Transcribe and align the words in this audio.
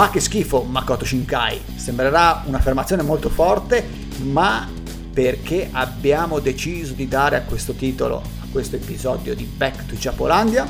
Ma 0.00 0.08
che 0.08 0.20
schifo 0.20 0.62
Makoto 0.62 1.04
Shinkai! 1.04 1.60
Sembrerà 1.76 2.42
un'affermazione 2.46 3.02
molto 3.02 3.28
forte, 3.28 3.86
ma 4.22 4.66
perché 5.12 5.68
abbiamo 5.70 6.38
deciso 6.38 6.94
di 6.94 7.06
dare 7.06 7.36
a 7.36 7.42
questo 7.42 7.74
titolo, 7.74 8.16
a 8.16 8.46
questo 8.50 8.76
episodio 8.76 9.34
di 9.34 9.44
Back 9.44 9.84
to 9.84 9.96
Giapolandia? 9.96 10.66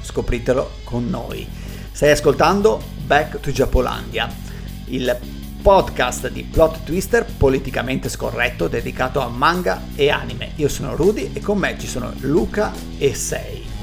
Scopritelo 0.00 0.70
con 0.84 1.06
noi. 1.06 1.46
Stai 1.92 2.12
ascoltando 2.12 2.82
Back 3.04 3.40
to 3.40 3.52
Giapolandia, 3.52 4.26
il 4.86 5.18
podcast 5.60 6.30
di 6.30 6.42
Plot 6.42 6.84
Twister 6.84 7.26
politicamente 7.26 8.08
scorretto 8.08 8.68
dedicato 8.68 9.20
a 9.20 9.28
manga 9.28 9.82
e 9.94 10.08
anime. 10.08 10.52
Io 10.54 10.68
sono 10.68 10.96
Rudy 10.96 11.32
e 11.34 11.40
con 11.40 11.58
me 11.58 11.76
ci 11.78 11.86
sono 11.86 12.10
Luca 12.20 12.72
e 12.96 13.14
Sei. 13.14 13.75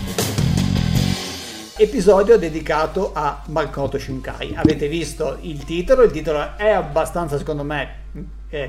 Episodio 1.83 2.37
dedicato 2.37 3.11
a 3.13 3.41
Makoto 3.47 3.99
Shinkai. 3.99 4.53
Avete 4.55 4.87
visto 4.87 5.37
il 5.41 5.65
titolo, 5.65 6.03
il 6.03 6.11
titolo 6.11 6.55
è 6.55 6.69
abbastanza 6.69 7.37
secondo 7.37 7.63
me 7.63 7.95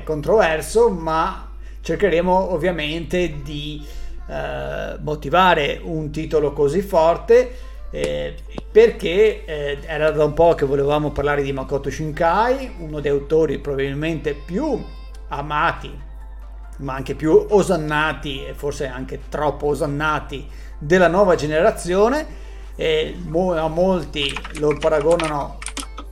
controverso, 0.03 0.89
ma 0.89 1.49
cercheremo 1.79 2.51
ovviamente 2.51 3.41
di 3.41 3.81
eh, 4.27 4.97
motivare 4.99 5.79
un 5.81 6.11
titolo 6.11 6.51
così 6.51 6.81
forte 6.81 7.55
eh, 7.89 8.35
perché 8.69 9.45
eh, 9.45 9.77
era 9.85 10.11
da 10.11 10.25
un 10.25 10.33
po' 10.33 10.53
che 10.53 10.65
volevamo 10.65 11.11
parlare 11.11 11.41
di 11.41 11.53
Makoto 11.53 11.89
Shinkai, 11.89 12.75
uno 12.79 12.99
dei 12.99 13.11
autori 13.11 13.59
probabilmente 13.59 14.33
più 14.33 14.83
amati, 15.29 15.97
ma 16.79 16.95
anche 16.95 17.15
più 17.15 17.45
osannati 17.49 18.43
e 18.45 18.53
forse 18.53 18.87
anche 18.87 19.21
troppo 19.29 19.67
osannati 19.67 20.45
della 20.77 21.07
nuova 21.07 21.35
generazione. 21.35 22.43
E 22.75 23.15
a 23.55 23.67
molti 23.67 24.37
lo 24.55 24.77
paragonano 24.77 25.57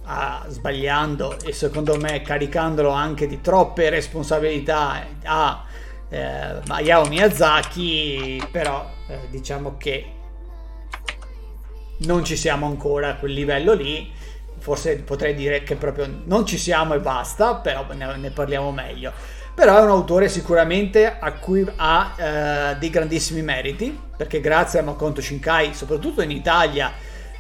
a, 0.06 0.46
sbagliando 0.48 1.40
e 1.42 1.54
secondo 1.54 1.98
me 1.98 2.22
caricandolo 2.22 2.90
anche 2.90 3.28
di 3.28 3.42
troppe 3.42 3.90
responsabilità 3.90 5.06
a 5.24 5.64
eh, 6.10 6.60
Hayao 6.68 7.08
Miyazaki, 7.08 8.48
però 8.52 8.90
eh, 9.08 9.20
diciamo 9.30 9.78
che 9.78 10.12
non 12.00 12.24
ci 12.24 12.36
siamo 12.36 12.66
ancora 12.66 13.10
a 13.10 13.16
quel 13.16 13.34
livello 13.34 13.74
lì. 13.74 14.12
Forse 14.60 15.00
potrei 15.00 15.34
dire 15.34 15.64
che 15.64 15.76
proprio 15.76 16.08
non 16.26 16.46
ci 16.46 16.58
siamo 16.58 16.94
e 16.94 17.00
basta, 17.00 17.56
però 17.56 17.86
ne, 17.94 18.16
ne 18.16 18.30
parliamo 18.30 18.72
meglio. 18.72 19.12
Però 19.56 19.78
è 19.78 19.82
un 19.82 19.90
autore 19.90 20.30
sicuramente 20.30 21.18
a 21.20 21.34
cui 21.34 21.66
ha 21.76 22.14
eh, 22.16 22.76
dei 22.80 22.90
grandissimi 22.90 23.42
meriti, 23.44 23.98
perché 24.18 24.40
grazie 24.42 24.80
a 24.80 24.84
Makoto 24.84 25.22
Shinkai, 25.22 25.74
soprattutto 25.76 26.22
in 26.24 26.32
Italia, 26.32 26.92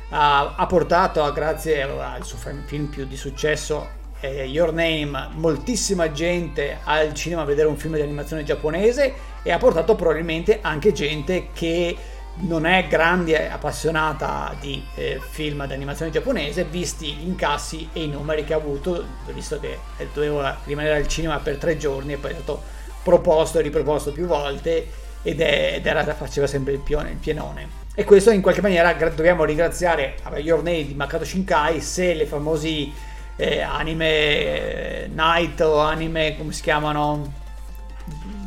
ha, 0.09 0.53
ha 0.55 0.65
portato, 0.67 1.29
grazie 1.33 1.81
al 1.81 2.23
suo 2.23 2.37
film 2.37 2.85
più 2.85 3.05
di 3.05 3.17
successo, 3.17 4.01
eh, 4.19 4.45
Your 4.45 4.71
Name, 4.71 5.29
moltissima 5.31 6.11
gente 6.11 6.77
al 6.83 7.13
cinema 7.13 7.41
a 7.41 7.45
vedere 7.45 7.67
un 7.67 7.77
film 7.77 7.95
di 7.95 8.01
animazione 8.01 8.43
giapponese 8.43 9.13
e 9.41 9.51
ha 9.51 9.57
portato 9.57 9.95
probabilmente 9.95 10.59
anche 10.61 10.93
gente 10.93 11.49
che 11.51 11.97
non 12.35 12.65
è 12.65 12.87
grande 12.87 13.49
appassionata 13.49 14.55
di 14.59 14.83
eh, 14.95 15.21
film 15.29 15.65
di 15.67 15.73
animazione 15.73 16.11
giapponese, 16.11 16.63
visti 16.63 17.13
gli 17.13 17.27
incassi 17.27 17.89
e 17.93 18.03
i 18.03 18.07
numeri 18.07 18.43
che 18.43 18.53
ha 18.53 18.57
avuto, 18.57 19.05
visto 19.33 19.59
che 19.59 19.77
doveva 20.13 20.57
rimanere 20.65 20.95
al 20.95 21.07
cinema 21.07 21.37
per 21.37 21.57
tre 21.57 21.77
giorni 21.77 22.13
e 22.13 22.17
poi 22.17 22.31
è 22.31 22.33
stato 22.33 22.61
proposto 23.03 23.59
e 23.59 23.61
riproposto 23.61 24.11
più 24.11 24.25
volte 24.25 24.87
ed, 25.21 25.41
è, 25.41 25.73
ed 25.75 25.85
era, 25.85 26.03
faceva 26.13 26.47
sempre 26.47 26.73
il, 26.73 26.79
pione, 26.79 27.11
il 27.11 27.17
pienone. 27.17 27.81
E 27.95 28.03
questo 28.03 28.31
in 28.31 28.41
qualche 28.41 28.61
maniera 28.61 28.91
dobbiamo 28.93 29.43
ringraziare 29.43 30.15
a 30.23 30.37
Your 30.39 30.63
Name 30.63 30.87
di 30.87 30.95
Makoto 30.95 31.25
Shinkai 31.25 31.79
se 31.79 32.15
le 32.15 32.25
famosi 32.25 32.91
eh, 33.35 33.61
anime 33.61 34.07
eh, 34.07 35.09
night 35.13 35.61
o 35.61 35.77
anime 35.77 36.35
come 36.35 36.51
si 36.51 36.63
chiamano 36.63 37.41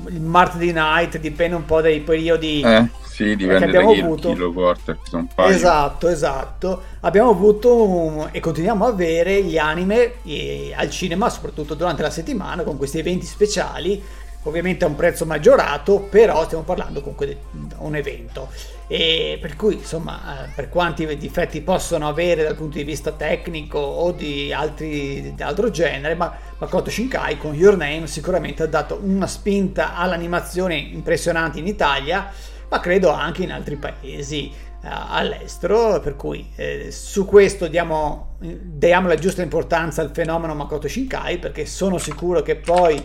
il 0.08 0.20
martedì 0.20 0.72
night 0.72 1.18
dipende 1.18 1.56
un 1.56 1.64
po' 1.64 1.80
dai 1.80 2.00
periodi 2.00 2.62
eh 2.62 3.04
sì, 3.16 3.34
dipende 3.34 3.64
abbiamo 3.64 3.94
da 3.94 4.02
avuto. 4.02 4.28
Kilo 4.28 4.52
Quarter, 4.52 4.98
sono 5.08 5.26
paio. 5.34 5.54
Esatto, 5.54 6.08
esatto. 6.08 6.82
Abbiamo 7.00 7.30
avuto 7.30 8.28
e 8.30 8.40
continuiamo 8.40 8.84
a 8.84 8.88
avere 8.88 9.42
gli 9.42 9.56
anime 9.56 10.22
e, 10.22 10.74
al 10.76 10.90
cinema, 10.90 11.30
soprattutto 11.30 11.72
durante 11.72 12.02
la 12.02 12.10
settimana, 12.10 12.62
con 12.62 12.76
questi 12.76 12.98
eventi 12.98 13.24
speciali. 13.24 14.02
Ovviamente 14.42 14.84
a 14.84 14.88
un 14.88 14.96
prezzo 14.96 15.24
maggiorato, 15.24 16.00
però 16.10 16.44
stiamo 16.44 16.62
parlando 16.62 17.00
comunque 17.00 17.26
di 17.26 17.36
un 17.78 17.96
evento. 17.96 18.50
E 18.88 19.38
per 19.40 19.56
cui, 19.56 19.74
insomma, 19.74 20.44
eh, 20.44 20.48
per 20.54 20.68
quanti 20.68 21.04
difetti 21.16 21.60
possono 21.60 22.06
avere 22.08 22.44
dal 22.44 22.54
punto 22.54 22.78
di 22.78 22.84
vista 22.84 23.10
tecnico 23.12 23.78
o 23.78 24.12
di, 24.12 24.52
altri, 24.52 25.32
di 25.34 25.42
altro 25.42 25.70
genere, 25.70 26.14
ma 26.14 26.32
Makoto 26.58 26.90
Shinkai 26.90 27.36
con 27.36 27.54
Your 27.54 27.76
Name 27.76 28.06
sicuramente 28.06 28.62
ha 28.62 28.66
dato 28.66 29.00
una 29.02 29.26
spinta 29.26 29.96
all'animazione 29.96 30.76
impressionante 30.76 31.58
in 31.58 31.66
Italia 31.66 32.32
ma 32.68 32.80
credo 32.80 33.10
anche 33.10 33.42
in 33.42 33.52
altri 33.52 33.76
paesi 33.76 34.50
eh, 34.50 34.88
all'estero, 34.88 36.00
per 36.00 36.16
cui 36.16 36.50
eh, 36.56 36.88
su 36.90 37.24
questo 37.24 37.68
diamo, 37.68 38.36
diamo, 38.38 39.08
la 39.08 39.14
giusta 39.16 39.42
importanza 39.42 40.02
al 40.02 40.10
fenomeno 40.12 40.54
Makoto 40.54 40.88
Shinkai, 40.88 41.38
perché 41.38 41.66
sono 41.66 41.98
sicuro 41.98 42.42
che 42.42 42.56
poi 42.56 43.00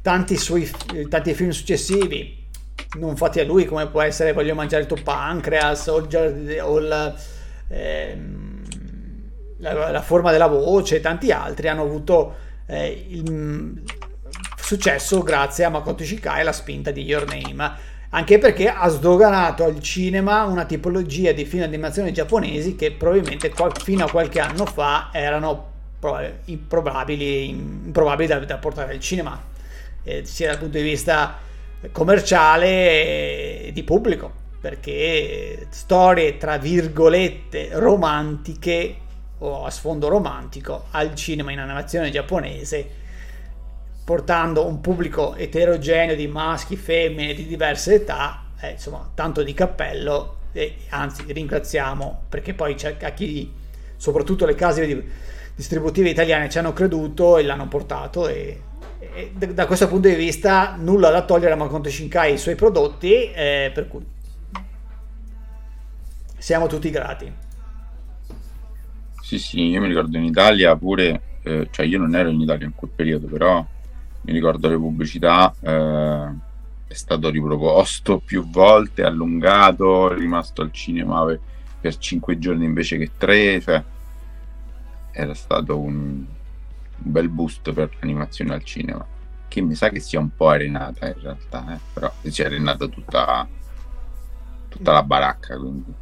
tanti, 0.00 0.36
suoi, 0.36 0.70
tanti 1.08 1.34
film 1.34 1.50
successivi 1.50 2.40
non 2.98 3.16
fatti 3.16 3.40
a 3.40 3.44
lui, 3.44 3.64
come 3.64 3.86
può 3.86 4.02
essere 4.02 4.32
Voglio 4.32 4.54
mangiare 4.54 4.82
il 4.82 4.88
tuo 4.88 4.98
pancreas 5.02 5.86
o, 5.86 6.06
o 6.62 6.78
la, 6.78 7.14
ehm, 7.68 8.62
la, 9.58 9.90
la, 9.90 10.02
forma 10.02 10.30
della 10.30 10.46
voce 10.46 11.00
tanti 11.00 11.30
altri 11.30 11.68
hanno 11.68 11.82
avuto 11.82 12.34
eh, 12.66 13.06
il 13.08 13.82
successo 14.56 15.22
grazie 15.22 15.64
a 15.64 15.68
Makoto 15.70 16.04
Shinkai 16.04 16.40
e 16.40 16.42
la 16.42 16.52
spinta 16.52 16.90
di 16.90 17.02
Your 17.02 17.26
Name. 17.26 17.90
Anche 18.14 18.38
perché 18.38 18.68
ha 18.68 18.88
sdoganato 18.88 19.64
al 19.64 19.80
cinema 19.80 20.44
una 20.44 20.66
tipologia 20.66 21.32
di 21.32 21.46
film 21.46 21.62
d'animazione 21.62 22.12
giapponesi 22.12 22.76
che 22.76 22.92
probabilmente 22.92 23.50
fino 23.82 24.04
a 24.04 24.10
qualche 24.10 24.38
anno 24.38 24.66
fa 24.66 25.08
erano 25.12 25.70
improbabili, 26.46 27.48
improbabili 27.48 28.28
da, 28.28 28.38
da 28.40 28.58
portare 28.58 28.92
al 28.92 29.00
cinema, 29.00 29.40
eh, 30.02 30.26
sia 30.26 30.48
dal 30.48 30.58
punto 30.58 30.76
di 30.76 30.82
vista 30.82 31.38
commerciale 31.90 33.66
e 33.66 33.70
di 33.72 33.82
pubblico, 33.82 34.32
perché 34.60 35.66
storie 35.70 36.36
tra 36.36 36.58
virgolette 36.58 37.70
romantiche 37.72 38.96
o 39.38 39.64
a 39.64 39.70
sfondo 39.70 40.08
romantico 40.08 40.84
al 40.92 41.14
cinema 41.14 41.50
in 41.50 41.58
animazione 41.58 42.10
giapponese 42.10 43.00
portando 44.04 44.66
un 44.66 44.80
pubblico 44.80 45.34
eterogeneo 45.36 46.16
di 46.16 46.26
maschi, 46.26 46.76
femmine 46.76 47.34
di 47.34 47.46
diverse 47.46 47.94
età, 47.94 48.46
eh, 48.60 48.70
insomma, 48.72 49.10
tanto 49.14 49.42
di 49.42 49.54
cappello 49.54 50.36
e 50.52 50.76
anzi 50.90 51.24
ringraziamo 51.32 52.24
perché 52.28 52.52
poi 52.52 52.74
c'è 52.74 52.96
a 53.00 53.10
chi, 53.10 53.52
soprattutto 53.96 54.44
le 54.44 54.54
case 54.54 55.04
distributive 55.54 56.10
italiane 56.10 56.48
ci 56.50 56.58
hanno 56.58 56.72
creduto 56.72 57.38
e 57.38 57.42
l'hanno 57.42 57.68
portato 57.68 58.26
e, 58.28 58.60
da 59.52 59.66
questo 59.66 59.88
punto 59.88 60.08
di 60.08 60.14
vista 60.14 60.76
nulla 60.78 61.10
da 61.10 61.24
togliere 61.24 61.52
a 61.52 61.56
Makoto 61.56 61.90
Shinkai 61.90 62.30
e 62.30 62.34
i 62.34 62.38
suoi 62.38 62.54
prodotti, 62.54 63.30
eh, 63.32 63.70
per 63.74 63.88
cui 63.88 64.04
siamo 66.38 66.66
tutti 66.66 66.90
grati. 66.90 67.32
Sì, 69.20 69.38
sì, 69.38 69.60
io 69.68 69.80
mi 69.80 69.88
ricordo 69.88 70.16
in 70.16 70.24
Italia 70.24 70.76
pure, 70.76 71.20
eh, 71.42 71.68
cioè 71.70 71.86
io 71.86 71.98
non 71.98 72.14
ero 72.14 72.28
in 72.28 72.40
Italia 72.40 72.66
in 72.66 72.74
quel 72.74 72.90
periodo, 72.94 73.26
però 73.26 73.64
mi 74.22 74.32
ricordo 74.32 74.68
le 74.68 74.76
pubblicità, 74.76 75.54
eh, 75.60 76.28
è 76.86 76.94
stato 76.94 77.30
riproposto 77.30 78.18
più 78.18 78.48
volte, 78.48 79.02
allungato, 79.02 80.10
è 80.12 80.16
rimasto 80.16 80.62
al 80.62 80.72
cinema 80.72 81.24
per, 81.24 81.40
per 81.80 81.96
5 81.96 82.38
giorni 82.38 82.64
invece 82.64 82.98
che 82.98 83.10
3, 83.16 83.60
cioè 83.60 83.82
era 85.12 85.34
stato 85.34 85.78
un, 85.78 86.24
un 87.04 87.12
bel 87.12 87.28
boost 87.28 87.72
per 87.72 87.90
l'animazione 88.00 88.54
al 88.54 88.64
cinema, 88.64 89.06
che 89.48 89.60
mi 89.60 89.74
sa 89.74 89.88
che 89.90 90.00
sia 90.00 90.18
un 90.18 90.34
po' 90.34 90.48
arenata 90.48 91.06
in 91.06 91.20
realtà, 91.20 91.74
eh, 91.74 91.78
però 91.92 92.12
si 92.22 92.42
è 92.42 92.46
arenata 92.46 92.86
tutta, 92.86 93.46
tutta 94.68 94.92
la 94.92 95.02
baracca. 95.02 95.56
Quindi. 95.56 95.92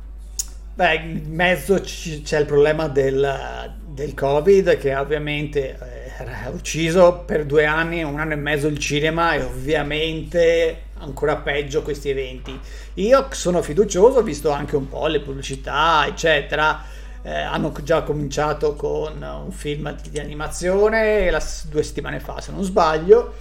Beh, 0.75 0.95
in 0.95 1.35
mezzo 1.35 1.81
c- 1.81 2.23
c'è 2.23 2.39
il 2.39 2.47
problema 2.47 2.89
del, 2.89 3.75
del 3.87 4.15
Covid 4.15 4.79
che 4.79 4.95
ovviamente 4.95 5.79
ha 6.19 6.51
ucciso 6.51 7.23
per 7.27 7.45
due 7.45 7.65
anni, 7.65 8.03
un 8.03 8.19
anno 8.19 8.33
e 8.33 8.37
mezzo 8.37 8.67
il 8.67 8.79
cinema 8.79 9.35
e 9.35 9.43
ovviamente 9.43 10.83
ancora 10.99 11.37
peggio 11.37 11.83
questi 11.83 12.11
eventi. 12.11 12.59
Io 12.95 13.27
sono 13.31 13.63
fiducioso, 13.63 14.19
ho 14.19 14.23
visto 14.23 14.51
anche 14.51 14.77
un 14.77 14.89
po' 14.89 15.07
le 15.07 15.21
pubblicità, 15.21 16.07
eccetera. 16.07 16.83
Eh, 17.23 17.31
hanno 17.31 17.73
già 17.83 18.03
cominciato 18.03 18.75
con 18.75 19.21
un 19.21 19.53
film 19.53 19.95
di 20.09 20.19
animazione 20.19 21.31
la, 21.31 21.43
due 21.69 21.83
settimane 21.83 22.19
fa, 22.19 22.41
se 22.41 22.51
non 22.51 22.63
sbaglio, 22.63 23.35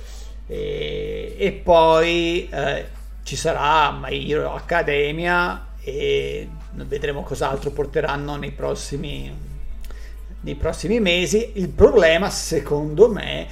e, 0.47 1.35
e 1.37 1.51
poi 1.53 2.49
eh, 2.49 2.85
ci 3.23 3.35
sarà 3.35 3.91
My 3.91 4.29
Hero 4.29 4.53
Academia 4.53 5.67
e 5.81 6.47
vedremo 6.73 7.23
cos'altro 7.23 7.71
porteranno 7.71 8.35
nei 8.35 8.51
prossimi 8.51 9.47
nei 10.41 10.55
prossimi 10.55 10.99
mesi. 10.99 11.51
Il 11.55 11.69
problema, 11.69 12.29
secondo 12.29 13.09
me, 13.09 13.47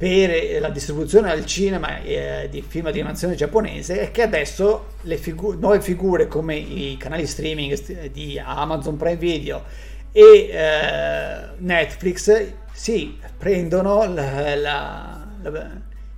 per 0.00 0.58
la 0.62 0.70
distribuzione 0.70 1.30
al 1.30 1.44
cinema 1.44 2.00
eh, 2.00 2.48
di 2.50 2.64
film 2.66 2.90
di 2.90 3.00
animazione 3.00 3.34
giapponese 3.34 4.00
è 4.00 4.10
che 4.10 4.22
adesso 4.22 4.92
figu- 5.04 5.60
nuove 5.60 5.82
figure 5.82 6.26
come 6.26 6.56
i 6.56 6.96
canali 6.98 7.26
streaming 7.26 8.08
di 8.08 8.40
Amazon 8.42 8.96
Prime 8.96 9.16
Video 9.16 9.62
e 10.10 10.48
eh, 10.50 11.48
Netflix 11.58 12.46
si 12.72 13.18
prendono 13.36 14.10
la, 14.10 14.54
la, 14.54 15.26
la, 15.42 15.70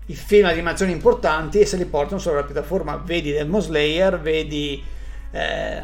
i 0.07 0.15
film 0.15 0.47
di 0.47 0.53
animazione 0.53 0.93
importanti 0.93 1.59
e 1.59 1.67
se 1.67 1.77
li 1.77 1.85
portano 1.85 2.21
sulla 2.21 2.45
piattaforma. 2.45 3.03
Vedi 3.05 3.33
Demon 3.33 3.63
Slayer 3.63 4.21
vedi 4.21 4.81
eh, 5.33 5.83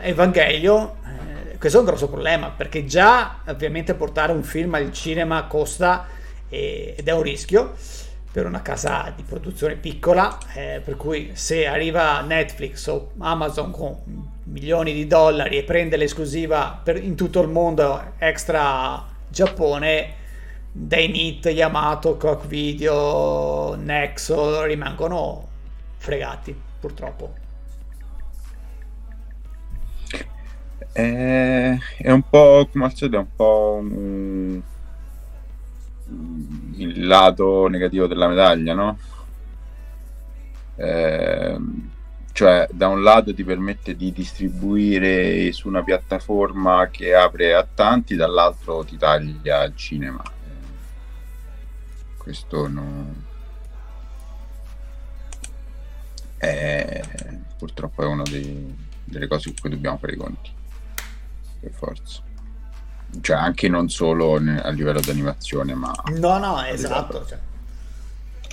Evangelio 0.00 0.96
eh, 1.04 1.58
questo 1.58 1.76
è 1.76 1.80
un 1.82 1.88
grosso 1.88 2.08
problema 2.08 2.48
perché 2.48 2.86
già 2.86 3.40
ovviamente 3.48 3.92
portare 3.92 4.32
un 4.32 4.44
film 4.44 4.72
al 4.72 4.90
cinema 4.94 5.42
costa 5.44 6.22
ed 6.48 7.06
è 7.06 7.12
un 7.12 7.22
rischio 7.22 7.74
per 8.34 8.46
una 8.46 8.62
casa 8.62 9.12
di 9.14 9.22
produzione 9.22 9.76
piccola, 9.76 10.36
eh, 10.54 10.80
per 10.84 10.96
cui 10.96 11.30
se 11.34 11.66
arriva 11.66 12.20
Netflix 12.20 12.86
o 12.88 13.12
Amazon 13.18 13.70
con 13.70 13.96
milioni 14.46 14.92
di 14.92 15.06
dollari 15.06 15.58
e 15.58 15.62
prende 15.62 15.96
l'esclusiva 15.96 16.80
per, 16.82 16.96
in 16.96 17.14
tutto 17.14 17.40
il 17.40 17.48
mondo 17.48 18.14
extra 18.18 19.06
Giappone, 19.28 20.14
Dainit, 20.72 21.46
Yamato, 21.46 22.16
Cock 22.16 22.48
Video, 22.48 23.76
Nexo 23.76 24.64
rimangono 24.64 25.48
fregati 25.98 26.60
purtroppo. 26.80 27.34
È, 30.90 31.76
è 31.98 32.10
un 32.10 32.22
po' 32.28 32.68
come 32.72 32.84
al 32.86 32.94
solito, 32.94 33.16
è 33.16 33.20
un 33.20 33.34
po' 33.36 33.78
un 33.80 34.62
il 36.06 37.06
lato 37.06 37.66
negativo 37.68 38.06
della 38.06 38.28
medaglia, 38.28 38.74
no? 38.74 38.98
Eh, 40.76 41.58
cioè, 42.32 42.66
da 42.72 42.88
un 42.88 43.02
lato 43.02 43.32
ti 43.32 43.44
permette 43.44 43.94
di 43.94 44.12
distribuire 44.12 45.52
su 45.52 45.68
una 45.68 45.84
piattaforma 45.84 46.88
che 46.90 47.14
apre 47.14 47.54
a 47.54 47.64
tanti, 47.64 48.16
dall'altro 48.16 48.84
ti 48.84 48.96
taglia 48.96 49.62
il 49.64 49.76
cinema. 49.76 50.22
questo 52.18 52.68
no... 52.68 53.14
è, 56.38 57.00
purtroppo 57.56 58.02
è 58.02 58.06
una 58.06 58.24
delle 58.24 59.26
cose 59.28 59.40
su 59.50 59.54
cui 59.60 59.70
dobbiamo 59.70 59.98
fare 59.98 60.14
i 60.14 60.16
conti. 60.16 60.50
Per 61.60 61.72
forza 61.72 62.23
cioè 63.20 63.36
anche 63.36 63.68
non 63.68 63.88
solo 63.88 64.34
a 64.36 64.70
livello 64.70 65.00
di 65.00 65.10
animazione, 65.10 65.74
ma... 65.74 65.92
No, 66.16 66.38
no, 66.38 66.62
esatto. 66.64 67.24
Cioè, 67.26 67.38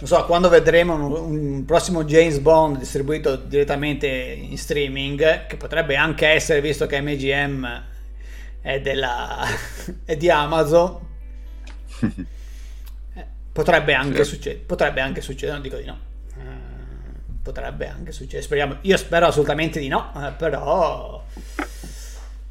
non 0.02 0.08
so, 0.08 0.25
quando 0.25 0.50
vedremo 0.50 0.96
un, 0.96 1.12
un, 1.12 1.66
prossimo 1.66 2.04
James 2.04 2.40
Bond 2.40 2.78
distribuito 2.80 3.36
direttamente 3.36 4.08
in 4.08 4.58
streaming, 4.58 5.46
che 5.46 5.58
potrebbe 5.58 5.96
anche 5.96 6.28
essere, 6.28 6.60
visto 6.60 6.88
che 6.88 7.00
MGM 7.02 7.84
è, 8.62 8.81
della, 8.81 9.46
è 10.04 10.18
di 10.18 10.30
Amazon, 10.30 11.00
potrebbe 13.54 13.94
anche, 13.94 14.24
sì. 14.24 14.36
succedere, 14.36 14.63
potrebbe 14.66 15.02
anche 15.02 15.22
succedere, 15.22 15.54
non 15.54 15.62
dico 15.62 15.78
di 15.78 15.86
no. 15.86 16.00
Eh, 16.36 17.40
potrebbe 17.44 17.88
anche 17.88 18.12
succedere, 18.12 18.42
speriamo. 18.42 18.78
Io 18.81 18.98
spero 18.98 19.28
assolutamente 19.28 19.80
di 19.80 19.88
no, 19.88 20.12
eh, 20.16 20.31
però 20.31 21.24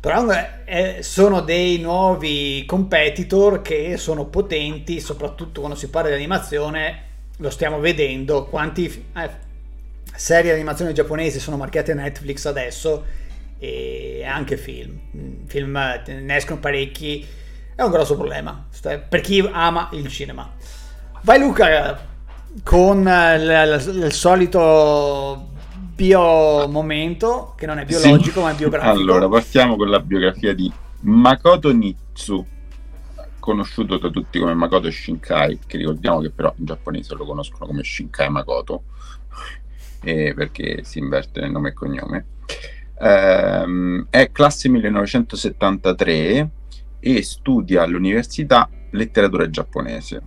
però 0.01 0.27
eh, 0.65 0.99
sono 1.03 1.43
dei 1.43 1.79
nuovi 1.79 2.65
competitor 2.67 3.61
che 3.61 3.99
sono 3.99 4.25
potenti, 4.25 4.99
soprattutto 4.99 5.61
quando 5.61 5.77
si 5.77 5.91
parla 5.91 6.09
di 6.09 6.15
animazione, 6.15 7.03
lo 7.37 7.51
stiamo 7.51 7.79
vedendo, 7.81 8.47
quanti 8.47 9.07
eh, 9.15 9.31
serie 10.15 10.53
di 10.53 10.57
animazione 10.57 10.93
giapponesi 10.93 11.39
sono 11.39 11.59
marchiate 11.59 11.93
Netflix 11.93 12.47
adesso 12.47 13.05
e 13.59 14.25
anche 14.25 14.57
film. 14.57 14.99
Mm, 15.15 15.45
film 15.45 15.73
ne 16.07 16.37
escono 16.37 16.61
parecchi, 16.61 17.27
è 17.75 17.83
un 17.83 17.91
grosso 17.91 18.17
problema 18.17 18.69
per 19.07 19.21
chi 19.21 19.47
ama 19.53 19.91
il 19.93 20.09
cinema. 20.09 20.51
Vai 21.23 21.39
Luca 21.39 22.09
con 22.65 23.01
il, 23.07 24.03
il 24.03 24.13
solito 24.13 25.50
bio 26.01 26.67
momento, 26.67 27.53
che 27.59 27.67
non 27.67 27.79
è 27.79 27.85
biologico 27.85 28.39
sì. 28.39 28.41
ma 28.41 28.53
è 28.53 28.55
biografico. 28.55 28.91
Allora, 28.91 29.29
partiamo 29.29 29.77
con 29.77 29.91
la 29.91 30.01
biografia 30.01 30.55
di 30.55 30.73
Makoto 31.01 31.71
Nitsu, 31.73 32.47
conosciuto 33.39 33.99
da 33.99 34.09
tutti 34.09 34.39
come 34.39 34.55
Makoto 34.55 34.91
Shinkai, 34.91 35.59
che 35.67 35.77
ricordiamo 35.77 36.21
che 36.21 36.31
però 36.31 36.55
in 36.57 36.65
giapponese 36.65 37.15
lo 37.15 37.27
conoscono 37.27 37.67
come 37.67 37.83
Shinkai 37.83 38.31
Makoto, 38.31 38.85
eh, 40.03 40.33
perché 40.35 40.85
si 40.85 41.01
inverte 41.01 41.41
nel 41.41 41.51
nome 41.51 41.69
e 41.69 41.73
cognome. 41.75 42.25
Eh, 42.99 44.07
è 44.09 44.33
classe 44.33 44.71
1973 44.71 46.51
e 46.99 47.23
studia 47.23 47.83
all'università 47.83 48.71
letteratura 48.93 49.51
giapponese. 49.51 50.23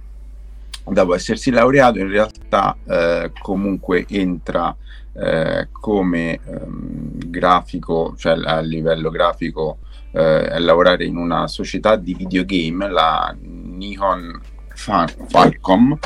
Dopo 0.86 1.16
essersi 1.16 1.50
laureato, 1.50 1.98
in 1.98 2.10
realtà 2.10 2.78
eh, 2.86 3.32
comunque 3.42 4.06
entra 4.08 4.76
eh, 5.14 5.68
come 5.72 6.40
ehm, 6.44 7.30
grafico, 7.30 8.16
cioè 8.18 8.40
a 8.44 8.60
livello 8.60 9.10
grafico, 9.10 9.80
eh, 10.12 10.60
lavorare 10.60 11.06
in 11.06 11.18
una 11.18 11.48
società 11.48 11.96
di 11.96 12.14
videogame, 12.14 12.90
la 12.90 13.36
Nihon 13.40 14.42
Falcom, 14.74 15.98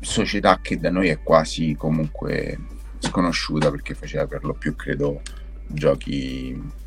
società 0.00 0.58
che 0.60 0.78
da 0.78 0.90
noi 0.90 1.08
è 1.08 1.22
quasi 1.22 1.74
comunque 1.78 2.58
sconosciuta 2.98 3.70
perché 3.70 3.94
faceva 3.94 4.26
per 4.26 4.44
lo 4.44 4.54
più, 4.54 4.76
credo, 4.76 5.22
giochi 5.66 6.80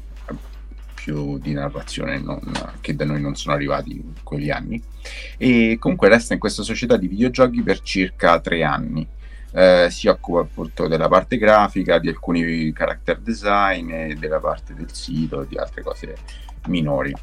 più 0.94 1.38
di 1.38 1.54
narrazione 1.54 2.20
non, 2.20 2.40
che 2.82 2.96
da 2.96 3.06
noi 3.06 3.22
non 3.22 3.36
sono 3.36 3.54
arrivati 3.54 3.92
in 3.92 4.14
quegli 4.24 4.50
anni. 4.50 4.82
E 5.38 5.78
comunque 5.80 6.10
resta 6.10 6.34
in 6.34 6.40
questa 6.40 6.64
società 6.64 6.98
di 6.98 7.08
videogiochi 7.08 7.62
per 7.62 7.82
circa 7.82 8.40
tre 8.40 8.64
anni 8.64 9.08
eh, 9.56 9.88
si 9.90 10.10
occupa 10.10 10.42
appunto 10.42 10.88
della 10.88 11.08
parte 11.08 11.38
grafica, 11.38 11.98
di 11.98 12.10
alcuni 12.10 12.74
character 12.74 13.20
design 13.20 14.14
della 14.16 14.40
parte 14.40 14.74
del 14.74 14.94
sito 14.94 15.44
e 15.44 15.48
di 15.48 15.58
altre 15.58 15.82
cose 15.82 16.16
minori. 16.68 17.14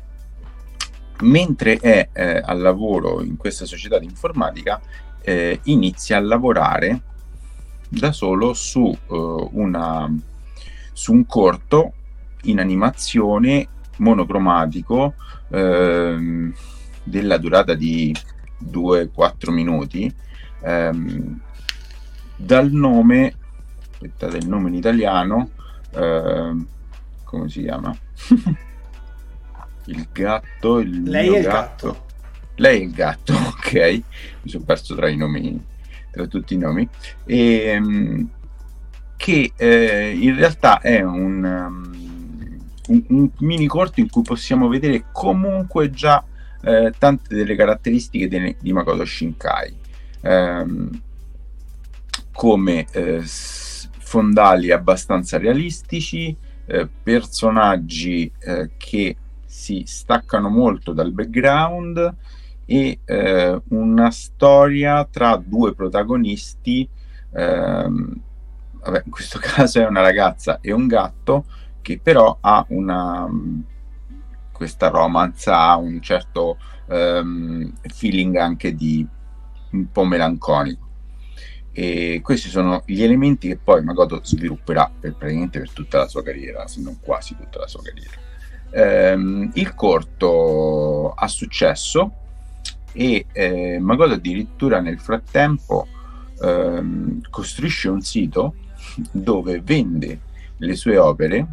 Mentre 1.20 1.76
è 1.76 2.08
eh, 2.10 2.42
al 2.42 2.60
lavoro 2.60 3.22
in 3.22 3.36
questa 3.36 3.66
società 3.66 3.98
di 3.98 4.06
informatica, 4.06 4.80
eh, 5.20 5.60
inizia 5.64 6.16
a 6.16 6.20
lavorare 6.20 7.02
da 7.88 8.10
solo 8.12 8.54
su, 8.54 8.80
uh, 8.80 9.50
una, 9.52 10.10
su 10.92 11.12
un 11.12 11.26
corto 11.26 11.92
in 12.44 12.58
animazione 12.58 13.68
monocromatico 13.98 15.14
ehm, 15.50 16.54
della 17.04 17.36
durata 17.36 17.74
di 17.74 18.16
2-4 18.64 19.50
minuti 19.50 20.12
ehm, 20.62 21.40
dal 22.44 22.70
nome, 22.70 23.34
aspettate 23.92 24.36
il 24.38 24.48
nome 24.48 24.68
in 24.68 24.74
italiano, 24.74 25.50
eh, 25.94 26.56
come 27.24 27.48
si 27.48 27.62
chiama? 27.62 27.96
il 29.86 30.08
gatto, 30.12 30.78
il 30.80 31.02
Lei 31.02 31.32
è 31.34 31.38
il 31.38 31.44
gatto. 31.44 31.86
gatto. 31.86 32.04
Lei 32.56 32.80
è 32.80 32.84
il 32.84 32.92
gatto, 32.92 33.32
ok, 33.56 34.02
mi 34.42 34.50
sono 34.50 34.64
perso 34.64 34.94
tra 34.94 35.08
i 35.08 35.16
nomi, 35.16 35.64
tra 36.10 36.26
tutti 36.26 36.54
i 36.54 36.58
nomi, 36.58 36.88
e, 37.24 37.64
ehm, 37.66 38.28
che 39.16 39.52
eh, 39.56 40.10
in 40.10 40.34
realtà 40.34 40.80
è 40.80 41.00
un, 41.00 41.44
um, 41.44 42.60
un, 42.88 43.04
un, 43.08 43.30
mini 43.38 43.66
corto 43.66 44.00
in 44.00 44.10
cui 44.10 44.22
possiamo 44.22 44.66
vedere 44.66 45.04
comunque 45.12 45.90
già 45.90 46.24
eh, 46.60 46.92
tante 46.98 47.34
delle 47.34 47.54
caratteristiche 47.54 48.28
de, 48.28 48.56
di 48.60 48.72
Makoto 48.72 49.04
Shinkai. 49.04 49.76
Um, 50.22 50.90
come 52.32 52.86
eh, 52.90 53.22
fondali 53.22 54.72
abbastanza 54.72 55.38
realistici, 55.38 56.36
eh, 56.66 56.88
personaggi 57.02 58.30
eh, 58.38 58.70
che 58.76 59.16
si 59.44 59.84
staccano 59.86 60.48
molto 60.48 60.92
dal 60.92 61.12
background 61.12 62.14
e 62.64 62.98
eh, 63.04 63.60
una 63.68 64.10
storia 64.10 65.04
tra 65.04 65.36
due 65.36 65.74
protagonisti, 65.74 66.88
ehm, 67.32 68.20
vabbè, 68.82 69.02
in 69.04 69.10
questo 69.10 69.38
caso 69.42 69.80
è 69.80 69.86
una 69.86 70.00
ragazza 70.00 70.58
e 70.60 70.72
un 70.72 70.86
gatto, 70.86 71.44
che 71.80 71.98
però 72.02 72.38
ha 72.40 72.64
una 72.68 73.28
questa 74.52 74.88
romance 74.88 75.50
ha 75.50 75.76
un 75.76 76.00
certo 76.00 76.56
um, 76.86 77.72
feeling 77.82 78.36
anche 78.36 78.76
di 78.76 79.04
un 79.72 79.90
po' 79.90 80.04
melanconico 80.04 80.91
e 81.72 82.20
questi 82.22 82.48
sono 82.48 82.82
gli 82.84 83.02
elementi 83.02 83.48
che 83.48 83.56
poi 83.56 83.82
Makoto 83.82 84.20
svilupperà 84.22 84.90
per, 84.98 85.14
praticamente 85.14 85.58
per 85.58 85.70
tutta 85.70 85.98
la 85.98 86.08
sua 86.08 86.22
carriera, 86.22 86.66
se 86.66 86.80
non 86.80 86.98
quasi 87.00 87.34
tutta 87.36 87.60
la 87.60 87.66
sua 87.66 87.80
carriera. 87.82 88.10
Ehm, 88.70 89.50
il 89.54 89.74
corto 89.74 91.12
ha 91.12 91.28
successo 91.28 92.12
e 92.92 93.26
eh, 93.32 93.78
Magoto 93.78 94.12
addirittura 94.12 94.80
nel 94.80 94.98
frattempo 94.98 95.86
ehm, 96.42 97.22
costruisce 97.30 97.88
un 97.88 98.02
sito 98.02 98.54
dove 99.10 99.60
vende 99.62 100.20
le 100.58 100.76
sue 100.76 100.98
opere 100.98 101.46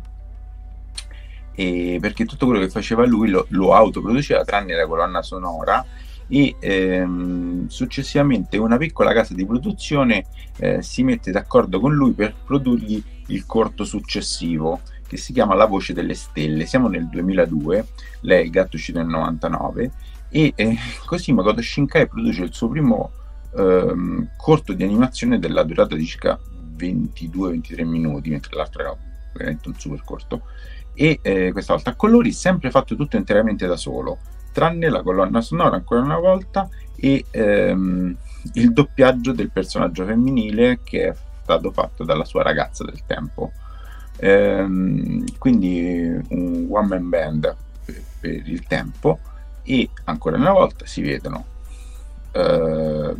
perché 1.99 2.23
tutto 2.23 2.45
quello 2.45 2.61
che 2.61 2.69
faceva 2.69 3.05
lui 3.05 3.29
lo, 3.29 3.45
lo 3.49 3.73
autoproduceva 3.73 4.45
tranne 4.45 4.75
la 4.75 4.87
colonna 4.87 5.21
sonora 5.21 5.85
e 6.29 6.55
ehm, 6.59 7.67
successivamente 7.67 8.57
una 8.57 8.77
piccola 8.77 9.11
casa 9.11 9.33
di 9.33 9.45
produzione 9.45 10.25
eh, 10.57 10.81
si 10.81 11.03
mette 11.03 11.31
d'accordo 11.31 11.79
con 11.79 11.93
lui 11.93 12.13
per 12.13 12.35
produrgli 12.45 13.03
il 13.27 13.45
corto 13.45 13.83
successivo 13.83 14.81
che 15.07 15.17
si 15.17 15.33
chiama 15.33 15.55
La 15.55 15.65
voce 15.65 15.93
delle 15.93 16.13
stelle. 16.13 16.67
Siamo 16.67 16.87
nel 16.87 17.09
2002, 17.09 17.87
lei 18.21 18.45
il 18.45 18.51
gatto 18.51 18.75
uscito 18.75 18.99
nel 18.99 19.07
99 19.07 19.91
e 20.29 20.53
eh, 20.55 20.77
così 21.05 21.33
Makoto 21.33 21.61
Shinkai 21.61 22.07
produce 22.07 22.43
il 22.43 22.53
suo 22.53 22.69
primo 22.69 23.11
ehm, 23.57 24.29
corto 24.37 24.73
di 24.73 24.83
animazione 24.83 25.39
della 25.39 25.63
durata 25.63 25.95
di 25.95 26.05
circa 26.05 26.39
22-23 26.77 27.85
minuti, 27.85 28.29
mentre 28.29 28.55
l'altro 28.55 28.81
era 28.81 28.97
veramente 29.33 29.67
un 29.67 29.75
super 29.75 30.03
corto. 30.03 30.43
E 30.93 31.19
eh, 31.21 31.51
questa 31.51 31.73
volta 31.73 31.91
a 31.91 31.95
colori, 31.95 32.31
sempre 32.31 32.69
fatto 32.69 32.95
tutto 32.95 33.17
interamente 33.17 33.65
da 33.65 33.77
solo, 33.77 34.19
tranne 34.59 34.89
la 34.89 35.01
colonna 35.01 35.39
sonora 35.39 35.77
ancora 35.77 36.01
una 36.01 36.17
volta 36.17 36.67
e 36.97 37.23
ehm, 37.31 38.13
il 38.55 38.73
doppiaggio 38.73 39.31
del 39.31 39.51
personaggio 39.51 40.03
femminile 40.03 40.81
che 40.83 41.07
è 41.07 41.15
stato 41.43 41.71
fatto 41.71 42.03
dalla 42.03 42.25
sua 42.25 42.43
ragazza 42.43 42.83
del 42.83 43.05
tempo. 43.05 43.53
Ehm, 44.17 45.23
quindi 45.37 46.21
un 46.27 46.67
one 46.69 46.87
man 46.87 47.07
band 47.07 47.55
per, 47.85 48.03
per, 48.19 48.49
il 48.49 48.67
tempo 48.67 49.19
e 49.63 49.89
ancora 50.03 50.35
una 50.35 50.51
volta 50.51 50.85
si 50.85 51.03
vedono 51.03 51.45
eh, 52.33 53.15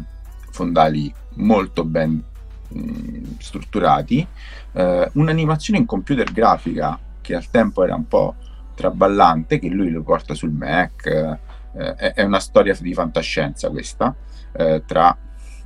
fondali 0.51 1.13
molto 1.35 1.85
ben 1.85 2.21
mh, 2.67 3.37
strutturati, 3.39 4.27
eh, 4.73 5.09
un'animazione 5.13 5.79
in 5.79 5.85
computer 5.85 6.29
grafica 6.33 6.99
che 7.21 7.33
al 7.33 7.49
tempo 7.49 7.81
era 7.81 7.95
un 7.95 8.07
po' 8.09 8.35
traballante, 8.79 9.59
che 9.59 9.67
lui 9.67 9.89
lo 9.89 10.03
porta 10.03 10.33
sul 10.33 10.51
Mac, 10.51 11.05
eh, 11.05 11.95
è 11.95 12.23
una 12.23 12.39
storia 12.39 12.73
di 12.79 12.93
fantascienza 12.93 13.69
questa, 13.69 14.15
eh, 14.53 14.83
tra 14.85 15.15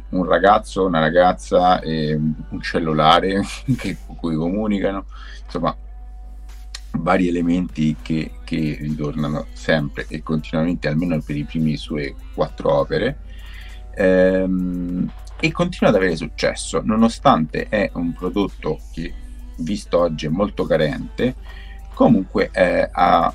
un 0.10 0.24
ragazzo, 0.26 0.86
una 0.86 1.00
ragazza 1.00 1.80
e 1.80 2.16
un 2.16 2.62
cellulare 2.62 3.42
che, 3.78 3.98
con 4.04 4.16
cui 4.16 4.36
comunicano, 4.36 5.06
insomma 5.46 5.76
vari 6.96 7.28
elementi 7.28 7.96
che, 8.02 8.32
che, 8.44 8.78
ritornano 8.80 9.46
sempre 9.54 10.06
e 10.08 10.24
continuamente, 10.24 10.88
almeno 10.88 11.20
per 11.22 11.36
i 11.36 11.44
primi 11.44 11.78
suoi 11.78 12.16
quattro 12.34 12.74
opere, 12.74 13.18
ehm, 13.96 15.12
e 15.40 15.52
continua 15.52 15.92
ad 15.92 16.00
avere 16.00 16.16
successo, 16.16 16.82
nonostante 16.84 17.68
è 17.70 17.92
un 17.94 18.14
prodotto 18.14 18.80
che, 18.92 19.14
visto 19.58 20.00
oggi, 20.00 20.26
è 20.26 20.30
molto 20.30 20.66
carente, 20.66 21.36
comunque 21.94 22.50
è, 22.52 22.90
ha, 22.92 23.34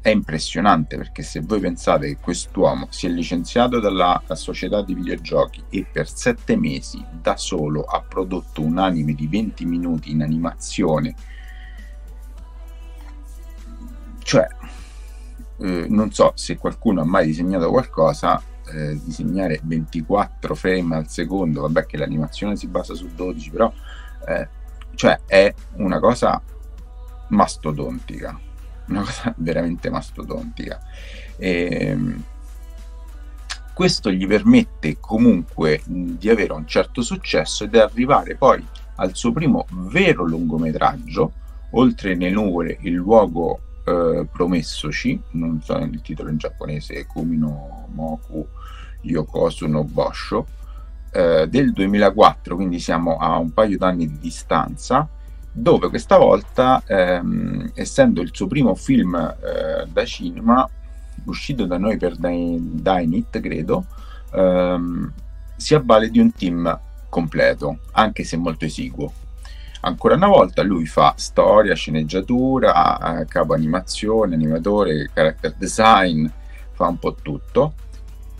è 0.00 0.08
impressionante 0.08 0.96
perché 0.96 1.22
se 1.22 1.40
voi 1.40 1.60
pensate 1.60 2.08
che 2.08 2.18
quest'uomo 2.20 2.86
si 2.90 3.06
è 3.06 3.10
licenziato 3.10 3.80
dalla 3.80 4.20
società 4.32 4.82
di 4.82 4.94
videogiochi 4.94 5.62
e 5.70 5.86
per 5.90 6.08
sette 6.08 6.56
mesi 6.56 7.04
da 7.10 7.36
solo 7.36 7.82
ha 7.82 8.00
prodotto 8.00 8.62
un 8.62 8.78
anime 8.78 9.14
di 9.14 9.26
20 9.26 9.64
minuti 9.64 10.10
in 10.10 10.22
animazione, 10.22 11.14
cioè 14.22 14.46
eh, 15.58 15.86
non 15.88 16.12
so 16.12 16.32
se 16.34 16.56
qualcuno 16.56 17.02
ha 17.02 17.04
mai 17.04 17.26
disegnato 17.26 17.70
qualcosa, 17.70 18.42
eh, 18.72 18.98
disegnare 19.04 19.60
24 19.62 20.54
frame 20.54 20.96
al 20.96 21.08
secondo, 21.08 21.60
vabbè 21.62 21.86
che 21.86 21.96
l'animazione 21.96 22.56
si 22.56 22.66
basa 22.66 22.94
su 22.94 23.08
12, 23.14 23.50
però 23.50 23.72
eh, 24.26 24.48
cioè 24.94 25.20
è 25.26 25.54
una 25.74 26.00
cosa 26.00 26.40
mastodontica 27.32 28.38
una 28.92 29.00
cosa 29.00 29.34
veramente 29.38 29.90
mastodontica. 29.90 30.80
E, 31.36 31.78
ehm, 31.80 32.24
questo 33.72 34.10
gli 34.10 34.26
permette 34.26 34.98
comunque 35.00 35.80
di 35.86 36.28
avere 36.28 36.52
un 36.52 36.66
certo 36.66 37.00
successo 37.00 37.64
ed 37.64 37.74
arrivare 37.74 38.36
poi 38.36 38.64
al 38.96 39.14
suo 39.14 39.32
primo 39.32 39.66
vero 39.70 40.24
lungometraggio, 40.24 41.32
oltre 41.70 42.14
le 42.14 42.30
nuvole, 42.30 42.76
il 42.82 42.92
luogo 42.92 43.60
eh, 43.84 44.26
promessoci, 44.30 45.20
non 45.30 45.60
so 45.62 45.76
il 45.78 46.02
titolo 46.02 46.28
in 46.28 46.36
giapponese, 46.36 47.06
Kumino 47.06 47.88
Moku 47.94 48.46
Yokosu 49.00 49.66
no 49.66 49.84
Bosho, 49.84 50.46
eh, 51.10 51.48
del 51.48 51.72
2004, 51.72 52.54
quindi 52.54 52.78
siamo 52.78 53.16
a 53.16 53.38
un 53.38 53.52
paio 53.52 53.78
d'anni 53.78 54.06
di 54.06 54.18
distanza, 54.18 55.08
dove 55.52 55.88
questa 55.88 56.16
volta, 56.16 56.82
ehm, 56.86 57.72
essendo 57.74 58.22
il 58.22 58.30
suo 58.32 58.46
primo 58.46 58.74
film 58.74 59.14
eh, 59.14 59.86
da 59.86 60.04
cinema, 60.04 60.68
uscito 61.24 61.66
da 61.66 61.78
noi 61.78 61.98
per 61.98 62.16
Dynit, 62.16 63.40
credo, 63.40 63.84
ehm, 64.32 65.12
si 65.56 65.74
avvale 65.74 66.10
di 66.10 66.18
un 66.18 66.32
team 66.32 66.80
completo, 67.08 67.78
anche 67.92 68.24
se 68.24 68.36
molto 68.36 68.64
esiguo. 68.64 69.12
Ancora 69.82 70.14
una 70.14 70.28
volta 70.28 70.62
lui 70.62 70.86
fa 70.86 71.14
storia, 71.16 71.74
sceneggiatura, 71.74 73.20
eh, 73.20 73.26
capo 73.26 73.52
animazione, 73.52 74.34
animatore, 74.34 75.10
character 75.12 75.54
design, 75.56 76.26
fa 76.72 76.86
un 76.86 76.98
po' 76.98 77.14
tutto 77.14 77.74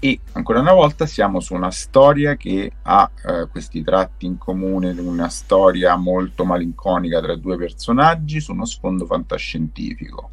e 0.05 0.19
ancora 0.33 0.59
una 0.59 0.73
volta 0.73 1.07
siamo 1.07 1.39
su 1.39 1.55
una 1.55 1.71
storia 1.71 2.35
che 2.35 2.73
ha 2.83 3.09
eh, 3.25 3.47
questi 3.49 3.85
tratti 3.85 4.27
in 4.27 4.37
comune, 4.37 4.91
una 4.99 5.29
storia 5.29 5.95
molto 5.95 6.45
malinconica 6.45 7.21
tra 7.21 7.37
due 7.37 7.57
personaggi 7.57 8.41
su 8.41 8.51
uno 8.51 8.65
sfondo 8.65 9.07
fantascientifico. 9.07 10.31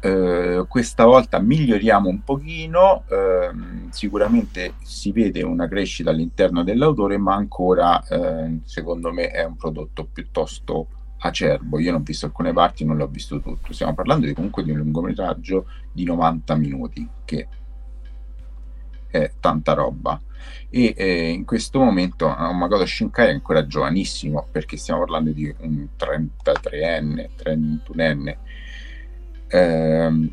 Eh, 0.00 0.64
questa 0.66 1.04
volta 1.04 1.38
miglioriamo 1.38 2.08
un 2.08 2.24
pochino, 2.24 3.04
eh, 3.08 3.52
sicuramente 3.90 4.74
si 4.82 5.12
vede 5.12 5.44
una 5.44 5.68
crescita 5.68 6.10
all'interno 6.10 6.64
dell'autore, 6.64 7.18
ma 7.18 7.36
ancora 7.36 8.04
eh, 8.04 8.58
secondo 8.64 9.12
me 9.12 9.28
è 9.30 9.44
un 9.44 9.54
prodotto 9.54 10.08
piuttosto 10.12 10.88
acerbo. 11.18 11.78
Io 11.78 11.92
non 11.92 12.00
ho 12.00 12.04
visto 12.04 12.26
alcune 12.26 12.52
parti, 12.52 12.84
non 12.84 12.96
l'ho 12.96 13.06
visto 13.06 13.40
tutto. 13.40 13.72
Stiamo 13.72 13.94
parlando 13.94 14.26
di, 14.26 14.34
comunque 14.34 14.64
di 14.64 14.72
un 14.72 14.78
lungometraggio 14.78 15.66
di 15.92 16.02
90 16.02 16.56
minuti 16.56 17.08
che 17.24 17.46
è 19.10 19.32
tanta 19.40 19.72
roba. 19.74 20.20
E 20.68 20.94
eh, 20.96 21.30
in 21.30 21.44
questo 21.44 21.80
momento 21.80 22.28
Makoto 22.28 22.86
Shinkai 22.86 23.28
è 23.28 23.32
ancora 23.32 23.66
giovanissimo 23.66 24.46
perché 24.50 24.76
stiamo 24.76 25.00
parlando 25.00 25.32
di 25.32 25.52
un 25.58 25.88
33enne, 25.98 27.28
31enne. 27.36 28.36
Eh, 29.48 30.30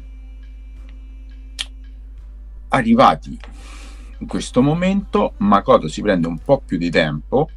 arrivati 2.70 3.40
in 4.20 4.28
questo 4.28 4.64
momento, 4.64 5.34
Makoto 5.38 5.88
si 5.88 6.02
prende 6.02 6.28
un 6.28 6.40
po' 6.40 6.60
più 6.66 6.78
di 6.78 6.90
tempo 6.90 7.50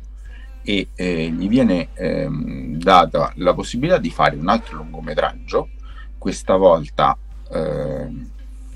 e 0.62 0.88
eh, 0.94 1.30
gli 1.30 1.48
viene 1.48 1.88
ehm, 1.94 2.76
data 2.76 3.32
la 3.36 3.54
possibilità 3.54 3.96
di 3.96 4.10
fare 4.10 4.36
un 4.36 4.48
altro 4.48 4.76
lungometraggio. 4.76 5.70
Questa 6.18 6.56
volta 6.56 7.16
eh, 7.50 8.26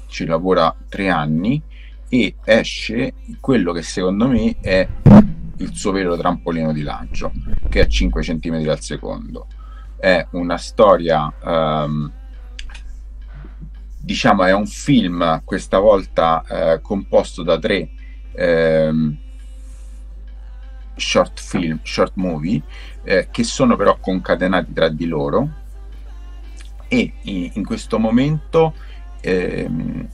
ci 0.06 0.24
lavora 0.24 0.74
tre 0.88 1.10
anni 1.10 1.60
e 2.08 2.36
esce 2.44 3.14
quello 3.40 3.72
che 3.72 3.82
secondo 3.82 4.28
me 4.28 4.56
è 4.60 4.88
il 5.58 5.74
suo 5.74 5.92
vero 5.92 6.16
trampolino 6.16 6.72
di 6.72 6.82
lancio, 6.82 7.32
che 7.68 7.80
è 7.80 7.86
5 7.86 8.22
cm 8.22 8.68
al 8.68 8.80
secondo. 8.80 9.46
È 9.96 10.26
una 10.30 10.58
storia, 10.58 11.32
um, 11.42 12.10
diciamo, 13.98 14.44
è 14.44 14.52
un 14.52 14.66
film 14.66 15.42
questa 15.44 15.78
volta 15.78 16.44
uh, 16.48 16.80
composto 16.80 17.42
da 17.42 17.58
tre 17.58 17.88
um, 18.32 19.16
short 20.96 21.40
film, 21.40 21.80
short 21.82 22.12
movie, 22.14 22.62
eh, 23.02 23.28
che 23.30 23.44
sono 23.44 23.76
però 23.76 23.98
concatenati 23.98 24.72
tra 24.72 24.88
di 24.88 25.06
loro 25.06 25.62
e 26.88 27.12
in, 27.22 27.50
in 27.54 27.64
questo 27.64 27.98
momento 27.98 28.74
ehm, 29.20 30.08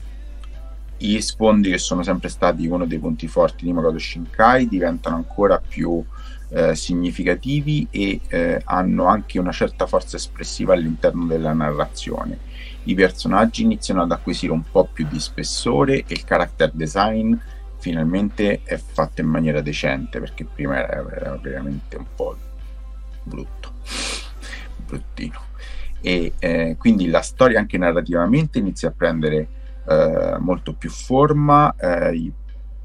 gli 1.08 1.20
sfondi 1.20 1.70
che 1.70 1.78
sono 1.78 2.02
sempre 2.02 2.28
stati 2.28 2.66
uno 2.66 2.84
dei 2.84 2.98
punti 2.98 3.26
forti 3.26 3.64
di 3.64 3.72
Makoto 3.72 3.98
Shinkai 3.98 4.68
diventano 4.68 5.16
ancora 5.16 5.58
più 5.58 6.04
eh, 6.50 6.74
significativi 6.74 7.86
e 7.90 8.20
eh, 8.28 8.60
hanno 8.64 9.06
anche 9.06 9.38
una 9.38 9.52
certa 9.52 9.86
forza 9.86 10.16
espressiva 10.16 10.74
all'interno 10.74 11.24
della 11.24 11.54
narrazione. 11.54 12.38
I 12.84 12.94
personaggi 12.94 13.62
iniziano 13.62 14.02
ad 14.02 14.12
acquisire 14.12 14.52
un 14.52 14.62
po' 14.70 14.88
più 14.92 15.06
di 15.08 15.18
spessore 15.20 15.98
e 15.98 16.04
il 16.08 16.24
character 16.24 16.70
design 16.72 17.34
finalmente 17.78 18.60
è 18.62 18.76
fatto 18.76 19.22
in 19.22 19.28
maniera 19.28 19.62
decente 19.62 20.20
perché 20.20 20.44
prima 20.44 20.76
era, 20.76 21.06
era 21.14 21.38
veramente 21.40 21.96
un 21.96 22.06
po' 22.14 22.36
brutto, 23.22 23.72
bruttino. 24.84 25.40
e 26.02 26.34
eh, 26.38 26.76
quindi 26.78 27.08
la 27.08 27.22
storia 27.22 27.58
anche 27.58 27.78
narrativamente 27.78 28.58
inizia 28.58 28.88
a 28.88 28.94
prendere 28.94 29.48
eh, 29.90 30.38
molto 30.38 30.72
più 30.74 30.88
forma. 30.88 31.74
Eh, 31.76 32.32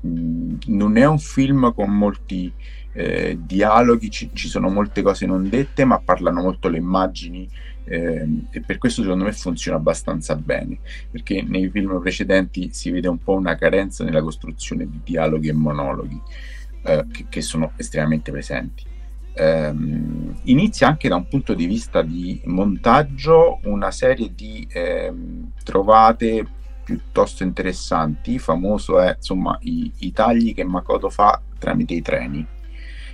non 0.01 0.97
è 0.97 1.05
un 1.05 1.19
film 1.19 1.73
con 1.73 1.89
molti 1.89 2.51
eh, 2.93 3.37
dialoghi, 3.41 4.09
ci, 4.09 4.29
ci, 4.33 4.47
sono 4.47 4.69
molte 4.69 5.01
cose 5.01 5.25
non 5.25 5.49
dette, 5.49 5.85
ma 5.85 5.99
parlano 5.99 6.41
molto 6.41 6.67
le 6.67 6.77
immagini 6.77 7.47
eh, 7.85 8.27
e 8.49 8.61
per 8.61 8.77
questo 8.77 9.01
secondo 9.01 9.23
me 9.23 9.31
funziona 9.31 9.77
abbastanza 9.77 10.35
bene, 10.35 10.79
perché 11.11 11.43
nei 11.43 11.69
film 11.69 11.99
precedenti 11.99 12.69
si 12.71 12.89
vede 12.89 13.07
un 13.07 13.19
po' 13.19 13.33
una 13.33 13.55
carenza 13.55 14.03
nella 14.03 14.21
costruzione 14.21 14.89
di 14.89 15.01
dialoghi 15.03 15.49
e 15.49 15.53
monologhi 15.53 16.21
eh, 16.83 17.05
che, 17.11 17.25
che, 17.29 17.41
sono 17.41 17.73
estremamente 17.77 18.31
presenti. 18.31 18.93
Um, 19.37 20.33
inizia 20.43 20.87
anche 20.87 21.09
da 21.09 21.17
un 21.17 21.27
punto 21.27 21.53
di 21.53 21.65
vista 21.65 22.01
di 22.01 22.41
montaggio 22.45 23.59
una 23.63 23.91
serie 23.91 24.33
di 24.33 24.65
um, 24.73 25.51
trovate 25.61 26.47
piuttosto 26.85 27.43
interessanti. 27.43 28.39
Famoso 28.39 28.99
è 28.99 29.15
insomma 29.17 29.57
i, 29.61 29.91
i, 29.97 30.13
tagli 30.13 30.53
che 30.53 30.63
Makoto 30.63 31.09
fa 31.09 31.41
tramite 31.59 31.95
i 31.95 32.01
treni. 32.01 32.45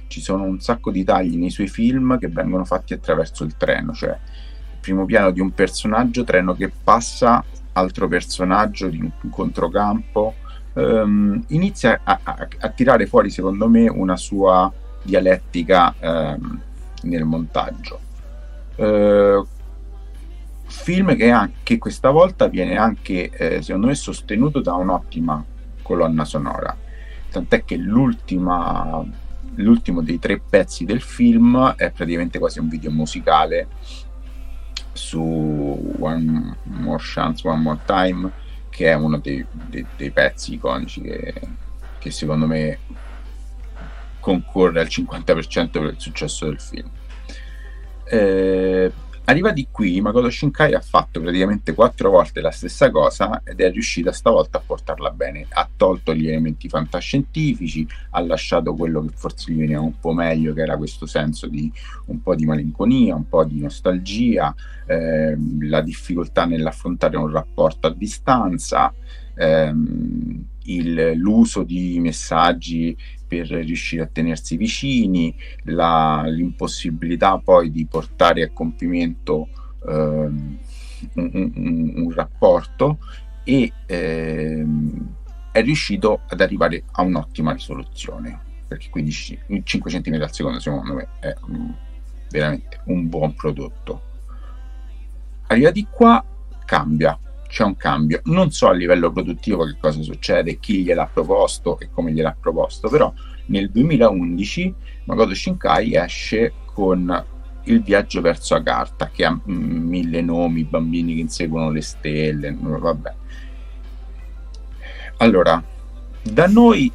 Ci 0.08 0.22
sono 0.22 0.44
un 0.44 0.60
sacco 0.60 0.92
di 0.92 1.04
tagli 1.04 1.38
nei 1.38 1.50
suoi 1.50 1.70
film 1.70 2.20
che 2.20 2.28
vengono 2.28 2.66
fatti 2.66 2.94
attraverso 2.94 3.46
il 3.46 3.56
treno, 3.56 3.94
cioè 3.94 4.10
il 4.10 4.78
primo 4.82 5.06
piano 5.06 5.32
di 5.32 5.40
un 5.40 5.52
personaggio, 5.54 6.26
treno 6.26 6.54
che 6.54 6.70
passa, 6.70 7.44
altro 7.72 8.08
personaggio 8.08 8.88
di 8.90 9.00
un 9.00 9.30
controcampo. 9.30 10.36
Um, 10.74 11.44
inizia 11.48 12.02
a, 12.04 12.20
a, 12.24 12.48
a 12.60 12.70
tirare 12.70 13.06
fuori, 13.06 13.30
secondo 13.30 13.68
me, 13.70 13.90
una 13.90 14.18
sua 14.18 14.72
dialettica 15.02 15.96
ehm, 15.98 16.62
nel 17.04 17.24
montaggio. 17.24 18.00
Eh, 18.76 19.44
film 20.72 21.16
che, 21.16 21.30
anche 21.30 21.78
questa 21.78 22.10
volta 22.10 22.48
viene 22.48 22.78
anche, 22.78 23.30
eh, 23.30 23.62
secondo 23.62 23.88
me, 23.88 23.96
sostenuto 23.96 24.62
da 24.62 24.74
un'ottima 24.74 25.44
colonna 25.82 26.26
sonora. 26.26 26.76
Tant'è 27.30 27.64
che 27.64 27.78
l'ultima, 27.78 29.04
l'ultimo 29.56 30.02
dei 30.02 30.20
tre 30.20 30.40
pezzi 30.40 30.86
del 30.86 31.02
film 31.02 31.76
è 31.76 31.92
praticamente 31.92 32.40
quasi 32.40 32.60
un 32.60 32.70
video 32.70 32.92
musicale 32.92 33.68
su 34.94 35.96
One 36.00 36.58
More 36.64 37.02
Chance, 37.02 37.48
One 37.48 37.62
More 37.62 37.80
Time, 37.86 38.32
che 38.70 38.90
è 38.90 38.94
uno 38.94 39.18
dei, 39.18 39.46
dei, 39.52 39.86
dei 39.96 40.12
pezzi 40.12 40.54
iconici 40.54 41.02
che, 41.02 41.34
che 42.00 42.12
secondo 42.12 42.48
me 42.48 42.80
concorre 44.20 44.80
al 44.80 44.88
50% 44.88 45.70
per 45.70 45.84
il 45.84 45.96
successo 45.98 46.46
del 46.46 46.60
film. 46.60 46.90
Eh, 48.06 48.92
arrivati 49.26 49.68
qui, 49.72 50.02
Makoto 50.02 50.30
Shinkai 50.30 50.74
ha 50.74 50.82
fatto 50.82 51.22
praticamente 51.22 51.74
quattro 51.74 52.10
volte 52.10 52.42
la 52.42 52.52
stessa 52.52 52.90
cosa 52.90 53.42
ed 53.44 53.60
è 53.60 53.72
riuscita 53.72 54.12
stavolta 54.12 54.58
a 54.58 54.64
portarla 54.66 55.12
bene. 55.12 55.46
Ha 55.50 55.70
tolto 55.76 56.14
gli 56.14 56.28
elementi 56.28 56.68
fantascientifici, 56.68 57.88
ha 58.12 58.22
lasciato 58.22 58.74
quello 58.74 59.02
che 59.02 59.14
forse 59.16 59.52
gli 59.52 59.60
veniva 59.60 59.82
un 59.82 60.00
po' 60.00 60.14
meglio, 60.14 60.54
che 60.54 60.62
era 60.62 60.78
questo 60.78 61.06
senso 61.06 61.48
di 61.48 61.72
un 62.06 62.22
po' 62.22 62.36
di 62.36 62.46
malinconia, 62.46 63.16
un 63.16 63.28
po' 63.28 63.44
di 63.44 63.62
nostalgia, 63.62 64.54
eh, 64.86 65.38
la 65.62 65.82
difficoltà 65.82 66.46
nell'affrontare 66.46 67.18
un 67.18 67.30
rapporto 67.30 67.88
a 67.88 67.94
distanza. 67.94 68.94
Ehm, 69.36 70.46
il, 70.66 71.14
l'uso 71.16 71.64
di 71.64 72.00
messaggi 72.00 72.96
per 73.28 73.48
riuscire 73.48 74.04
a 74.04 74.10
tenersi 74.12 74.58
vicini, 74.58 75.34
la, 75.64 76.24
l'impossibilità 76.26 77.38
poi 77.38 77.72
di 77.72 77.86
portare 77.86 78.44
a 78.44 78.50
compimento 78.52 79.48
ehm, 79.88 80.58
un, 81.14 81.32
un, 81.34 81.94
un, 81.96 82.12
rapporto 82.14 83.00
e 83.44 83.72
ehm, 83.86 85.16
è 85.52 85.62
riuscito 85.62 86.22
ad 86.28 86.42
arrivare 86.42 86.84
a 86.92 87.04
un'ottima 87.04 87.54
risoluzione. 87.54 88.50
Perché 88.68 88.90
15, 88.90 89.40
5 89.64 89.92
cm 89.92 90.22
al 90.22 90.34
secondo 90.34 90.60
secondo 90.60 90.94
me 90.94 91.08
è 91.20 91.34
um, 91.48 91.76
veramente 92.30 92.80
un 92.86 93.10
buon 93.10 93.34
prodotto. 93.34 94.02
Arrivati 95.48 95.88
qua 95.90 96.24
cambia 96.66 97.18
c'è 97.52 97.66
un 97.66 97.76
cambio. 97.76 98.22
Non 98.26 98.50
so 98.52 98.70
a 98.70 98.72
livello 98.72 99.12
produttivo 99.12 99.66
che 99.66 99.76
cosa 99.78 100.02
succede, 100.02 100.58
chi 100.58 100.84
gliel'ha 100.84 101.10
proposto 101.12 101.78
e 101.80 101.90
come 101.92 102.14
gliel'ha 102.14 102.36
proposto, 102.40 102.88
però 102.88 103.14
nel 103.48 103.70
2011 103.70 104.74
Makoto 105.04 105.36
Shinkai 105.36 105.96
esce 105.96 106.54
con 106.66 107.26
il 107.66 107.84
viaggio 107.84 108.22
verso 108.22 108.56
Agartha, 108.56 109.10
che 109.12 109.26
ha 109.26 109.38
mille 109.44 110.22
nomi, 110.22 110.64
bambini 110.64 111.16
che 111.16 111.20
inseguono 111.22 111.72
le 111.72 111.82
stelle, 111.82 112.56
vabbè. 112.58 113.14
Allora, 115.18 115.62
da 116.24 116.48
noi 116.48 116.90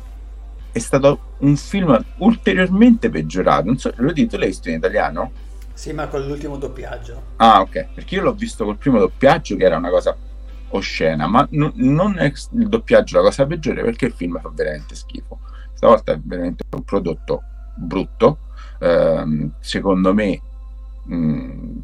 è 0.73 0.79
stato 0.79 1.35
un 1.41 1.55
film 1.57 2.03
ulteriormente 2.17 3.11
peggiorato. 3.11 3.67
Non 3.67 3.77
so, 3.79 3.93
lo 3.97 4.11
dite, 4.11 4.39
l'hai 4.39 4.49
visto 4.49 4.71
in 4.71 4.77
italiano? 4.77 5.33
Sì, 5.75 5.93
ma 5.93 6.09
con 6.09 6.27
l'ultimo 6.27 6.57
doppiaggio. 6.57 7.23
Ah, 7.37 7.61
ok, 7.61 7.89
perché 7.95 8.15
io 8.15 8.23
l'ho 8.23 8.33
visto 8.33 8.65
col 8.65 8.79
primo 8.79 8.99
doppiaggio, 8.99 9.57
che 9.57 9.65
era 9.65 9.77
una 9.77 9.91
cosa 9.91 10.17
oscena, 10.71 11.27
ma 11.27 11.47
n- 11.51 11.73
non 11.75 12.19
è 12.19 12.25
il 12.25 12.69
doppiaggio 12.69 13.17
la 13.17 13.23
cosa 13.25 13.47
peggiore 13.47 13.83
perché 13.83 14.07
il 14.07 14.13
film 14.13 14.41
fa 14.41 14.51
veramente 14.55 14.95
schifo. 14.95 15.41
Stavolta 15.75 16.13
è 16.13 16.21
veramente 16.23 16.65
un 16.75 16.83
prodotto 16.83 17.43
brutto, 17.75 18.39
ehm, 18.81 19.53
secondo 19.61 20.15
me 20.15 20.41
mh, 21.05 21.79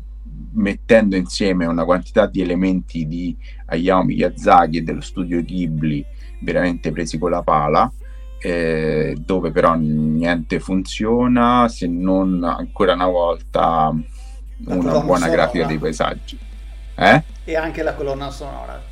mettendo 0.55 1.17
insieme 1.17 1.67
una 1.67 1.85
quantità 1.85 2.27
di 2.27 2.41
elementi 2.41 3.07
di 3.07 3.37
Hayao 3.67 4.03
Miyazaki 4.03 4.79
e 4.79 4.83
dello 4.83 5.01
studio 5.01 5.43
Ghibli 5.43 6.05
veramente 6.41 6.91
presi 6.91 7.19
con 7.19 7.31
la 7.31 7.43
pala, 7.43 7.91
eh, 8.41 9.17
dove 9.25 9.53
però 9.53 9.75
niente 9.77 10.59
funziona 10.59 11.69
se 11.69 11.87
non 11.87 12.43
ancora 12.43 12.95
una 12.95 13.07
volta 13.07 13.95
una 14.65 15.01
buona 15.01 15.29
grafica 15.29 15.67
dei 15.67 15.79
paesaggi. 15.79 16.39
Eh? 16.95 17.23
E 17.45 17.57
anche 17.57 17.83
la 17.83 17.95
colonna 17.95 18.31
sonora. 18.31 18.91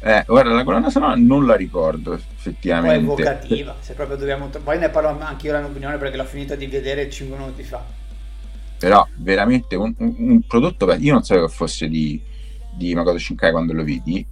Eh, 0.00 0.22
guarda, 0.26 0.52
la 0.52 0.62
colonna 0.62 0.90
sonora 0.90 1.14
non 1.16 1.44
la 1.44 1.56
ricordo 1.56 2.12
effettivamente. 2.12 3.04
Poi 3.04 3.22
evocativa, 3.22 3.76
se 3.80 3.94
proprio 3.94 4.16
dobbiamo... 4.16 4.46
Poi 4.46 4.78
ne 4.78 4.90
parlo 4.90 5.18
anche 5.20 5.46
io 5.46 5.52
la 5.52 5.58
mia 5.58 5.68
opinione 5.68 5.96
perché 5.98 6.16
l'ho 6.16 6.24
finita 6.24 6.54
di 6.54 6.66
vedere 6.66 7.10
5 7.10 7.36
minuti 7.36 7.62
fa. 7.64 7.84
Però 8.78 9.06
veramente 9.16 9.74
un, 9.74 9.92
un, 9.98 10.14
un 10.18 10.42
prodotto... 10.46 10.92
Io 10.92 11.12
non 11.12 11.24
sapevo 11.24 11.46
che 11.46 11.52
fosse 11.52 11.88
di, 11.88 12.20
di 12.74 12.94
Makoto 12.94 13.18
Shinkai 13.18 13.50
quando 13.50 13.72
lo 13.72 13.82
vidi, 13.82 14.24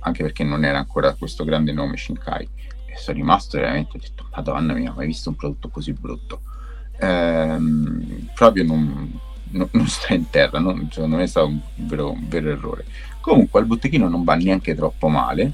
anche 0.00 0.22
perché 0.22 0.42
non 0.42 0.64
era 0.64 0.78
ancora 0.78 1.14
questo 1.14 1.44
grande 1.44 1.72
nome 1.72 1.96
Shinkai. 1.96 2.48
E 2.86 2.96
sono 2.96 3.16
rimasto 3.16 3.56
veramente, 3.56 3.96
ho 3.96 4.00
detto, 4.00 4.26
madonna 4.34 4.72
mia, 4.72 4.92
mai 4.92 5.06
visto 5.06 5.28
un 5.28 5.36
prodotto 5.36 5.68
così 5.68 5.92
brutto. 5.92 6.40
Ehm, 6.98 8.30
proprio 8.34 8.64
non 8.64 9.20
no, 9.54 9.68
non 9.72 9.86
sta 9.86 10.14
in 10.14 10.28
terra, 10.30 10.58
non, 10.58 10.88
secondo 10.90 11.16
me 11.16 11.24
è 11.24 11.26
stato 11.26 11.46
un 11.46 11.60
vero, 11.76 12.10
un 12.10 12.28
vero 12.28 12.50
errore. 12.50 12.84
Comunque 13.20 13.60
al 13.60 13.66
botteghino 13.66 14.08
non 14.08 14.24
va 14.24 14.34
neanche 14.34 14.74
troppo 14.74 15.08
male 15.08 15.52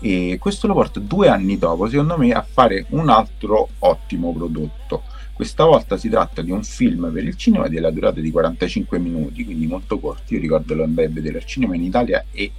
e 0.00 0.36
questo 0.40 0.66
lo 0.66 0.74
porta 0.74 1.00
due 1.00 1.28
anni 1.28 1.56
dopo, 1.56 1.88
secondo 1.88 2.18
me, 2.18 2.32
a 2.32 2.42
fare 2.42 2.86
un 2.90 3.08
altro 3.08 3.68
ottimo 3.78 4.32
prodotto. 4.32 5.02
Questa 5.32 5.64
volta 5.64 5.96
si 5.96 6.08
tratta 6.08 6.40
di 6.42 6.50
un 6.50 6.64
film 6.64 7.10
per 7.12 7.24
il 7.24 7.36
cinema 7.36 7.68
della 7.68 7.90
durata 7.90 8.20
di 8.20 8.30
45 8.30 8.98
minuti, 8.98 9.44
quindi 9.44 9.66
molto 9.66 9.98
corto. 9.98 10.34
Io 10.34 10.40
ricordo 10.40 10.74
lo 10.74 10.84
andai 10.84 11.04
a 11.04 11.10
vedere 11.10 11.38
al 11.38 11.44
cinema 11.44 11.74
in 11.74 11.82
Italia 11.82 12.24
e 12.30 12.50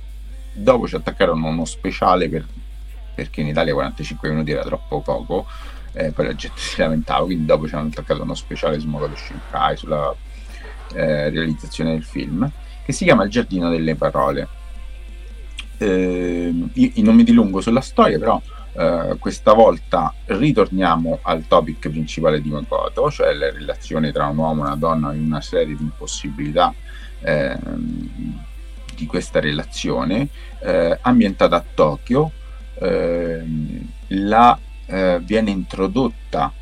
dopo 0.53 0.87
ci 0.87 0.95
attaccarono 0.95 1.47
uno 1.47 1.65
speciale 1.65 2.29
per, 2.29 2.45
perché 3.15 3.41
in 3.41 3.47
Italia 3.47 3.73
45 3.73 4.29
minuti 4.29 4.51
era 4.51 4.63
troppo 4.63 5.01
poco. 5.01 5.47
Eh, 5.93 6.11
poi 6.11 6.25
la 6.27 6.35
gente 6.35 6.57
si 6.61 6.79
lamentava, 6.79 7.25
quindi 7.25 7.45
dopo 7.45 7.67
ci 7.67 7.73
hanno 7.73 7.87
attaccato 7.87 8.21
uno 8.21 8.35
speciale 8.35 8.79
su 8.79 8.87
Moto 8.87 9.09
Shinkai, 9.15 9.75
sulla 9.75 10.15
eh, 10.93 11.29
realizzazione 11.29 11.91
del 11.91 12.03
film, 12.03 12.49
che 12.83 12.91
si 12.91 13.03
chiama 13.03 13.23
Il 13.23 13.29
giardino 13.29 13.69
delle 13.69 13.95
parole. 13.95 14.47
Eh, 15.77 16.53
io, 16.73 16.91
non 17.03 17.15
mi 17.15 17.23
dilungo 17.23 17.61
sulla 17.61 17.81
storia, 17.81 18.17
però 18.17 18.41
eh, 18.73 19.15
questa 19.19 19.53
volta 19.53 20.13
ritorniamo 20.25 21.19
al 21.23 21.47
topic 21.47 21.89
principale 21.89 22.41
di 22.41 22.49
Makoto, 22.49 23.09
cioè 23.09 23.33
la 23.33 23.51
relazione 23.51 24.11
tra 24.11 24.27
un 24.27 24.37
uomo 24.37 24.63
e 24.63 24.67
una 24.67 24.75
donna 24.75 25.13
in 25.13 25.25
una 25.25 25.41
serie 25.41 25.75
di 25.75 25.81
impossibilità 25.81 26.73
ehm, 27.21 28.45
di 28.95 29.05
questa 29.05 29.39
relazione, 29.39 30.27
eh, 30.59 30.97
ambientata 31.01 31.55
a 31.55 31.63
Tokyo. 31.73 32.31
Ehm, 32.79 33.89
la, 34.09 34.57
eh, 34.85 35.19
viene 35.23 35.51
introdotta 35.51 36.53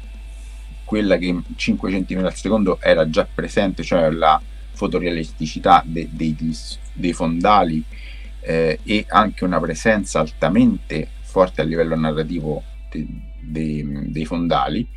quella 0.85 1.17
che 1.17 1.41
5 1.55 1.91
cm 1.91 2.25
al 2.25 2.35
secondo 2.35 2.79
era 2.79 3.09
già 3.09 3.27
presente, 3.31 3.83
cioè 3.83 4.09
la 4.11 4.41
fotorealisticità 4.71 5.83
de, 5.85 6.07
de, 6.11 6.35
de, 6.35 6.55
dei 6.93 7.13
fondali 7.13 7.83
eh, 8.41 8.79
e 8.83 9.05
anche 9.09 9.43
una 9.43 9.59
presenza 9.59 10.19
altamente 10.19 11.09
forte 11.21 11.61
a 11.61 11.65
livello 11.65 11.95
narrativo 11.95 12.63
dei 13.41 14.25
fondali, 14.25 14.87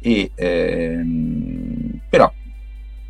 e, 0.00 0.32
ehm, 0.34 2.00
però 2.08 2.32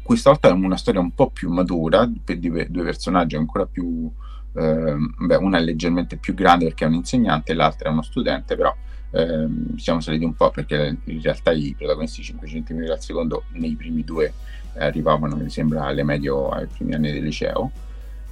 questa 0.03 0.31
volta 0.31 0.49
è 0.49 0.53
una 0.53 0.77
storia 0.77 1.01
un 1.01 1.13
po' 1.13 1.31
più 1.31 1.51
matura 1.51 2.11
per 2.23 2.39
due, 2.39 2.67
due 2.69 2.85
personaggi 2.85 3.37
ancora 3.37 3.65
più 3.67 4.13
eh, 4.53 4.97
beh, 5.19 5.37
una 5.37 5.59
è 5.59 5.63
leggermente 5.63 6.19
più 6.19 6.35
grande 6.35 6.67
perché 6.67 6.85
è 6.85 6.89
un 6.89 6.95
insegnante 6.95 7.55
l'altra 7.55 7.89
è 7.89 7.93
uno 7.93 8.03
studente 8.03 8.55
però 8.55 8.73
ehm, 9.15 9.77
siamo 9.77 10.01
saliti 10.01 10.25
un 10.25 10.35
po' 10.35 10.51
perché 10.51 10.97
in 11.05 11.23
realtà 11.23 11.53
i 11.53 11.75
protagonisti 11.77 12.23
5 12.23 12.47
cm 12.47 12.91
al 12.91 13.01
secondo 13.01 13.45
nei 13.53 13.75
primi 13.75 14.05
due 14.05 14.33
arrivavano 14.77 15.37
mi 15.37 15.51
sembra 15.51 15.85
alle 15.85 16.03
medio 16.03 16.49
ai 16.49 16.67
primi 16.67 16.95
anni 16.95 17.13
del 17.13 17.23
liceo. 17.23 17.71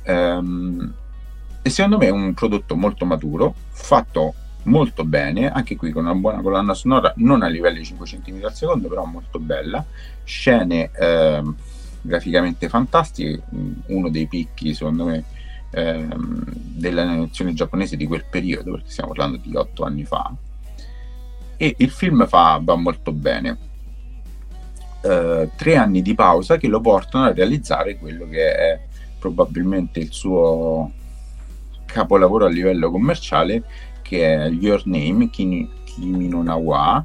Ehm, 0.02 0.94
e 1.62 1.70
secondo 1.70 1.98
me 1.98 2.06
è 2.06 2.10
un 2.10 2.34
prodotto 2.34 2.74
molto 2.74 3.04
maturo 3.04 3.54
fatto 3.70 4.34
molto 4.64 5.04
bene, 5.04 5.50
anche 5.50 5.76
qui 5.76 5.90
con 5.90 6.04
una 6.04 6.14
buona 6.14 6.40
colonna 6.40 6.74
sonora, 6.74 7.12
non 7.16 7.42
a 7.42 7.48
livello 7.48 7.78
di 7.78 7.84
5 7.84 8.06
cm 8.06 8.44
al 8.44 8.54
secondo, 8.54 8.88
però 8.88 9.04
molto 9.04 9.38
bella, 9.38 9.84
scene 10.24 10.90
eh, 10.92 11.42
graficamente 12.00 12.68
fantastiche, 12.68 13.42
uno 13.86 14.08
dei 14.08 14.26
picchi 14.26 14.74
secondo 14.74 15.04
me 15.04 15.24
eh, 15.70 16.06
dell'animazione 16.16 17.54
giapponese 17.54 17.96
di 17.96 18.06
quel 18.06 18.24
periodo, 18.28 18.72
perché 18.72 18.90
stiamo 18.90 19.12
parlando 19.12 19.40
di 19.42 19.54
8 19.54 19.84
anni 19.84 20.04
fa, 20.04 20.32
e 21.62 21.76
il 21.78 21.90
film 21.90 22.26
fa, 22.26 22.60
va 22.60 22.74
molto 22.74 23.12
bene. 23.12 23.56
Uh, 25.00 25.48
tre 25.54 25.76
anni 25.76 26.02
di 26.02 26.12
pausa 26.12 26.56
che 26.56 26.66
lo 26.66 26.80
portano 26.80 27.26
a 27.26 27.32
realizzare 27.32 27.98
quello 27.98 28.28
che 28.28 28.52
è 28.52 28.80
probabilmente 29.16 30.00
il 30.00 30.10
suo 30.10 30.90
capolavoro 31.86 32.46
a 32.46 32.48
livello 32.48 32.90
commerciale 32.90 33.62
che 34.02 34.34
è 34.34 34.48
Your 34.48 34.82
Name, 34.86 35.30
Kimi, 35.30 35.70
Kimi 35.84 36.26
no 36.26 36.42
Nawa, 36.42 37.04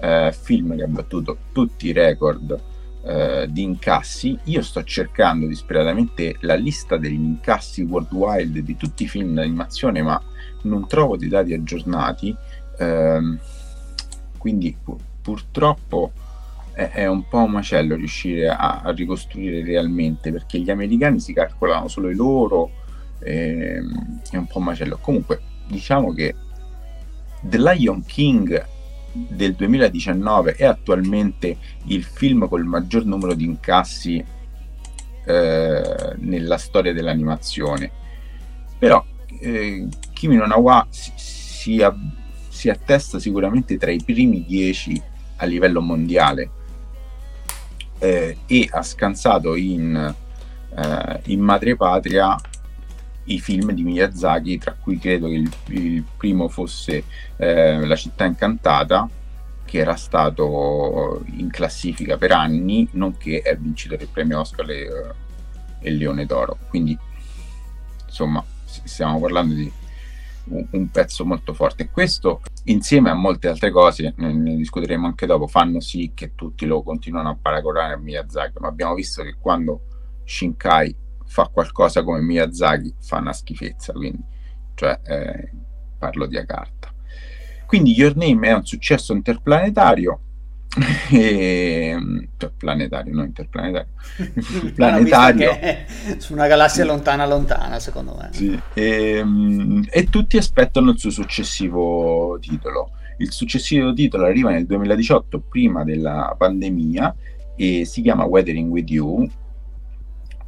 eh, 0.00 0.34
film 0.38 0.76
che 0.76 0.82
ha 0.82 0.86
battuto 0.86 1.38
tutti 1.52 1.86
i 1.86 1.92
record 1.92 2.60
eh, 3.04 3.46
di 3.48 3.62
incassi. 3.62 4.38
Io 4.44 4.60
sto 4.60 4.84
cercando 4.84 5.46
disperatamente 5.46 6.36
la 6.40 6.56
lista 6.56 6.98
degli 6.98 7.14
incassi 7.14 7.82
worldwide 7.82 8.62
di 8.62 8.76
tutti 8.76 9.04
i 9.04 9.08
film 9.08 9.32
d'animazione, 9.32 10.02
ma 10.02 10.20
non 10.62 10.86
trovo 10.86 11.16
dei 11.16 11.28
dati 11.28 11.54
aggiornati. 11.54 12.36
Quindi 14.44 14.76
pu- 14.78 14.98
purtroppo 15.22 16.12
è, 16.74 16.90
è, 16.90 17.06
un 17.06 17.26
po' 17.26 17.38
un 17.38 17.52
macello 17.52 17.94
riuscire 17.94 18.50
a, 18.50 18.82
a, 18.82 18.90
ricostruire 18.90 19.64
realmente 19.64 20.30
perché 20.30 20.58
gli 20.58 20.68
americani 20.68 21.18
si 21.18 21.32
calcolano 21.32 21.88
solo 21.88 22.10
i 22.10 22.14
loro. 22.14 22.70
Ehm, 23.20 24.20
è 24.30 24.36
un 24.36 24.46
po' 24.46 24.58
un 24.58 24.64
macello. 24.64 24.98
Comunque, 25.00 25.40
diciamo 25.66 26.12
che 26.12 26.34
The 27.40 27.56
Lion 27.56 28.04
King 28.04 28.66
del 29.12 29.54
2019 29.54 30.56
è 30.56 30.66
attualmente 30.66 31.56
il 31.84 32.04
film 32.04 32.46
con 32.46 32.60
il 32.60 32.66
maggior 32.66 33.06
numero 33.06 33.32
di 33.32 33.44
incassi 33.44 34.22
eh, 35.24 36.14
nella 36.18 36.58
storia 36.58 36.92
dell'animazione. 36.92 37.90
Però 38.78 39.02
eh, 39.40 39.88
Kimi 40.12 40.36
no 40.36 40.44
Nawa 40.44 40.86
si, 40.90 41.12
si, 41.16 41.82
si, 42.64 42.70
attesta 42.70 43.18
sicuramente 43.18 43.76
tra 43.76 43.90
i 43.90 44.00
primi 44.02 44.44
dieci 44.46 45.00
a 45.36 45.44
livello 45.44 45.82
mondiale 45.82 46.50
eh, 47.98 48.38
e 48.46 48.68
ha 48.70 48.82
scansato 48.82 49.54
in, 49.54 50.14
eh, 50.74 51.20
in 51.24 51.40
madrepatria 51.40 52.40
i 53.24 53.40
film 53.40 53.72
di 53.72 53.82
Miyazaki, 53.82 54.58
tra 54.58 54.76
cui 54.78 54.98
credo 54.98 55.28
che 55.28 55.34
il, 55.34 55.52
il 55.68 56.04
primo 56.16 56.48
fosse 56.48 57.04
eh, 57.36 57.84
La 57.84 57.96
città 57.96 58.24
incantata, 58.24 59.08
che 59.64 59.78
era 59.78 59.96
stato 59.96 61.22
in 61.36 61.48
classifica 61.50 62.16
per 62.18 62.32
anni, 62.32 62.86
nonché 62.92 63.40
è 63.40 63.56
vincitore 63.56 63.98
del 63.98 64.08
premio 64.12 64.40
Oscar 64.40 64.70
e, 64.70 64.88
uh, 64.88 65.12
e 65.80 65.90
Leone 65.90 66.26
d'Oro. 66.26 66.58
Quindi, 66.68 66.96
insomma, 68.04 68.44
stiamo 68.64 69.18
parlando 69.20 69.54
di 69.54 69.72
un, 70.46 70.90
pezzo 70.90 71.24
molto 71.24 71.54
forte. 71.54 71.90
Questo, 71.90 72.42
insieme 72.64 73.10
a 73.10 73.14
molte 73.14 73.48
altre 73.48 73.70
cose, 73.70 74.14
ne, 74.16 74.32
ne, 74.32 74.56
discuteremo 74.56 75.06
anche 75.06 75.26
dopo, 75.26 75.46
fanno 75.46 75.80
sì 75.80 76.12
che 76.14 76.34
tutti 76.34 76.66
lo 76.66 76.82
continuano 76.82 77.30
a 77.30 77.38
paragonare 77.40 77.94
a 77.94 77.98
Miyazaki, 77.98 78.58
ma 78.60 78.68
abbiamo 78.68 78.94
visto 78.94 79.22
che 79.22 79.36
quando 79.38 79.82
Shinkai 80.24 80.96
fa 81.26 81.48
qualcosa 81.48 82.02
come 82.02 82.20
Miyazaki 82.20 82.94
fa 83.00 83.18
una 83.18 83.32
schifezza, 83.32 83.92
quindi 83.92 84.22
cioè 84.74 85.00
eh, 85.04 85.50
parlo 85.98 86.26
di 86.26 86.36
a 86.36 86.44
carta. 86.44 86.92
Quindi 87.66 87.92
Your 87.92 88.16
Name 88.16 88.48
è 88.48 88.52
un 88.52 88.64
successo 88.64 89.12
interplanetario. 89.14 90.20
E, 91.12 91.96
cioè, 92.36 92.50
planetario, 92.56 93.14
non 93.14 93.26
interplanetario, 93.26 93.92
planetario 94.74 95.50
su 96.18 96.32
una 96.32 96.46
galassia 96.46 96.84
lontana, 96.84 97.26
lontana, 97.26 97.78
secondo 97.78 98.16
me. 98.20 98.30
Sì, 98.32 98.58
e, 98.74 99.16
ehm, 99.18 99.86
e 99.90 100.04
tutti 100.08 100.36
aspettano 100.36 100.90
il 100.90 100.98
suo 100.98 101.10
successivo 101.10 102.38
titolo. 102.40 102.90
Il 103.18 103.30
successivo 103.30 103.92
titolo 103.92 104.24
arriva 104.24 104.50
nel 104.50 104.66
2018, 104.66 105.40
prima 105.48 105.84
della 105.84 106.34
pandemia, 106.36 107.14
e 107.56 107.84
si 107.84 108.02
chiama 108.02 108.24
Weathering 108.24 108.70
with 108.70 108.90
You 108.90 109.30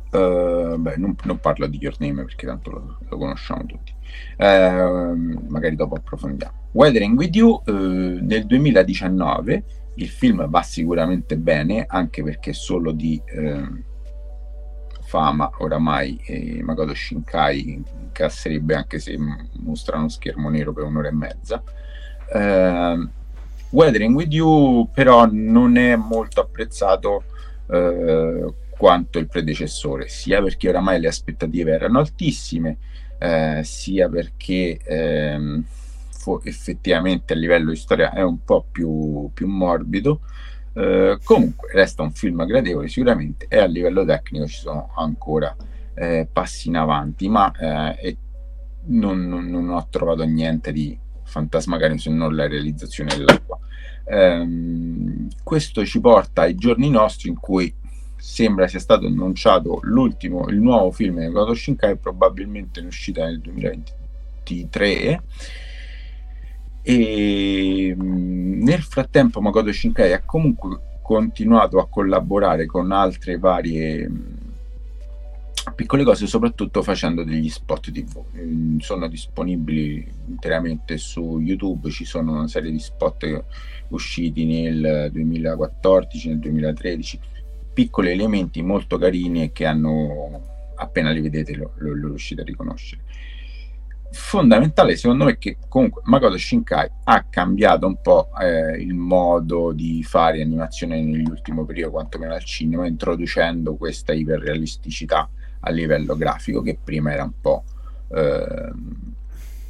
Uh, 0.09 0.79
beh, 0.79 0.97
non, 0.97 1.15
non, 1.25 1.39
parlo 1.41 1.67
di 1.67 1.79
Your 1.79 1.95
Name 1.99 2.25
perché 2.25 2.47
tanto 2.47 2.71
lo, 2.71 2.99
lo 3.07 3.19
conosciamo 3.19 3.67
tutti. 3.67 3.93
Uh, 4.39 5.45
magari 5.49 5.77
dopo 5.77 5.97
approfondiamo. 5.97 6.66
Weathering 6.77 7.17
with 7.17 7.35
You 7.35 7.63
uh, 7.65 7.73
nel 7.73 8.45
2019 8.45 9.65
il 9.95 10.09
film 10.11 10.47
va 10.47 10.61
sicuramente 10.61 11.39
bene 11.39 11.87
anche 11.89 12.23
perché 12.23 12.53
solo 12.53 12.93
di 12.93 13.19
ehm, 13.25 13.83
fama 15.01 15.51
oramai 15.61 16.21
eh, 16.27 16.63
Makoto 16.63 16.93
Shinkai 16.93 17.83
incasserebbe 18.03 18.75
anche 18.75 18.99
se 18.99 19.17
mostra 19.61 19.97
uno 19.97 20.11
schermo 20.11 20.51
nero 20.51 20.75
per 20.75 20.85
un'ora 20.85 21.09
e 21.09 21.13
mezza. 21.13 21.63
Ehm, 22.35 23.11
Weathering 23.71 24.15
with 24.15 24.35
You 24.35 24.91
però 24.93 25.27
non 25.31 25.79
è 25.79 25.97
molto 25.97 26.43
apprezzato 26.43 27.25
eh, 27.71 28.53
quanto 28.69 29.19
il 29.19 29.29
predecessore, 29.29 30.09
sia 30.09 30.43
perché 30.43 30.69
oramai 30.69 31.01
le 31.01 31.09
aspettative 31.09 31.73
erano 31.73 32.01
altissime, 32.01 32.77
eh, 33.19 33.63
sia 33.65 34.11
perché 34.11 34.79
ehm, 34.85 35.65
fu, 36.27 36.41
effettivamente 36.43 37.35
a 37.35 37.37
livello 37.37 37.71
di 37.71 37.77
storia 37.77 38.13
è 38.13 38.23
un 38.23 38.43
po' 38.43 38.67
più, 38.69 39.31
più 39.33 39.47
morbido. 39.47 40.23
Eh, 40.73 41.19
comunque 41.23 41.71
resta 41.73 42.03
un 42.03 42.11
film 42.11 42.45
gradevole 42.45 42.89
sicuramente 42.89 43.47
e 43.49 43.59
a 43.59 43.67
livello 43.67 44.05
tecnico 44.05 44.47
ci 44.47 44.59
sono 44.59 44.91
ancora 44.97 45.55
eh, 45.95 46.29
passi 46.31 46.67
in 46.69 46.77
avanti, 46.77 47.29
ma 47.29 47.53
eh, 47.53 48.19
non, 48.87 49.29
non, 49.29 49.49
non, 49.49 49.71
ho 49.71 49.87
trovato 49.89 50.25
niente 50.25 50.73
di 50.73 50.99
fantasmagorico 51.23 52.01
se 52.01 52.11
non 52.11 52.35
la 52.35 52.49
realizzazione 52.49 53.15
dell'acqua. 53.17 53.59
Um, 54.09 55.29
questo 55.43 55.85
ci 55.85 56.01
porta 56.01 56.43
ai 56.43 56.55
giorni 56.55 56.89
nostri 56.91 57.29
in 57.29 57.39
cui 57.41 57.75
sembra 58.17 58.69
sia 58.69 58.79
stato 58.79 59.07
annunciato 59.07 59.81
l'ultimo, 59.83 60.47
il 60.49 60.61
nuovo 60.61 60.91
film 60.91 61.19
di 61.21 61.27
Makoto 61.27 61.55
Shinkai, 61.55 61.97
probabilmente 61.97 62.81
in 62.81 62.87
uscita 62.87 63.25
nel 63.25 63.41
2023. 63.41 65.23
E 66.89 67.97
mm, 68.01 68.63
nel 68.63 68.81
frattempo 68.81 69.41
Makoto 69.41 69.73
Shinkai 69.73 70.13
ha 70.13 70.23
comunque 70.25 71.01
continuato 71.03 71.81
a 71.81 71.89
collaborare 71.89 72.67
con 72.67 72.93
altre 72.93 73.39
varie 73.39 74.09
mm, 74.09 74.37
piccole 75.75 76.05
cose, 76.05 76.29
soprattutto 76.29 76.83
facendo 76.83 77.25
degli 77.25 77.49
spot 77.49 77.91
TV. 77.91 78.25
Mm, 78.37 78.79
sono 78.79 79.09
disponibili 79.09 80.09
interamente 80.29 80.97
su 80.97 81.41
YouTube, 81.41 81.91
ci 81.91 82.05
sono 82.05 82.35
una 82.35 82.47
serie 82.47 82.71
di 82.71 82.79
spot 82.79 83.45
usciti 83.89 84.45
nel 84.45 85.11
2014, 85.11 86.29
nel 86.29 86.39
2013 86.39 87.21
piccoli 87.73 88.13
elementi 88.13 88.63
molto 88.63 88.97
carini 88.97 89.43
e 89.43 89.51
che 89.51 89.67
hanno, 89.67 90.73
appena 90.77 91.11
li 91.11 91.21
vedete, 91.21 91.57
lo, 91.57 91.73
lo, 91.79 91.97
lo 91.97 92.09
riuscite 92.11 92.43
a 92.43 92.45
riconoscere. 92.45 93.03
Fondamentale 94.19 94.97
secondo 94.97 95.25
me 95.25 95.33
è 95.33 95.39
che 95.39 95.59
comunque 95.69 96.01
Makoto 96.07 96.39
Shinkai 96.39 96.91
ha 97.05 97.27
cambiato 97.29 97.87
un 97.87 98.01
po' 98.01 98.31
eh, 98.41 98.81
il 98.81 98.95
modo 98.95 99.73
di 99.73 100.03
fare 100.03 100.41
animazione 100.41 101.01
nell'ultimo 101.01 101.67
periodo, 101.67 101.93
quantomeno 101.93 102.33
al 102.33 102.43
cinema, 102.43 102.87
introducendo 102.87 103.77
questa 103.77 104.15
iperrealisticità 104.15 105.29
a 105.61 105.71
livello 105.71 106.17
grafico 106.17 106.63
che 106.63 106.79
prima 106.83 107.13
era 107.13 107.25
un 107.25 107.33
po', 107.41 107.65
eh, 108.09 108.71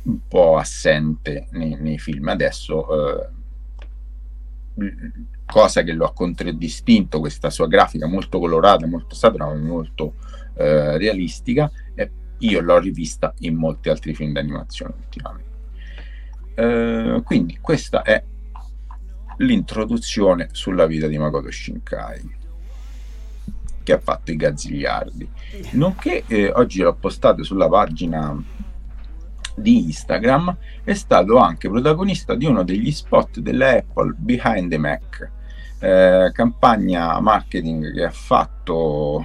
un 0.04 0.18
po 0.28 0.56
assente 0.56 1.48
nei, 1.50 1.76
nei 1.78 1.98
film. 1.98 2.28
Adesso 2.28 3.18
eh, 3.18 3.28
cosa 5.44 5.82
che 5.82 5.92
lo 5.92 6.06
ha 6.06 6.12
contraddistinto, 6.12 7.18
questa 7.18 7.50
sua 7.50 7.66
grafica 7.66 8.06
molto 8.06 8.38
colorata, 8.38 8.86
molto 8.86 9.16
satura, 9.16 9.52
molto 9.54 10.14
eh, 10.54 10.96
realistica, 10.96 11.70
e 11.94 12.10
io 12.38 12.60
l'ho 12.60 12.78
rivista 12.78 13.34
in 13.40 13.56
molti 13.56 13.88
altri 13.88 14.14
film 14.14 14.32
d'animazione 14.32 14.94
ultimamente. 14.96 15.44
Eh, 16.54 17.22
quindi 17.24 17.58
questa 17.60 18.02
è 18.02 18.22
l'introduzione 19.38 20.48
sulla 20.52 20.86
vita 20.86 21.06
di 21.06 21.18
Makoto 21.18 21.50
Shinkai. 21.50 22.34
che 23.82 23.92
ha 23.92 23.98
fatto 23.98 24.32
i 24.32 24.36
Gazzigliardi. 24.36 25.28
Nonché 25.72 26.24
eh, 26.26 26.50
oggi 26.50 26.80
l'ho 26.80 26.94
postato 26.94 27.44
sulla 27.44 27.68
pagina 27.68 28.36
di 29.54 29.84
Instagram, 29.84 30.56
è 30.82 30.92
stato 30.94 31.36
anche 31.38 31.68
protagonista 31.68 32.34
di 32.34 32.46
uno 32.46 32.64
degli 32.64 32.90
spot 32.90 33.38
della 33.38 33.76
Apple 33.76 34.14
Behind 34.16 34.70
the 34.70 34.78
Mac, 34.78 35.30
eh, 35.78 36.30
campagna 36.32 37.20
marketing 37.20 37.94
che 37.94 38.04
ha 38.04 38.10
fatto 38.10 39.24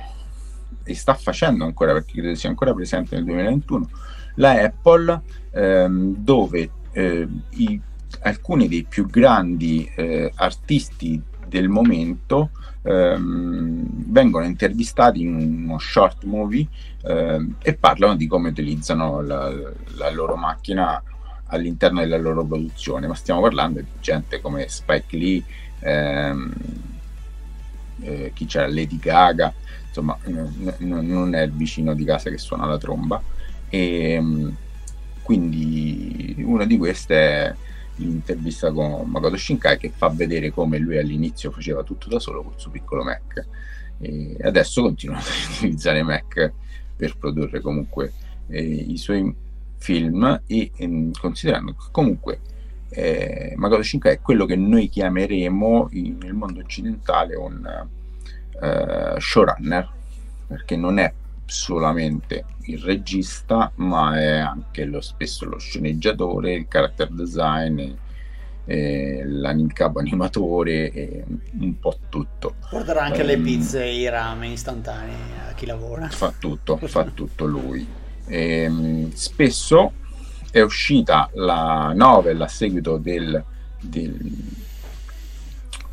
e 0.84 0.96
sta 0.96 1.13
facendo 1.13 1.65
ancora, 1.65 1.94
perché 1.94 2.13
credo 2.13 2.36
sia 2.36 2.50
ancora 2.50 2.74
presente 2.74 3.15
nel 3.15 3.26
2021, 3.26 3.89
la 4.36 4.52
Apple, 4.52 5.22
ehm, 5.52 6.15
dove 6.17 6.70
eh, 6.91 7.28
i, 7.50 7.82
alcuni 8.22 8.67
dei 8.67 8.86
più 8.88 9.08
grandi 9.08 9.89
eh, 9.96 10.32
artisti 10.36 11.22
del 11.48 11.67
momento 11.67 12.52
ehm, 12.84 13.86
vengono 14.08 14.46
intervistati 14.46 15.22
in 15.22 15.63
uno 15.63 15.80
short 15.80 16.24
movie 16.24 16.65
ehm, 17.04 17.56
e 17.62 17.74
parlano 17.74 18.15
di 18.15 18.28
come 18.28 18.50
utilizzano 18.50 19.22
la, 19.22 19.50
la, 19.98 20.12
loro 20.12 20.36
macchina 20.36 21.02
all'interno 21.48 22.00
della 22.00 22.17
loro 22.17 22.46
produzione, 22.46 23.08
ma 23.08 23.15
stiamo 23.15 23.41
parlando 23.41 23.80
di 23.82 23.88
gente 24.00 24.39
come 24.39 24.70
Spike 24.70 25.17
Lee, 25.17 25.44
ehm, 25.80 26.54
eh, 28.02 28.32
chi 28.34 28.46
c'era, 28.46 28.68
Lady 28.68 28.98
Gaga, 28.98 29.54
insomma 29.88 30.18
n- 30.26 30.76
n- 30.78 31.08
non 31.08 31.36
è 31.36 31.42
il 31.42 31.52
vicino 31.52 31.94
di 31.94 32.04
casa 32.04 32.30
che 32.30 32.38
suona 32.38 32.66
la 32.66 32.78
tromba. 32.78 33.22
E 33.70 34.12
ehm, 34.12 34.56
quindi 35.22 36.36
una 36.40 36.66
di 36.66 36.78
queste 36.78 37.16
è 37.16 37.56
l'intervista 37.96 38.72
con 38.72 39.08
Makoto 39.10 39.38
Shinkai 39.38 39.78
che 39.78 39.92
fa 39.96 40.10
vedere 40.10 40.52
come 40.52 40.78
lui 40.78 40.98
all'inizio 40.98 41.52
faceva 41.52 41.84
tutto 41.84 42.10
da 42.10 42.20
solo 42.20 42.44
col 42.44 42.54
suo 42.58 42.72
piccolo 42.72 43.04
Mac. 43.04 43.46
E 44.00 44.38
adesso 44.42 44.82
continua 44.82 45.18
ad 45.18 45.24
utilizzare 45.56 46.04
Mac 46.04 46.52
per 46.96 47.18
produrre 47.18 47.62
comunque 47.62 48.14
eh, 48.48 48.62
i 48.62 48.98
suoi 48.98 49.34
film 49.78 50.42
e 50.46 50.72
ehm, 50.76 51.12
considerando 51.20 51.72
che 51.72 51.88
comunque 51.92 52.40
eh, 52.94 53.54
Makoto 53.56 53.84
Shinkai 53.84 54.16
è 54.16 54.20
quello 54.20 54.46
che 54.46 54.58
noi 54.58 54.90
chiameremo 54.90 55.90
in, 55.92 56.18
nel 56.20 56.34
mondo 56.34 56.60
occidentale 56.60 57.36
un 57.36 57.88
uh, 58.60 59.20
showrunner 59.20 59.90
perché 60.46 60.76
non 60.76 61.00
è 61.00 61.14
solamente 61.46 62.46
il 62.64 62.80
regista, 62.80 63.72
ma 63.76 64.20
è 64.20 64.38
anche 64.38 64.84
lo, 64.84 65.00
spesso 65.00 65.46
lo 65.46 65.58
sceneggiatore, 65.58 66.54
il 66.54 66.68
character 66.68 67.10
design, 67.10 67.94
eh, 68.66 69.24
il 69.26 69.72
capo 69.74 70.00
animatore, 70.00 70.92
e 70.92 71.24
un 71.60 71.80
po' 71.80 71.98
tutto. 72.10 72.56
Guarderà 72.70 73.04
anche 73.04 73.22
um, 73.22 73.28
le 73.28 73.34
ehm, 73.34 73.44
pizze 73.44 73.84
e 73.84 73.96
i 73.96 74.10
ramen 74.10 74.52
istantanei 74.52 75.16
a 75.50 75.54
chi 75.54 75.66
lavora. 75.66 76.10
Fa 76.10 76.34
tutto, 76.38 76.78
fa 76.78 77.06
tutto 77.14 77.46
lui. 77.46 77.88
E, 78.26 78.68
um, 78.68 79.12
spesso 79.14 79.94
è 80.52 80.62
uscita 80.62 81.30
la 81.34 81.94
novel 81.96 82.42
a 82.42 82.48
seguito 82.48 82.98
del, 82.98 83.44
del, 83.80 84.18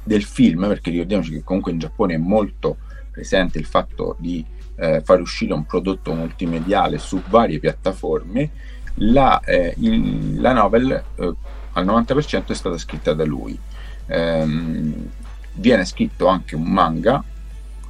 del 0.02 0.24
film, 0.24 0.66
perché 0.66 0.90
ricordiamoci 0.90 1.30
che 1.30 1.44
comunque 1.44 1.72
in 1.72 1.78
Giappone 1.78 2.14
è 2.14 2.18
molto 2.18 2.76
presente 3.10 3.58
il 3.58 3.64
fatto 3.64 4.16
di 4.18 4.44
eh, 4.76 5.00
fare 5.04 5.20
uscire 5.22 5.54
un 5.54 5.64
prodotto 5.64 6.12
multimediale 6.12 6.98
su 6.98 7.22
varie 7.28 7.60
piattaforme, 7.60 8.50
la, 8.94 9.40
eh, 9.40 9.74
il, 9.78 10.40
la 10.40 10.52
novel 10.52 10.90
eh, 11.14 11.34
al 11.72 11.86
90% 11.86 12.46
è 12.46 12.54
stata 12.54 12.76
scritta 12.78 13.14
da 13.14 13.24
lui. 13.24 13.58
Ehm, 14.06 15.08
viene 15.54 15.84
scritto 15.84 16.26
anche 16.26 16.56
un 16.56 16.64
manga, 16.64 17.22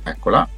eccola, 0.03 0.49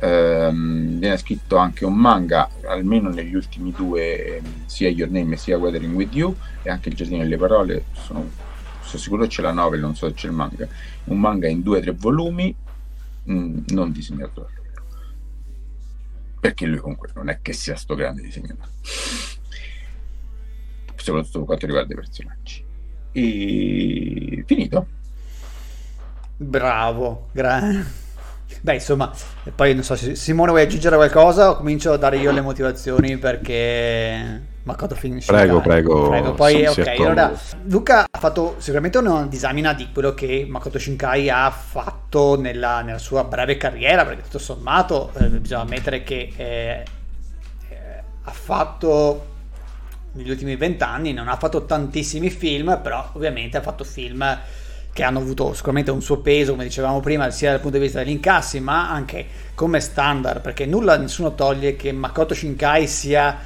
ehm, 0.00 0.98
viene 0.98 1.16
scritto 1.16 1.56
anche 1.56 1.84
un 1.84 1.94
manga, 1.94 2.48
almeno 2.66 3.10
negli 3.10 3.34
ultimi 3.34 3.72
due, 3.72 4.40
sia 4.66 4.88
Your 4.88 5.10
Name 5.10 5.36
sia 5.36 5.58
Weathering 5.58 5.94
With 5.94 6.14
You, 6.14 6.34
e 6.62 6.70
anche 6.70 6.88
Il 6.88 6.94
Giardino 6.94 7.22
delle 7.22 7.36
Parole, 7.36 7.84
sono, 7.92 8.28
sono 8.82 9.02
sicuro 9.02 9.26
c'è 9.26 9.42
la 9.42 9.52
novel, 9.52 9.80
non 9.80 9.94
so 9.94 10.08
se 10.08 10.14
c'è 10.14 10.26
il 10.26 10.34
manga, 10.34 10.66
un 11.04 11.18
manga 11.18 11.48
in 11.48 11.62
due 11.62 11.78
o 11.78 11.80
tre 11.80 11.92
volumi, 11.92 12.54
mh, 13.24 13.32
mm, 13.32 13.58
non 13.68 13.92
disegnato 13.92 14.50
perché 16.40 16.66
lui 16.66 16.78
comunque 16.78 17.08
non 17.14 17.28
è 17.28 17.40
che 17.42 17.52
sia 17.52 17.74
sto 17.74 17.96
grande 17.96 18.22
disegnatore 18.22 18.70
soprattutto 21.08 21.38
per 21.38 21.46
quanto 21.46 21.66
riguarda 21.66 21.92
i 21.92 21.96
personaggi. 21.96 22.64
E 23.12 24.44
finito. 24.46 24.86
Bravo 26.36 27.28
gra- 27.32 28.06
beh 28.60 28.74
insomma 28.74 29.12
poi 29.54 29.74
non 29.74 29.82
so 29.82 29.94
se 29.94 30.14
Simone 30.14 30.50
vuoi 30.50 30.62
aggiungere 30.62 30.96
qualcosa? 30.96 31.50
O 31.50 31.56
comincio 31.56 31.92
a 31.92 31.96
dare 31.96 32.16
io 32.16 32.30
le 32.32 32.40
motivazioni 32.40 33.16
perché 33.18 34.56
Makoto 34.62 34.94
finisce 34.94 35.32
prego 35.32 35.60
prego 35.60 36.08
prego 36.08 36.34
poi 36.34 36.66
ok 36.66 36.86
allora 36.98 37.32
Luca 37.64 38.06
ha 38.10 38.18
fatto 38.18 38.56
sicuramente 38.58 38.98
una 38.98 39.26
disamina 39.26 39.72
di 39.72 39.88
quello 39.92 40.12
che 40.12 40.46
Makoto 40.48 40.78
Shinkai 40.78 41.30
ha 41.30 41.50
fatto 41.50 42.38
nella, 42.38 42.82
nella 42.82 42.98
sua 42.98 43.24
breve 43.24 43.56
carriera 43.56 44.04
perché 44.04 44.22
tutto 44.22 44.38
sommato 44.38 45.12
eh, 45.18 45.28
bisogna 45.28 45.62
ammettere 45.62 46.02
che 46.02 46.32
eh, 46.36 46.84
eh, 47.70 48.02
ha 48.22 48.30
fatto 48.30 49.26
negli 50.12 50.30
ultimi 50.30 50.56
vent'anni 50.56 51.12
non 51.12 51.28
ha 51.28 51.36
fatto 51.36 51.64
tantissimi 51.64 52.28
film 52.28 52.78
però 52.82 53.10
ovviamente 53.12 53.56
ha 53.56 53.62
fatto 53.62 53.84
film 53.84 54.38
che 54.98 55.04
hanno 55.04 55.20
avuto 55.20 55.54
sicuramente 55.54 55.92
un 55.92 56.02
suo 56.02 56.16
peso, 56.18 56.50
come 56.50 56.64
dicevamo 56.64 56.98
prima, 56.98 57.30
sia 57.30 57.52
dal 57.52 57.60
punto 57.60 57.76
di 57.76 57.84
vista 57.84 58.02
degli 58.02 58.10
incassi, 58.10 58.58
ma 58.58 58.90
anche 58.90 59.24
come 59.54 59.78
standard, 59.78 60.40
perché 60.40 60.66
nulla, 60.66 60.96
nessuno 60.96 61.36
toglie 61.36 61.76
che 61.76 61.92
Makoto 61.92 62.34
Shinkai 62.34 62.88
sia 62.88 63.38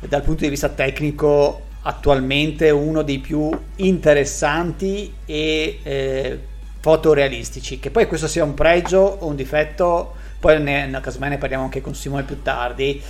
dal 0.00 0.22
punto 0.22 0.44
di 0.44 0.48
vista 0.48 0.70
tecnico 0.70 1.66
attualmente 1.82 2.70
uno 2.70 3.02
dei 3.02 3.18
più 3.18 3.50
interessanti 3.76 5.12
e 5.26 5.78
eh, 5.82 6.38
fotorealistici. 6.80 7.78
Che 7.78 7.90
poi 7.90 8.06
questo 8.06 8.26
sia 8.26 8.42
un 8.42 8.54
pregio 8.54 9.00
o 9.00 9.26
un 9.26 9.36
difetto, 9.36 10.14
poi 10.40 10.58
ne, 10.62 10.98
casomai 11.02 11.28
ne 11.28 11.36
parliamo 11.36 11.64
anche 11.64 11.82
con 11.82 11.94
Simone 11.94 12.22
più 12.22 12.40
tardi. 12.40 13.02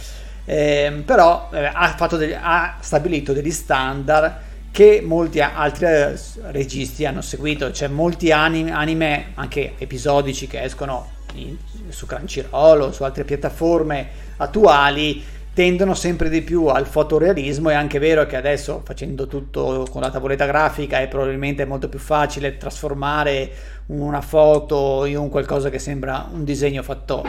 Eh, 0.44 1.02
però 1.06 1.48
eh, 1.52 1.70
ha, 1.72 2.08
degli, 2.10 2.34
ha, 2.36 2.76
stabilito 2.80 3.32
degli 3.32 3.52
standard 3.52 4.34
che 4.74 5.00
molti 5.06 5.40
altri 5.40 5.86
eh, 5.86 6.18
registi 6.50 7.06
hanno 7.06 7.20
seguito. 7.20 7.70
C'è 7.70 7.86
molti 7.86 8.32
anime, 8.32 8.72
anime 8.72 9.26
anche 9.34 9.74
episodici 9.78 10.48
che 10.48 10.64
escono 10.64 11.10
in, 11.34 11.56
su 11.90 12.06
Crunchyroll 12.06 12.80
o 12.80 12.90
su 12.90 13.04
altre 13.04 13.22
piattaforme 13.22 14.08
attuali 14.38 15.22
tendono 15.54 15.94
sempre 15.94 16.28
di 16.28 16.42
più 16.42 16.66
al 16.66 16.88
fotorealismo. 16.88 17.70
È 17.70 17.74
anche 17.74 18.00
vero 18.00 18.26
che 18.26 18.34
adesso 18.34 18.82
facendo 18.84 19.28
tutto 19.28 19.86
con 19.88 20.02
la 20.02 20.10
tavoletta 20.10 20.44
grafica 20.44 20.98
è 20.98 21.06
probabilmente 21.06 21.64
molto 21.64 21.88
più 21.88 22.00
facile 22.00 22.56
trasformare 22.56 23.52
una 23.86 24.22
foto 24.22 25.04
in 25.04 25.18
un 25.18 25.28
qualcosa 25.28 25.70
che 25.70 25.78
sembra 25.78 26.28
un 26.32 26.42
disegno 26.42 26.82
fatto 26.82 27.22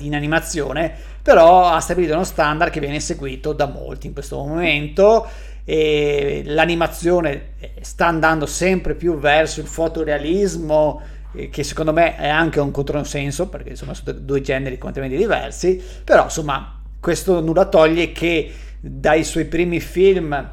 in 0.00 0.14
animazione, 0.14 0.92
però 1.22 1.68
ha 1.68 1.80
stabilito 1.80 2.14
uno 2.14 2.24
standard 2.24 2.70
che 2.70 2.80
viene 2.80 3.00
seguito 3.00 3.52
da 3.52 3.66
molti 3.66 4.08
in 4.08 4.12
questo 4.12 4.36
momento 4.36 5.26
e 5.64 6.42
l'animazione 6.44 7.52
sta 7.80 8.06
andando 8.06 8.46
sempre 8.46 8.94
più 8.94 9.18
verso 9.18 9.60
il 9.60 9.66
fotorealismo 9.66 11.02
che 11.50 11.62
secondo 11.62 11.92
me 11.92 12.16
è 12.16 12.28
anche 12.28 12.58
un 12.58 12.72
controsenso 12.72 13.48
perché 13.48 13.70
insomma 13.70 13.94
sono 13.94 14.18
due 14.18 14.40
generi 14.40 14.78
completamente 14.78 15.16
diversi 15.16 15.80
però 16.02 16.24
insomma 16.24 16.82
questo 16.98 17.40
nulla 17.40 17.66
toglie 17.66 18.10
che 18.10 18.52
dai 18.80 19.22
suoi 19.22 19.44
primi 19.44 19.78
film 19.78 20.48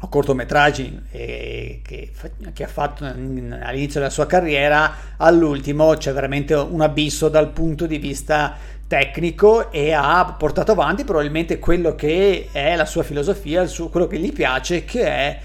o 0.00 0.08
cortometraggi 0.08 1.00
eh, 1.10 1.80
che, 1.82 2.12
che, 2.52 2.64
ha 2.64 2.68
fatto 2.68 3.04
all'inizio 3.04 4.00
della 4.00 4.12
sua 4.12 4.26
carriera 4.26 4.94
all'ultimo 5.16 5.94
c'è 5.94 6.12
veramente 6.12 6.54
un 6.54 6.80
abisso 6.80 7.28
dal 7.28 7.50
punto 7.50 7.86
di 7.86 7.98
vista 7.98 8.56
tecnico 8.94 9.72
e 9.72 9.92
ha 9.92 10.36
portato 10.38 10.70
avanti 10.70 11.02
probabilmente 11.02 11.58
quello 11.58 11.96
che 11.96 12.48
è 12.52 12.76
la 12.76 12.84
sua 12.84 13.02
filosofia, 13.02 13.66
suo, 13.66 13.88
quello 13.88 14.06
che 14.06 14.18
gli 14.18 14.32
piace, 14.32 14.84
che 14.84 15.04
è 15.04 15.40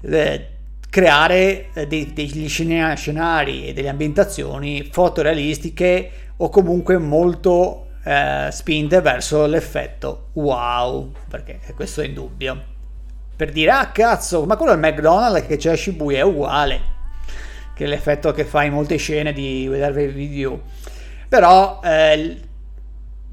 eh, 0.00 0.48
creare 0.88 1.66
eh, 1.74 1.86
dei, 1.86 2.14
degli 2.14 2.48
scenari 2.48 3.66
e 3.66 3.74
delle 3.74 3.90
ambientazioni 3.90 4.88
fotorealistiche 4.90 6.10
o 6.38 6.48
comunque 6.48 6.96
molto 6.96 7.88
eh, 8.04 8.48
spinte 8.50 9.02
verso 9.02 9.44
l'effetto 9.44 10.28
wow, 10.32 11.12
perché 11.28 11.60
questo 11.74 12.00
è 12.00 12.06
indubbio. 12.06 12.72
Per 13.36 13.52
dire, 13.52 13.70
ah 13.70 13.90
cazzo, 13.90 14.46
ma 14.46 14.56
quello 14.56 14.72
è 14.72 14.76
il 14.76 14.80
McDonald's 14.80 15.46
che 15.46 15.58
c'è 15.58 15.72
a 15.72 15.76
Shibuya 15.76 16.20
è 16.20 16.22
uguale 16.22 16.92
che 17.74 17.86
l'effetto 17.86 18.32
che 18.32 18.44
fa 18.44 18.62
in 18.62 18.72
molte 18.72 18.96
scene 18.96 19.34
di 19.34 19.66
vedere 19.68 20.06
video. 20.06 20.62
Però 21.28 21.80
eh, 21.82 22.52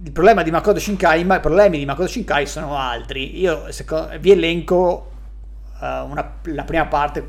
il 0.04 0.12
problema 0.12 0.42
di 0.42 0.52
Makoto 0.52 0.80
Shinkai, 0.80 1.24
ma 1.24 1.38
i 1.38 1.40
problemi 1.40 1.78
di 1.78 1.86
Makoto 1.86 2.08
Shinkai 2.08 2.46
sono 2.48 2.76
altri. 2.78 3.40
Io 3.40 3.72
secondo, 3.72 4.10
vi 4.20 4.32
elenco 4.32 5.12
uh, 5.80 5.86
una, 6.10 6.38
la 6.44 6.64
prima 6.64 6.86
parte 6.86 7.28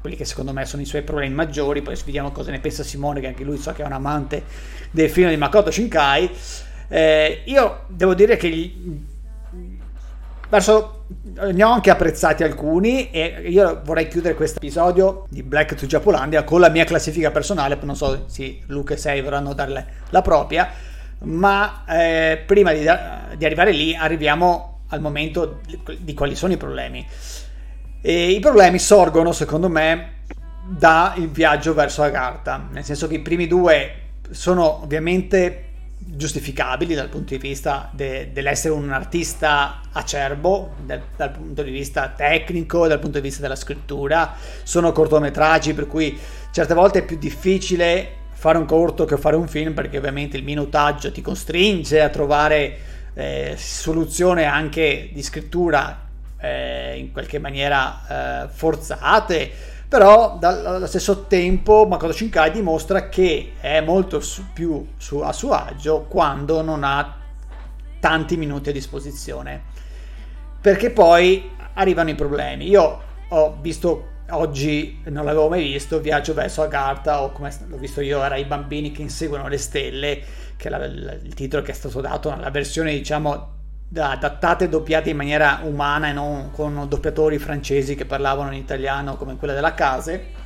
quelli 0.00 0.16
che 0.16 0.24
secondo 0.24 0.52
me 0.52 0.64
sono 0.64 0.80
i 0.80 0.86
suoi 0.86 1.02
problemi 1.02 1.34
maggiori, 1.34 1.82
poi 1.82 1.94
vediamo 2.04 2.32
cosa 2.32 2.50
ne 2.50 2.58
pensa 2.58 2.82
Simone, 2.82 3.20
che 3.20 3.26
anche 3.26 3.44
lui 3.44 3.58
so 3.58 3.72
che 3.72 3.82
è 3.82 3.86
un 3.86 3.92
amante 3.92 4.44
del 4.90 5.10
film 5.10 5.28
di 5.28 5.36
Makoto 5.36 5.70
Shinkai. 5.70 6.30
Eh, 6.88 7.42
io 7.44 7.84
devo 7.88 8.14
dire 8.14 8.36
che 8.36 8.48
gli, 8.48 9.04
verso, 10.48 11.04
ne 11.52 11.62
ho 11.62 11.70
anche 11.70 11.90
apprezzati 11.90 12.42
alcuni 12.42 13.10
e 13.10 13.42
io 13.46 13.82
vorrei 13.84 14.08
chiudere 14.08 14.34
questo 14.34 14.56
episodio 14.56 15.26
di 15.28 15.42
Black 15.42 15.74
to 15.74 15.86
Japolandia 15.86 16.44
con 16.44 16.60
la 16.60 16.70
mia 16.70 16.84
classifica 16.84 17.30
personale, 17.30 17.78
non 17.82 17.94
so 17.94 18.24
se 18.26 18.60
Luca 18.66 18.94
e 18.94 18.96
Sei 18.96 19.20
vorranno 19.20 19.52
darle 19.52 19.86
la 20.08 20.22
propria, 20.22 20.68
ma 21.24 21.84
eh, 21.86 22.42
prima 22.46 22.72
di, 22.72 22.80
di 22.80 23.44
arrivare 23.44 23.72
lì 23.72 23.94
arriviamo 23.94 24.80
al 24.88 25.00
momento 25.00 25.60
di 25.98 26.14
quali 26.14 26.34
sono 26.34 26.52
i 26.52 26.56
problemi. 26.56 27.06
E 28.02 28.30
I 28.30 28.40
problemi 28.40 28.78
sorgono, 28.78 29.32
secondo 29.32 29.68
me, 29.68 30.18
dal 30.66 31.28
viaggio 31.28 31.74
verso 31.74 32.02
Agartha, 32.02 32.68
nel 32.70 32.84
senso 32.84 33.06
che 33.06 33.14
i 33.14 33.20
primi 33.20 33.46
due 33.46 33.94
sono 34.30 34.82
ovviamente 34.82 35.66
giustificabili 36.02 36.94
dal 36.94 37.08
punto 37.08 37.34
di 37.34 37.38
vista 37.38 37.90
de- 37.92 38.30
dell'essere 38.32 38.72
un 38.72 38.90
artista 38.90 39.80
acerbo, 39.92 40.74
del- 40.84 41.02
dal 41.14 41.30
punto 41.30 41.62
di 41.62 41.70
vista 41.70 42.08
tecnico, 42.08 42.86
dal 42.86 42.98
punto 42.98 43.18
di 43.18 43.24
vista 43.24 43.42
della 43.42 43.56
scrittura, 43.56 44.34
sono 44.62 44.92
cortometraggi 44.92 45.74
per 45.74 45.86
cui 45.86 46.18
certe 46.50 46.74
volte 46.74 47.00
è 47.00 47.04
più 47.04 47.18
difficile 47.18 48.16
fare 48.40 48.56
un 48.56 48.64
corto 48.64 49.04
che 49.04 49.18
fare 49.18 49.36
un 49.36 49.46
film 49.46 49.74
perché 49.74 49.98
ovviamente 49.98 50.38
il 50.38 50.44
minutaggio 50.44 51.12
ti 51.12 51.20
costringe 51.20 52.00
a 52.00 52.08
trovare 52.08 52.78
eh, 53.12 53.54
soluzioni 53.58 54.44
anche 54.44 55.10
di 55.12 55.22
scrittura 55.22 56.08
eh, 56.40 56.96
in 56.96 57.12
qualche 57.12 57.38
maniera 57.38 58.46
eh, 58.46 58.48
forzate, 58.48 59.50
però 59.86 60.38
allo 60.40 60.86
stesso 60.86 61.26
tempo 61.26 61.86
Makoto 61.86 62.14
Shinkai 62.14 62.50
dimostra 62.50 63.10
che 63.10 63.52
è 63.60 63.82
molto 63.82 64.20
su, 64.20 64.42
più 64.54 64.86
su, 64.96 65.18
a 65.18 65.34
suo 65.34 65.52
agio 65.52 66.06
quando 66.08 66.62
non 66.62 66.82
ha 66.82 67.16
tanti 68.00 68.38
minuti 68.38 68.70
a 68.70 68.72
disposizione, 68.72 69.64
perché 70.62 70.88
poi 70.88 71.50
arrivano 71.74 72.08
i 72.08 72.14
problemi. 72.14 72.70
Io 72.70 73.02
ho 73.28 73.58
visto 73.60 74.19
oggi 74.30 75.00
non 75.04 75.24
l'avevo 75.24 75.48
mai 75.48 75.62
visto, 75.62 76.00
Viaggio 76.00 76.34
verso 76.34 76.62
Agartha 76.62 77.22
o 77.22 77.32
come 77.32 77.52
l'ho 77.66 77.76
visto 77.76 78.00
io 78.00 78.22
era 78.22 78.36
I 78.36 78.44
bambini 78.44 78.92
che 78.92 79.02
inseguono 79.02 79.48
le 79.48 79.58
stelle, 79.58 80.22
che 80.56 80.68
è 80.68 80.70
la, 80.70 80.84
il 80.84 81.34
titolo 81.34 81.62
che 81.62 81.72
è 81.72 81.74
stato 81.74 82.00
dato 82.00 82.34
nella 82.34 82.50
versione 82.50 82.92
diciamo 82.92 83.58
adattate 83.92 84.64
e 84.64 84.68
doppiate 84.68 85.10
in 85.10 85.16
maniera 85.16 85.60
umana 85.64 86.08
e 86.08 86.12
non 86.12 86.50
con 86.52 86.86
doppiatori 86.88 87.38
francesi 87.38 87.94
che 87.94 88.04
parlavano 88.04 88.52
in 88.52 88.58
italiano 88.58 89.16
come 89.16 89.36
quella 89.36 89.54
della 89.54 89.74
Case. 89.74 90.38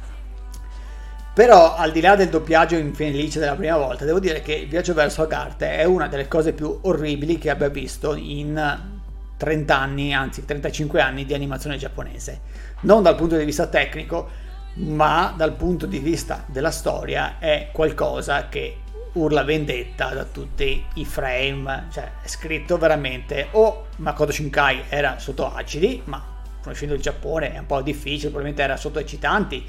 Però 1.35 1.75
al 1.75 1.90
di 1.90 2.01
là 2.01 2.14
del 2.14 2.29
doppiaggio 2.29 2.77
in 2.77 2.94
Felice 2.94 3.40
della 3.40 3.57
prima 3.57 3.77
volta, 3.77 4.05
devo 4.05 4.20
dire 4.20 4.40
che 4.40 4.55
il 4.55 4.68
viaggio 4.68 4.94
verso 4.94 5.23
Agartha 5.23 5.66
è 5.66 5.85
una 5.85 6.07
delle 6.07 6.29
cose 6.29 6.53
più 6.53 6.79
orribili 6.83 7.38
che 7.38 7.51
abbia 7.51 7.68
visto 7.68 8.14
in 8.14 8.92
30 9.37 9.77
anni, 9.77 10.14
anzi 10.14 10.44
35 10.44 11.01
anni 11.01 11.25
di 11.25 11.35
animazione 11.35 11.77
giapponese. 11.77 12.53
Non 12.80 13.02
dal 13.02 13.14
punto 13.14 13.37
di 13.37 13.44
vista 13.44 13.66
tecnico, 13.66 14.28
ma 14.74 15.32
dal 15.37 15.54
punto 15.54 15.87
di 15.87 15.98
vista 15.98 16.44
della 16.46 16.70
storia 16.70 17.38
è 17.38 17.68
qualcosa 17.72 18.48
che 18.48 18.78
urla 19.12 19.44
vendetta 19.44 20.08
da 20.08 20.24
tutti 20.24 20.84
i 20.94 21.04
frame, 21.04 21.87
cioè 21.90 22.10
è 22.22 22.26
scritto 22.26 22.76
veramente 22.78 23.48
o 23.52 23.87
Makoto 23.96 24.32
Shinkai 24.32 24.84
era 24.88 25.18
sotto 25.18 25.52
acidi, 25.52 26.02
ma 26.06 26.22
conoscendo 26.60 26.94
il 26.94 27.00
Giappone 27.00 27.52
è 27.52 27.58
un 27.58 27.66
po' 27.66 27.80
difficile, 27.82 28.30
probabilmente 28.30 28.62
era 28.62 28.76
sotto 28.76 28.98
eccitanti, 28.98 29.64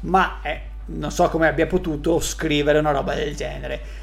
ma 0.00 0.40
è, 0.42 0.60
non 0.86 1.12
so 1.12 1.28
come 1.28 1.46
abbia 1.46 1.66
potuto 1.66 2.18
scrivere 2.18 2.78
una 2.78 2.90
roba 2.90 3.14
del 3.14 3.36
genere 3.36 4.01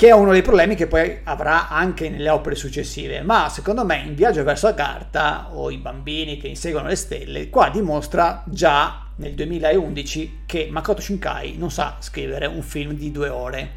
che 0.00 0.08
è 0.08 0.12
uno 0.12 0.32
dei 0.32 0.40
problemi 0.40 0.76
che 0.76 0.86
poi 0.86 1.18
avrà 1.24 1.68
anche 1.68 2.08
nelle 2.08 2.30
opere 2.30 2.54
successive, 2.54 3.20
ma 3.20 3.50
secondo 3.50 3.84
me 3.84 4.02
in 4.02 4.14
Viaggio 4.14 4.42
verso 4.42 4.66
Agartha 4.66 5.50
o 5.52 5.70
i 5.70 5.76
bambini 5.76 6.38
che 6.38 6.48
inseguono 6.48 6.88
le 6.88 6.96
stelle, 6.96 7.50
qua 7.50 7.68
dimostra 7.68 8.42
già 8.46 9.08
nel 9.16 9.34
2011 9.34 10.44
che 10.46 10.68
Makoto 10.70 11.02
Shinkai 11.02 11.58
non 11.58 11.70
sa 11.70 11.96
scrivere 11.98 12.46
un 12.46 12.62
film 12.62 12.94
di 12.94 13.12
due 13.12 13.28
ore 13.28 13.68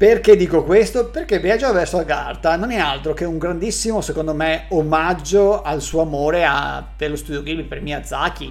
perché 0.00 0.34
dico 0.34 0.64
questo? 0.64 1.10
Perché 1.10 1.38
Viaggio 1.38 1.70
verso 1.74 1.98
Agartha 1.98 2.56
non 2.56 2.72
è 2.72 2.78
altro 2.78 3.12
che 3.12 3.26
un 3.26 3.36
grandissimo, 3.36 4.00
secondo 4.00 4.32
me, 4.32 4.64
omaggio 4.70 5.60
al 5.60 5.82
suo 5.82 6.00
amore 6.00 6.46
a, 6.46 6.82
per 6.96 7.10
lo 7.10 7.16
studio 7.16 7.42
Ghibli, 7.42 7.64
per 7.64 7.82
Miyazaki. 7.82 8.50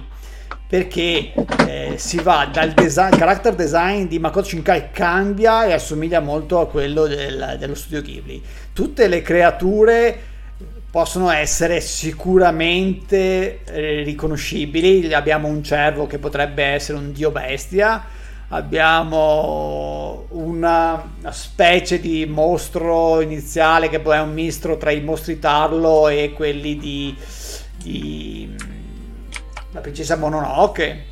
Perché 0.70 1.32
eh, 1.66 1.94
si 1.96 2.18
va 2.22 2.48
dal 2.50 2.70
design, 2.70 3.16
character 3.16 3.54
design 3.54 4.04
di 4.04 4.20
Makoto 4.20 4.46
Shinkai 4.46 4.90
cambia 4.92 5.66
e 5.66 5.72
assomiglia 5.72 6.20
molto 6.20 6.60
a 6.60 6.68
quello 6.68 7.06
del, 7.06 7.56
dello 7.58 7.74
studio 7.74 8.00
Ghibli. 8.00 8.40
Tutte 8.72 9.08
le 9.08 9.20
creature 9.20 10.16
possono 10.88 11.28
essere 11.30 11.80
sicuramente 11.80 13.64
eh, 13.64 14.02
riconoscibili. 14.04 15.12
Abbiamo 15.12 15.48
un 15.48 15.64
cervo 15.64 16.06
che 16.06 16.18
potrebbe 16.18 16.62
essere 16.62 16.98
un 16.98 17.10
dio 17.10 17.32
bestia 17.32 18.04
abbiamo 18.52 20.26
una, 20.30 21.12
specie 21.30 22.00
di 22.00 22.26
mostro 22.26 23.20
iniziale 23.20 23.88
che 23.88 24.00
poi 24.00 24.16
è 24.16 24.20
un 24.20 24.32
mistro 24.32 24.76
tra 24.76 24.90
i 24.90 25.00
mostri 25.00 25.38
Tarlo 25.38 26.08
e 26.08 26.32
quelli 26.34 26.76
di, 26.76 27.14
di 27.76 28.52
la 29.72 29.80
princesa 29.80 30.16
Mononoke 30.16 31.04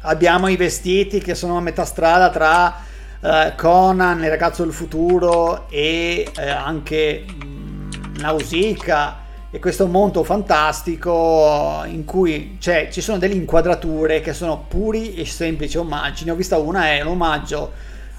abbiamo 0.00 0.48
i 0.48 0.56
vestiti 0.56 1.20
che 1.20 1.34
sono 1.34 1.56
a 1.56 1.60
metà 1.60 1.84
strada 1.84 2.30
tra 2.30 2.74
uh, 3.20 3.54
Conan, 3.56 4.22
il 4.22 4.28
ragazzo 4.28 4.64
del 4.64 4.72
futuro 4.72 5.68
e 5.68 6.28
uh, 6.36 6.40
anche 6.40 7.24
um, 7.28 7.88
Nausicaa 8.18 9.24
e 9.50 9.58
questo 9.60 9.86
mondo 9.86 10.24
fantastico 10.24 11.82
in 11.86 12.04
cui 12.04 12.56
cioè, 12.58 12.88
ci 12.90 13.00
sono 13.00 13.18
delle 13.18 13.34
inquadrature 13.34 14.20
che 14.20 14.32
sono 14.32 14.64
puri 14.68 15.14
e 15.14 15.24
semplici 15.24 15.78
omaggi. 15.78 16.24
Ne 16.24 16.32
ho 16.32 16.34
vista 16.34 16.58
una, 16.58 16.88
è 16.88 17.00
un 17.00 17.08
omaggio 17.08 17.72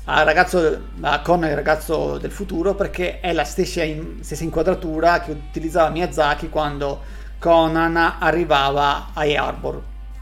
al 0.05 0.23
ragazzo, 0.23 0.81
a 1.01 1.19
Con 1.19 1.43
il 1.43 1.53
ragazzo 1.53 2.17
del 2.17 2.31
futuro, 2.31 2.73
perché 2.75 3.19
è 3.19 3.33
la 3.33 3.43
stessa, 3.43 3.83
in, 3.83 4.19
stessa 4.21 4.43
inquadratura 4.43 5.19
che 5.19 5.31
utilizzava 5.31 5.89
Miyazaki 5.89 6.47
quando 6.47 7.01
Conan 7.39 7.95
arrivava 8.19 9.09
a 9.13 9.21
Arbor. 9.21 9.81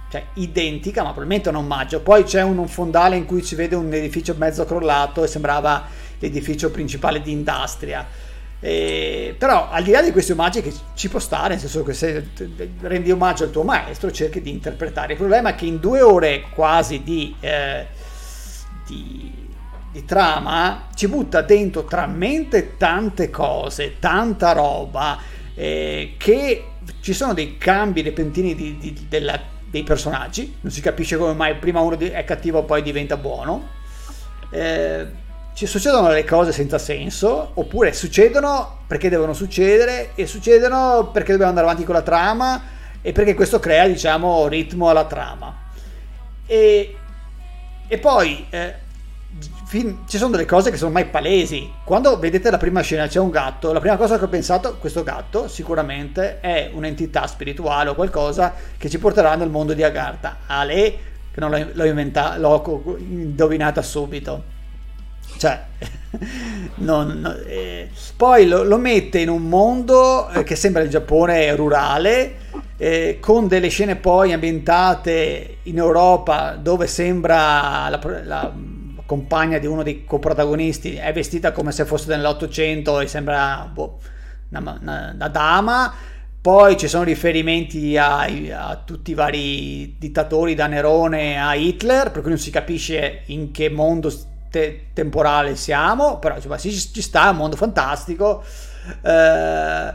Cioè, 0.10 0.23
identica, 0.36 1.01
ma 1.01 1.10
probabilmente 1.10 1.49
un 1.49 1.56
omaggio. 1.56 1.99
Poi 2.01 2.23
c'è 2.23 2.41
un, 2.41 2.58
un 2.58 2.67
fondale 2.67 3.15
in 3.15 3.25
cui 3.25 3.41
si 3.41 3.56
vede 3.56 3.75
un 3.75 3.91
edificio 3.91 4.36
mezzo 4.38 4.63
crollato 4.65 5.23
e 5.23 5.28
sembrava 5.28 5.84
l'edificio 6.19 6.71
principale 6.71 7.21
di 7.21 7.32
Industria 7.32 8.06
eh, 8.65 9.36
però 9.38 9.69
al 9.69 9.84
di 9.84 9.91
là 9.91 10.01
di 10.01 10.12
questi 10.12 10.32
omaggi 10.32 10.62
che 10.62 10.73
ci 10.95 11.08
può 11.08 11.19
stare, 11.19 11.49
nel 11.49 11.60
senso 11.60 11.84
che 11.84 11.93
se 11.93 12.30
rendi 12.82 13.12
omaggio 13.12 13.43
al 13.43 13.51
tuo 13.51 13.62
maestro 13.63 14.12
cerchi 14.12 14.41
di 14.41 14.49
interpretare. 14.49 15.13
Il 15.13 15.19
problema 15.19 15.49
è 15.49 15.56
che 15.56 15.65
in 15.65 15.80
due 15.80 16.01
ore 16.01 16.45
quasi 16.49 17.04
di, 17.04 17.36
eh, 17.41 17.86
di, 18.88 19.32
di 19.91 20.06
trama 20.06 20.88
ci 20.95 21.08
butta 21.08 21.41
dentro 21.41 21.84
talmente 21.84 22.75
tante 22.78 23.30
cose, 23.30 23.99
tanta 23.99 24.54
roba, 24.54 25.19
eh, 25.54 26.15
che 26.17 26.63
ci 27.02 27.13
sono 27.13 27.34
dei 27.34 27.58
cambi 27.58 28.02
repentini 28.02 28.56
di, 28.56 28.78
di, 28.78 29.06
della, 29.08 29.39
dei 29.69 29.84
personaggi, 29.84 30.58
non 30.62 30.71
si 30.71 30.82
capisce 30.82 31.17
come 31.17 31.34
mai 31.34 31.56
prima 31.56 31.80
uno 31.80 31.98
è 31.98 32.24
cattivo 32.24 32.63
poi 32.63 32.82
diventa 32.82 33.17
buono. 33.17 33.69
Eh, 34.50 35.24
ci 35.54 35.65
succedono 35.65 36.10
le 36.10 36.26
cose 36.26 36.52
senza 36.52 36.78
senso, 36.78 37.52
oppure 37.54 37.93
succedono 37.93 38.80
perché 38.88 39.10
devono 39.10 39.34
succedere 39.34 40.12
e 40.15 40.28
succedono 40.28 41.10
perché 41.13 41.32
dobbiamo 41.32 41.52
andare 41.52 41.67
avanti 41.67 41.86
con 41.86 41.95
la 41.95 42.02
trama 42.02 42.62
e 43.02 43.12
perché 43.13 43.34
questo 43.34 43.60
crea, 43.60 43.88
diciamo, 43.88 44.47
ritmo 44.47 44.89
alla 44.89 45.05
trama. 45.05 45.55
E, 46.45 46.95
e 47.88 47.97
poi 47.97 48.45
eh, 48.49 48.74
fin, 49.76 49.97
ci 50.07 50.17
sono 50.17 50.32
delle 50.32 50.45
cose 50.45 50.71
che 50.71 50.78
sono 50.78 50.91
mai 50.91 51.05
palesi. 51.05 51.69
Quando 51.84 52.17
vedete 52.17 52.49
la 52.49 52.57
prima 52.57 52.82
scena 52.82 53.07
c'è 53.07 53.19
un 53.19 53.30
gatto, 53.30 53.73
la 53.73 53.82
prima 53.82 53.97
cosa 53.97 54.17
che 54.17 54.23
ho 54.23 54.30
pensato, 54.30 54.78
questo 54.78 55.03
gatto 55.03 55.49
sicuramente 55.49 56.39
è 56.39 56.71
un'entità 56.73 57.28
spirituale 57.28 57.89
o 57.89 57.95
qualcosa 57.95 58.53
che 58.78 58.89
ci 58.89 58.99
porterà 58.99 59.36
nel 59.36 59.49
mondo 59.49 59.73
di 59.73 59.84
Agartha. 59.84 60.38
Ale, 60.47 60.97
che 61.32 61.39
non 61.41 61.51
l'ho, 61.51 61.67
l'ho 61.73 61.86
inventata, 61.86 62.38
l'ho 62.38 62.95
indovinata 62.99 63.82
subito 63.82 64.53
cioè, 65.38 65.61
non, 66.76 67.19
non, 67.19 67.43
eh, 67.45 67.89
poi 68.15 68.47
lo, 68.47 68.63
lo, 68.63 68.78
mette 68.78 69.19
in 69.19 69.30
un 69.30 69.41
mondo 69.43 70.30
eh, 70.30 70.43
che 70.43 70.55
sembra 70.55 70.82
il 70.82 70.89
Giappone 70.89 71.53
rurale, 71.55 72.36
eh, 72.78 73.17
con 73.19 73.47
delle 73.47 73.67
scene 73.67 73.97
poi 73.97 74.32
ambientate 74.32 75.57
in 75.63 75.78
Europa 75.78 76.51
dove 76.55 76.88
sembra 76.88 77.89
la, 77.89 77.99
la 78.23 78.53
compagna 79.06 79.58
di 79.58 79.68
uno 79.68 79.84
dei 79.84 80.06
coprotagonisti 80.06 80.95
è 80.95 81.14
vestita 81.14 81.51
come 81.51 81.72
se 81.72 81.86
fosse 81.86 82.08
nell'Ottocento 82.10 82.99
e 82.99 83.08
sembra 83.08 83.70
boh, 83.72 83.99
una, 84.49 84.78
una, 84.82 85.12
una 85.14 85.28
dama 85.28 85.93
poi 86.45 86.78
ci 86.78 86.88
sono 86.88 87.03
riferimenti 87.03 87.97
a, 87.97 88.20
a, 88.20 88.82
tutti 88.86 89.10
i 89.10 89.14
vari 89.16 89.95
dittatori, 89.97 90.53
da 90.53 90.68
Nerone 90.68 91.41
a 91.41 91.56
Hitler, 91.56 92.12
per 92.12 92.22
cui 92.22 92.30
non 92.30 92.38
si 92.38 92.51
capisce 92.51 93.24
in 93.26 93.49
che 93.49 93.72
mondo 93.72 94.14
te- 94.51 94.89
temporale 94.93 95.56
siamo, 95.56 96.20
però 96.20 96.39
cioè, 96.39 96.60
sì, 96.60 96.72
ci 96.72 97.01
sta, 97.01 97.30
è 97.30 97.32
un 97.32 97.38
mondo 97.38 97.56
fantastico. 97.56 98.43
Eh, 99.01 99.93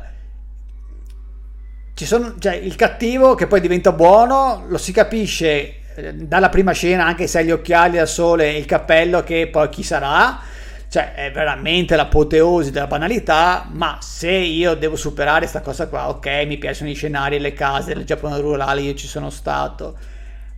ci 1.95 2.05
sono, 2.05 2.35
cioè, 2.41 2.55
il 2.55 2.75
cattivo 2.75 3.37
che 3.37 3.47
poi 3.47 3.61
diventa 3.61 3.93
buono, 3.93 4.65
lo 4.67 4.77
si 4.77 4.91
capisce 4.91 5.80
dalla 6.15 6.49
prima 6.49 6.73
scena, 6.73 7.05
anche 7.05 7.27
se 7.27 7.39
ha 7.39 7.43
gli 7.43 7.51
occhiali 7.51 7.99
al 7.99 8.09
sole 8.09 8.55
e 8.55 8.59
il 8.59 8.65
cappello, 8.65 9.23
che 9.23 9.49
poi 9.49 9.69
chi 9.69 9.83
sarà? 9.83 10.41
Cioè, 10.89 11.15
è 11.15 11.31
veramente 11.31 11.95
l'apoteosi 11.95 12.73
della 12.73 12.89
banalità, 12.89 13.69
ma 13.71 13.99
se 14.01 14.31
io 14.31 14.75
devo 14.75 14.97
superare 14.97 15.41
questa 15.41 15.61
cosa 15.61 15.87
qua, 15.87 16.09
ok, 16.09 16.45
mi 16.47 16.59
piacciono 16.59 16.91
i 16.91 16.95
scenari, 16.95 17.39
le 17.39 17.53
case, 17.53 17.93
il 17.93 18.05
Giappone 18.05 18.41
rurale, 18.41 18.81
io 18.81 18.95
ci 18.95 19.07
sono 19.07 19.31
stato, 19.31 19.97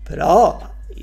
però, 0.02 0.58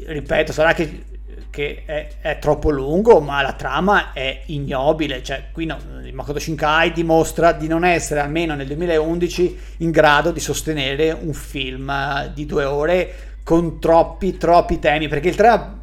ripeto, 0.08 0.52
sarà 0.52 0.74
che, 0.74 1.04
che 1.52 1.84
è, 1.86 2.08
è, 2.22 2.40
troppo 2.40 2.72
lungo, 2.72 3.20
ma 3.20 3.44
la 3.44 3.54
trama 3.54 4.14
è 4.14 4.42
ignobile, 4.48 5.22
cioè, 5.22 5.50
qui 5.52 5.68
no, 5.68 5.78
Makoto 6.12 6.40
Shinkai 6.40 6.92
dimostra 6.92 7.52
di 7.52 7.68
non 7.68 7.86
essere, 7.86 8.22
almeno 8.22 8.56
nel 8.56 8.66
2011, 8.66 9.60
in 9.78 9.92
grado 9.92 10.32
di 10.32 10.40
sostenere 10.40 11.12
un 11.12 11.34
film 11.34 12.32
di 12.34 12.48
due 12.48 12.64
ore 12.64 13.29
con 13.50 13.80
troppi, 13.80 14.38
troppi 14.38 14.78
temi, 14.78 15.08
perché 15.08 15.30
il 15.30 15.36
tema 15.36 15.82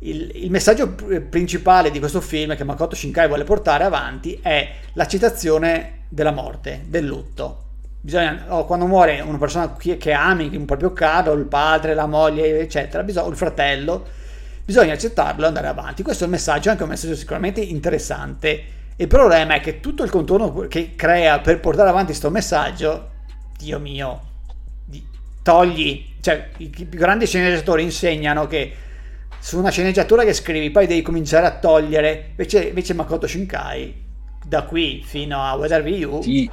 il, 0.00 0.30
il, 0.34 0.50
messaggio 0.50 0.94
principale 1.30 1.90
di 1.90 1.98
questo 1.98 2.20
film 2.20 2.54
che 2.54 2.64
Makoto 2.64 2.94
Shinkai 2.94 3.28
vuole 3.28 3.44
portare 3.44 3.82
avanti 3.84 4.38
è 4.42 4.70
l'accettazione 4.92 6.00
della 6.10 6.32
morte, 6.32 6.82
del 6.86 7.06
lutto. 7.06 7.64
Bisogna, 8.02 8.44
oh, 8.48 8.66
quando 8.66 8.84
muore 8.84 9.20
una 9.20 9.38
persona 9.38 9.74
che, 9.74 10.12
ami, 10.12 10.54
un 10.54 10.66
proprio 10.66 10.92
caro, 10.92 11.32
il 11.32 11.46
padre, 11.46 11.94
la 11.94 12.04
moglie, 12.04 12.60
eccetera, 12.60 13.02
bisogna, 13.04 13.30
il 13.30 13.36
fratello, 13.36 14.06
bisogna 14.62 14.92
accettarlo 14.92 15.44
e 15.44 15.46
andare 15.46 15.66
avanti. 15.66 16.02
Questo 16.02 16.24
è 16.24 16.26
il 16.26 16.32
messaggio, 16.32 16.68
anche 16.68 16.82
un 16.82 16.90
messaggio 16.90 17.16
sicuramente 17.16 17.62
interessante. 17.62 18.64
Il 18.96 19.06
problema 19.06 19.54
è 19.54 19.60
che 19.60 19.80
tutto 19.80 20.04
il 20.04 20.10
contorno 20.10 20.52
che 20.68 20.94
crea 20.94 21.40
per 21.40 21.58
portare 21.58 21.88
avanti 21.88 22.08
questo 22.08 22.28
messaggio, 22.28 23.08
Dio 23.56 23.78
mio, 23.78 24.20
togli, 25.42 26.09
cioè 26.20 26.50
i 26.58 26.68
più 26.68 26.86
grandi 26.98 27.26
sceneggiatori 27.26 27.82
insegnano 27.82 28.46
che 28.46 28.72
su 29.40 29.58
una 29.58 29.70
sceneggiatura 29.70 30.22
che 30.22 30.34
scrivi, 30.34 30.70
poi 30.70 30.86
devi 30.86 31.02
cominciare 31.02 31.46
a 31.46 31.58
togliere. 31.58 32.26
Invece, 32.30 32.68
invece 32.68 32.94
Makoto 32.94 33.26
Shinkai, 33.26 33.94
da 34.44 34.64
qui 34.64 35.02
fino 35.04 35.42
a 35.42 35.54
Weather 35.54 35.86
You. 35.86 36.22
Sì, 36.22 36.48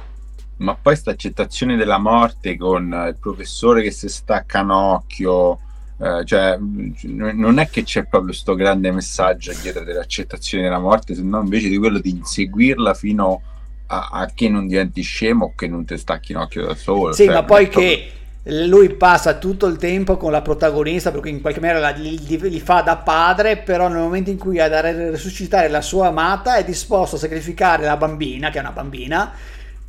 ma 0.56 0.74
poi 0.74 0.96
sta 0.96 1.10
accettazione 1.10 1.76
della 1.76 1.98
morte 1.98 2.56
con 2.56 3.06
il 3.08 3.16
professore 3.20 3.82
che 3.82 3.90
si 3.90 4.08
stacca 4.08 4.62
un 4.62 4.70
occhio. 4.70 5.60
Eh, 6.00 6.24
cioè, 6.24 6.56
non 6.58 7.58
è 7.58 7.68
che 7.68 7.82
c'è 7.82 8.02
proprio 8.02 8.30
questo 8.30 8.54
grande 8.54 8.90
messaggio 8.90 9.52
dietro 9.60 9.84
dell'accettazione 9.84 10.64
della 10.64 10.78
morte, 10.78 11.14
se 11.14 11.22
no 11.22 11.40
invece 11.40 11.68
di 11.68 11.76
quello 11.76 11.98
di 11.98 12.10
inseguirla 12.10 12.94
fino 12.94 13.42
a, 13.88 14.08
a 14.12 14.30
che 14.32 14.48
non 14.48 14.66
diventi 14.66 15.02
scemo 15.02 15.46
o 15.46 15.54
che 15.54 15.66
non 15.66 15.84
ti 15.84 15.98
stacchi 15.98 16.32
un 16.32 16.40
occhio 16.40 16.66
da 16.66 16.74
solo. 16.74 17.12
Sì, 17.12 17.24
cioè, 17.24 17.34
ma 17.34 17.42
poi 17.42 17.68
che 17.68 18.12
lui 18.48 18.94
passa 18.94 19.34
tutto 19.34 19.66
il 19.66 19.76
tempo 19.76 20.16
con 20.16 20.30
la 20.30 20.40
protagonista 20.40 21.10
perché 21.10 21.28
in 21.28 21.40
qualche 21.40 21.60
maniera 21.60 21.90
li, 21.90 22.18
li, 22.26 22.60
fa 22.60 22.80
da 22.80 22.96
padre 22.96 23.58
però 23.58 23.88
nel 23.88 23.98
momento 23.98 24.30
in 24.30 24.38
cui 24.38 24.58
ha 24.58 24.68
da 24.68 24.80
resuscitare 24.80 25.68
la 25.68 25.82
sua 25.82 26.06
amata 26.06 26.56
è 26.56 26.64
disposto 26.64 27.16
a 27.16 27.18
sacrificare 27.18 27.84
la 27.84 27.96
bambina 27.96 28.50
che 28.50 28.58
è 28.58 28.60
una 28.60 28.72
bambina 28.72 29.32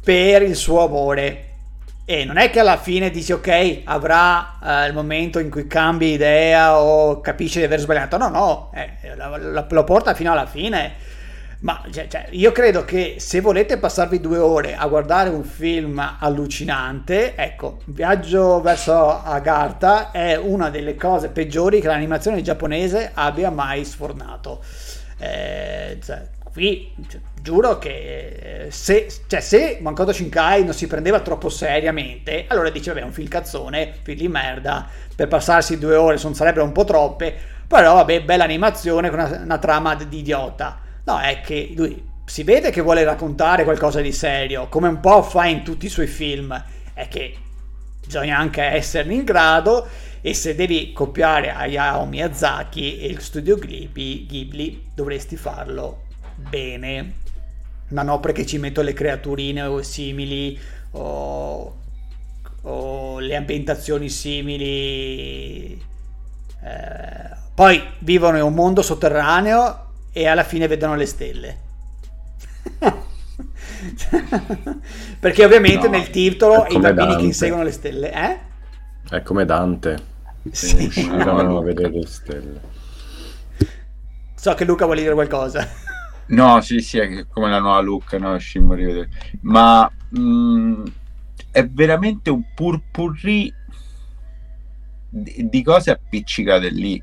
per 0.04 0.42
il 0.42 0.56
suo 0.56 0.84
amore. 0.84 1.46
E 2.04 2.26
non 2.26 2.38
è 2.38 2.50
che 2.50 2.60
alla 2.60 2.78
fine 2.78 3.12
dici 3.12 3.32
ok 3.32 3.82
avrà 3.84 4.58
eh, 4.64 4.88
il 4.88 4.94
momento 4.94 5.38
in 5.38 5.50
cui 5.50 5.68
cambi 5.68 6.14
idea 6.14 6.80
o 6.80 7.22
capisce 7.22 7.60
di 7.60 7.66
aver 7.66 7.80
sbagliato. 7.80 8.18
No 8.18 8.30
no 8.30 8.72
eh, 8.74 9.16
lo 9.70 9.84
porta 9.84 10.16
fino 10.16 10.32
alla 10.32 10.48
fine 10.48 10.94
ma 11.62 11.84
cioè, 11.92 12.08
cioè, 12.08 12.28
io 12.32 12.54
credo 12.54 12.86
che 12.86 13.16
se 13.18 13.42
volete 13.42 13.78
passarvi 13.78 14.22
due 14.22 14.38
ore 14.38 14.76
a 14.76 14.88
guardare 14.88 15.30
un 15.30 15.44
film 15.44 16.02
allucinante, 16.20 17.36
ecco, 17.36 17.80
Viaggio 17.86 18.62
verso 18.62 19.22
Agartha 19.22 20.12
è 20.12 20.38
una 20.38 20.70
delle 20.70 20.96
cose 20.96 21.28
peggiori 21.28 21.82
che 21.82 21.88
l'animazione 21.88 22.42
giapponese 22.42 23.12
abbia 23.14 23.50
mai 23.50 23.84
sfornato. 23.84 24.64
Eh, 25.18 26.00
cioè, 26.02 26.30
qui 26.54 26.94
cioè, 27.10 27.20
giuro 27.42 27.78
che 27.78 28.68
eh, 28.68 28.72
se, 28.72 29.12
cioè, 29.28 29.42
se 29.42 29.80
Makoto 29.82 30.14
Shinkai 30.14 30.64
non 30.64 30.74
si 30.74 30.88
prendeva 30.88 31.20
troppo 31.20 31.50
seriamente, 31.50 32.46
allora 32.48 32.70
diceva, 32.70 33.02
è 33.02 33.04
un 33.04 33.12
film 33.12 33.28
cazzone, 33.28 33.96
film 34.02 34.18
di 34.18 34.28
merda, 34.30 34.88
per 35.14 35.28
passarsi 35.28 35.78
due 35.78 35.96
ore 35.96 36.18
non 36.24 36.36
sarebbero 36.36 36.64
un 36.64 36.72
po' 36.72 36.86
troppe, 36.86 37.36
però 37.68 37.96
vabbè, 37.96 38.24
bella 38.24 38.46
animazione 38.46 39.10
con 39.10 39.20
una, 39.20 39.42
una 39.44 39.58
trama 39.58 39.96
di 39.96 40.20
idiota. 40.20 40.88
No, 41.10 41.18
è 41.18 41.42
che 41.42 41.72
lui 41.76 42.00
si 42.24 42.44
vede 42.44 42.70
che 42.70 42.82
vuole 42.82 43.04
raccontare 43.04 43.64
qualcosa 43.64 44.00
di 44.00 44.12
serio, 44.12 44.68
come 44.68 44.88
un 44.90 45.00
po' 45.00 45.24
fa 45.24 45.48
in 45.48 45.64
tutti 45.64 45.88
i 45.88 45.90
suoi 45.90 46.06
film, 46.06 46.64
è 46.94 47.08
che 47.08 47.36
bisogna 48.06 48.38
anche 48.38 48.62
esserne 48.62 49.16
in 49.16 49.24
grado 49.24 49.88
e 50.22 50.36
se 50.36 50.54
devi 50.54 50.94
copiare 50.94 51.50
Hayao 51.52 52.06
Miyazaki 52.06 53.00
e 53.00 53.08
il 53.08 53.22
studio 53.22 53.58
Ghibli, 53.58 54.28
Ghibli 54.28 54.84
dovresti 54.94 55.36
farlo 55.36 56.04
bene. 56.36 57.14
Ma 57.88 58.04
no 58.04 58.20
perché 58.20 58.46
ci 58.46 58.60
metto 58.60 58.84
le 58.84 58.94
creaturine 58.94 59.64
o 59.64 59.82
simili 59.82 60.60
o, 60.92 61.76
o 62.62 63.20
le 63.20 63.36
ambientazioni 63.36 64.10
simili. 64.10 65.72
Eh, 66.64 67.36
poi 67.56 67.82
vivono 67.98 68.38
in 68.38 68.44
un 68.44 68.54
mondo 68.54 68.84
sotterraneo 68.84 69.88
e 70.12 70.28
alla 70.28 70.44
fine 70.44 70.68
vedono 70.68 70.96
le 70.96 71.06
stelle. 71.06 71.58
Perché 75.20 75.46
ovviamente 75.46 75.88
no, 75.88 75.98
nel 75.98 76.10
titolo 76.10 76.66
i 76.68 76.78
bambini 76.80 77.08
Dante. 77.08 77.18
che 77.18 77.24
inseguono 77.24 77.64
le 77.64 77.72
stelle, 77.72 78.12
eh? 78.12 78.40
È 79.10 79.22
come 79.22 79.46
Dante. 79.46 79.98
Sì. 80.52 80.86
Uscivano 80.86 81.58
a 81.58 81.64
vedere 81.64 81.92
le 81.92 82.08
stelle. 82.08 82.62
So 84.36 84.54
che 84.54 84.66
Luca 84.66 84.86
vuole 84.86 85.02
dire 85.02 85.14
qualcosa. 85.14 85.68
No, 86.28 86.62
sì, 86.62 86.80
sì, 86.80 87.00
è 87.00 87.26
come 87.28 87.50
la 87.50 87.60
nuova 87.60 87.82
Luca, 87.82 88.18
no? 88.18 88.38
Scimmo 88.38 88.74
rivedere. 88.74 89.10
Ma 89.42 89.92
mh, 90.10 90.20
mm, 90.20 90.86
è 91.52 91.68
veramente 91.68 92.30
un 92.30 92.44
purpurri 92.54 93.54
di, 95.10 95.50
di 95.50 95.64
cose 95.64 95.92
appiccicate 95.92 96.70
lì 96.70 97.02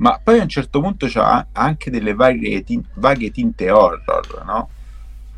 ma 0.00 0.18
poi 0.22 0.38
a 0.38 0.42
un 0.42 0.48
certo 0.48 0.80
punto 0.80 1.06
c'ha 1.08 1.48
anche 1.52 1.90
delle 1.90 2.14
varie 2.14 2.62
tin- 2.64 2.84
vaghe 2.94 3.30
tinte 3.30 3.70
horror, 3.70 4.44
no? 4.44 4.68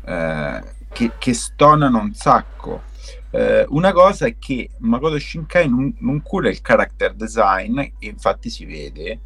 Eh, 0.05 0.63
che, 0.91 1.11
che, 1.17 1.33
stonano 1.33 1.99
un 1.99 2.13
sacco. 2.13 2.83
Eh, 3.31 3.65
una 3.69 3.91
cosa 3.91 4.25
è 4.25 4.37
che 4.39 4.69
Makoto 4.77 5.19
Shinkai 5.19 5.67
non, 5.67 5.93
non, 5.99 6.21
cura 6.21 6.49
il 6.49 6.61
character 6.61 7.13
design, 7.13 7.77
e 7.79 7.93
infatti 7.99 8.49
si 8.49 8.65
vede, 8.65 9.19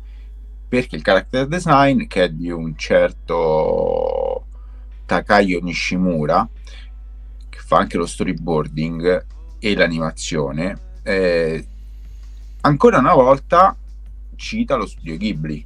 perché 0.67 0.95
il 0.95 1.03
character 1.03 1.45
design, 1.45 2.07
che 2.07 2.23
è 2.23 2.29
di 2.29 2.49
un 2.49 2.75
certo 2.75 4.45
Takayo 5.05 5.61
Nishimura, 5.61 6.47
che 7.47 7.59
fa 7.59 7.77
anche 7.77 7.97
lo 7.97 8.07
storyboarding 8.07 9.25
e 9.59 9.75
l'animazione, 9.75 10.79
eh, 11.03 11.67
ancora 12.61 12.97
una 12.97 13.13
volta 13.13 13.77
cita 14.37 14.75
lo 14.75 14.85
studio 14.85 15.17
Ghibli. 15.17 15.65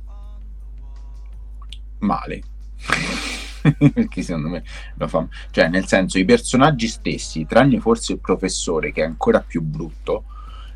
Male. 2.00 2.42
perché 3.94 4.24
secondo 4.24 4.50
me 4.50 4.64
lo 4.96 5.08
fa 5.08 5.28
cioè 5.52 5.68
nel 5.68 5.86
senso 5.86 6.18
i 6.18 6.26
personaggi 6.26 6.88
stessi 6.88 7.46
tranne 7.46 7.80
forse 7.80 8.14
il 8.14 8.20
professore 8.20 8.92
che 8.92 9.02
è 9.02 9.06
ancora 9.06 9.40
più 9.40 9.62
brutto 9.62 10.24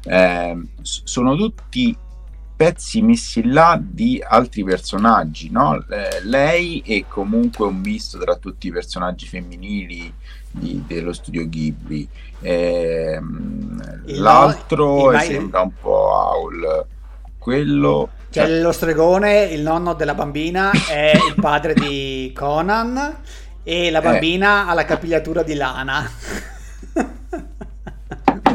eh, 0.03 0.55
sono 0.81 1.35
tutti 1.35 1.97
pezzi 2.55 3.01
messi 3.01 3.43
là 3.43 3.79
di 3.81 4.23
altri 4.25 4.63
personaggi 4.63 5.49
no? 5.49 5.83
Eh, 5.89 6.23
lei 6.23 6.81
è 6.85 7.05
comunque 7.07 7.65
un 7.65 7.77
misto 7.77 8.17
tra 8.19 8.35
tutti 8.35 8.67
i 8.67 8.71
personaggi 8.71 9.25
femminili 9.25 10.13
di, 10.51 10.83
dello 10.85 11.11
studio 11.11 11.47
Ghibli 11.49 12.07
eh, 12.39 13.19
l'altro 14.05 15.11
no, 15.11 15.19
sembra 15.19 15.61
un 15.61 15.71
po' 15.81 16.15
Aul 16.15 16.85
quello... 17.45 18.09
Cioè, 18.31 18.47
cioè, 18.47 18.59
lo 18.59 18.71
stregone, 18.71 19.43
il 19.43 19.61
nonno 19.61 19.93
della 19.93 20.15
bambina, 20.15 20.71
è 20.89 21.11
il 21.13 21.35
padre 21.39 21.75
di 21.75 22.33
Conan 22.35 23.17
e 23.61 23.91
la 23.91 23.99
eh. 23.99 24.01
bambina 24.01 24.65
eh. 24.65 24.69
ha 24.69 24.73
la 24.73 24.83
capigliatura 24.83 25.43
di 25.43 25.53
lana. 25.53 26.09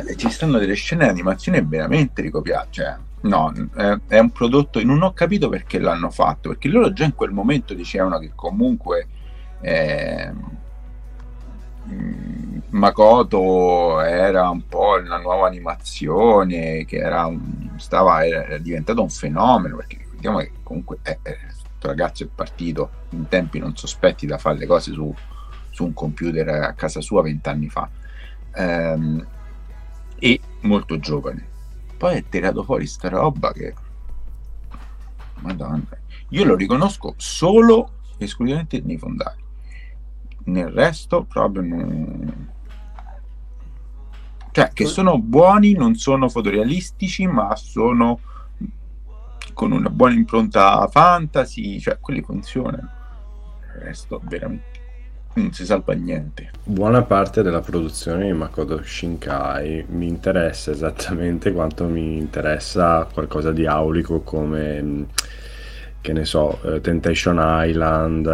Eh, 0.09 0.17
ci 0.17 0.29
stanno 0.29 0.59
delle 0.59 0.75
scene 0.75 1.05
di 1.05 1.11
animazione 1.11 1.63
veramente 1.63 2.21
ricopiate. 2.21 2.67
Cioè, 2.71 2.97
no, 3.21 3.53
è, 3.77 3.97
è, 4.09 4.19
un 4.19 4.31
prodotto. 4.31 4.83
Non 4.83 5.03
ho 5.03 5.13
capito 5.13 5.49
perché 5.49 5.79
l'hanno 5.79 6.11
fatto. 6.11 6.49
Perché 6.49 6.67
loro 6.67 6.93
già 6.93 7.05
in 7.05 7.15
quel 7.15 7.31
momento 7.31 7.75
dicevano 7.75 8.19
che 8.19 8.33
comunque. 8.35 9.07
Eh, 9.61 10.33
Makoto 12.71 14.01
era 14.01 14.49
un 14.49 14.67
po' 14.67 14.99
la 14.99 15.19
nuova 15.19 15.47
animazione 15.47 16.85
che 16.85 16.99
era, 16.99 17.27
un, 17.27 17.71
stava, 17.77 18.25
era 18.25 18.59
diventato 18.59 19.03
un 19.03 19.09
fenomeno 19.09 19.77
perché 19.77 20.07
vediamo 20.13 20.39
che 20.39 20.53
comunque 20.63 20.99
è, 21.03 21.19
è, 21.23 21.37
questo 21.81 21.89
ragazzo 21.89 22.25
è 22.25 22.29
partito 22.33 22.91
in 23.11 23.27
tempi 23.29 23.59
non 23.59 23.77
sospetti 23.77 24.27
da 24.27 24.39
fare 24.39 24.59
le 24.59 24.67
cose 24.67 24.93
su, 24.93 25.13
su 25.71 25.85
un 25.85 25.95
computer 25.95 26.49
a 26.49 26.73
casa 26.75 27.01
sua 27.01 27.23
vent'anni 27.23 27.69
fa. 27.69 27.89
Ehm, 28.55 29.27
e 30.19 30.41
molto 30.61 30.99
giovane. 30.99 31.49
Poi 31.97 32.17
è 32.17 32.25
tirato 32.29 32.63
fuori 32.63 32.87
sta 32.87 33.09
roba 33.09 33.53
che 33.53 33.75
madonna 35.41 35.87
io 36.31 36.45
lo 36.45 36.55
riconosco 36.55 37.15
solo 37.17 37.93
esclusivamente 38.19 38.81
nei 38.85 38.99
fondali 38.99 39.43
nel 40.51 40.69
resto 40.69 41.25
proprio 41.25 41.63
non 41.63 42.49
cioè 44.53 44.71
che 44.73 44.85
sono 44.85 45.19
buoni 45.19 45.73
non 45.73 45.95
sono 45.95 46.29
fotorealistici 46.29 47.27
ma 47.27 47.55
sono 47.55 48.19
con 49.53 49.73
una 49.73 49.91
buona 49.91 50.15
impronta 50.15 50.87
fantasy 50.89 51.79
cioè 51.79 51.99
quelli 52.01 52.23
funzionano. 52.23 52.89
Il 53.75 53.83
resto 53.83 54.21
veramente 54.25 54.79
non 55.35 55.53
si 55.53 55.65
salva 55.65 55.93
niente. 55.95 56.51
Buona 56.65 57.03
parte 57.03 57.43
della 57.43 57.61
produzione 57.61 58.27
di 58.27 58.33
Makoto 58.33 58.83
Shinkai 58.83 59.85
mi 59.91 60.09
interessa 60.09 60.71
esattamente 60.71 61.53
quanto 61.53 61.85
mi 61.85 62.17
interessa 62.17 63.07
qualcosa 63.13 63.53
di 63.53 63.67
aulico 63.67 64.23
come 64.23 65.07
che 66.01 66.13
ne 66.15 66.25
so, 66.25 66.61
eh, 66.63 66.81
Temptation 66.81 67.39
Island, 67.41 68.25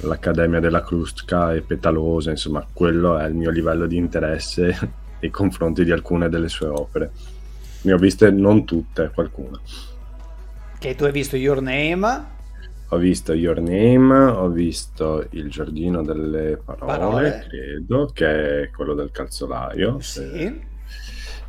l'Accademia 0.00 0.58
della 0.58 0.82
Krustka 0.82 1.52
e 1.52 1.60
Petalosa, 1.60 2.30
insomma, 2.30 2.66
quello 2.72 3.18
è 3.18 3.26
il 3.26 3.34
mio 3.34 3.50
livello 3.50 3.86
di 3.86 3.96
interesse 3.96 4.76
nei 5.20 5.30
confronti 5.30 5.84
di 5.84 5.90
alcune 5.90 6.28
delle 6.30 6.48
sue 6.48 6.68
opere. 6.68 7.10
Ne 7.82 7.92
ho 7.92 7.98
viste 7.98 8.30
non 8.30 8.64
tutte, 8.64 9.10
qualcuna. 9.12 9.60
Che 10.78 10.94
tu 10.94 11.04
hai 11.04 11.12
visto 11.12 11.36
Your 11.36 11.60
Name? 11.60 12.38
Ho 12.88 12.96
visto 12.96 13.34
Your 13.34 13.60
Name, 13.60 14.14
ho 14.14 14.48
visto 14.48 15.26
Il 15.30 15.50
giardino 15.50 16.02
delle 16.02 16.58
parole, 16.64 16.86
parole. 16.86 17.46
credo, 17.48 18.10
che 18.12 18.62
è 18.62 18.70
quello 18.70 18.94
del 18.94 19.10
calzolaio. 19.10 20.00
Sì. 20.00 20.20
Se... 20.20 20.60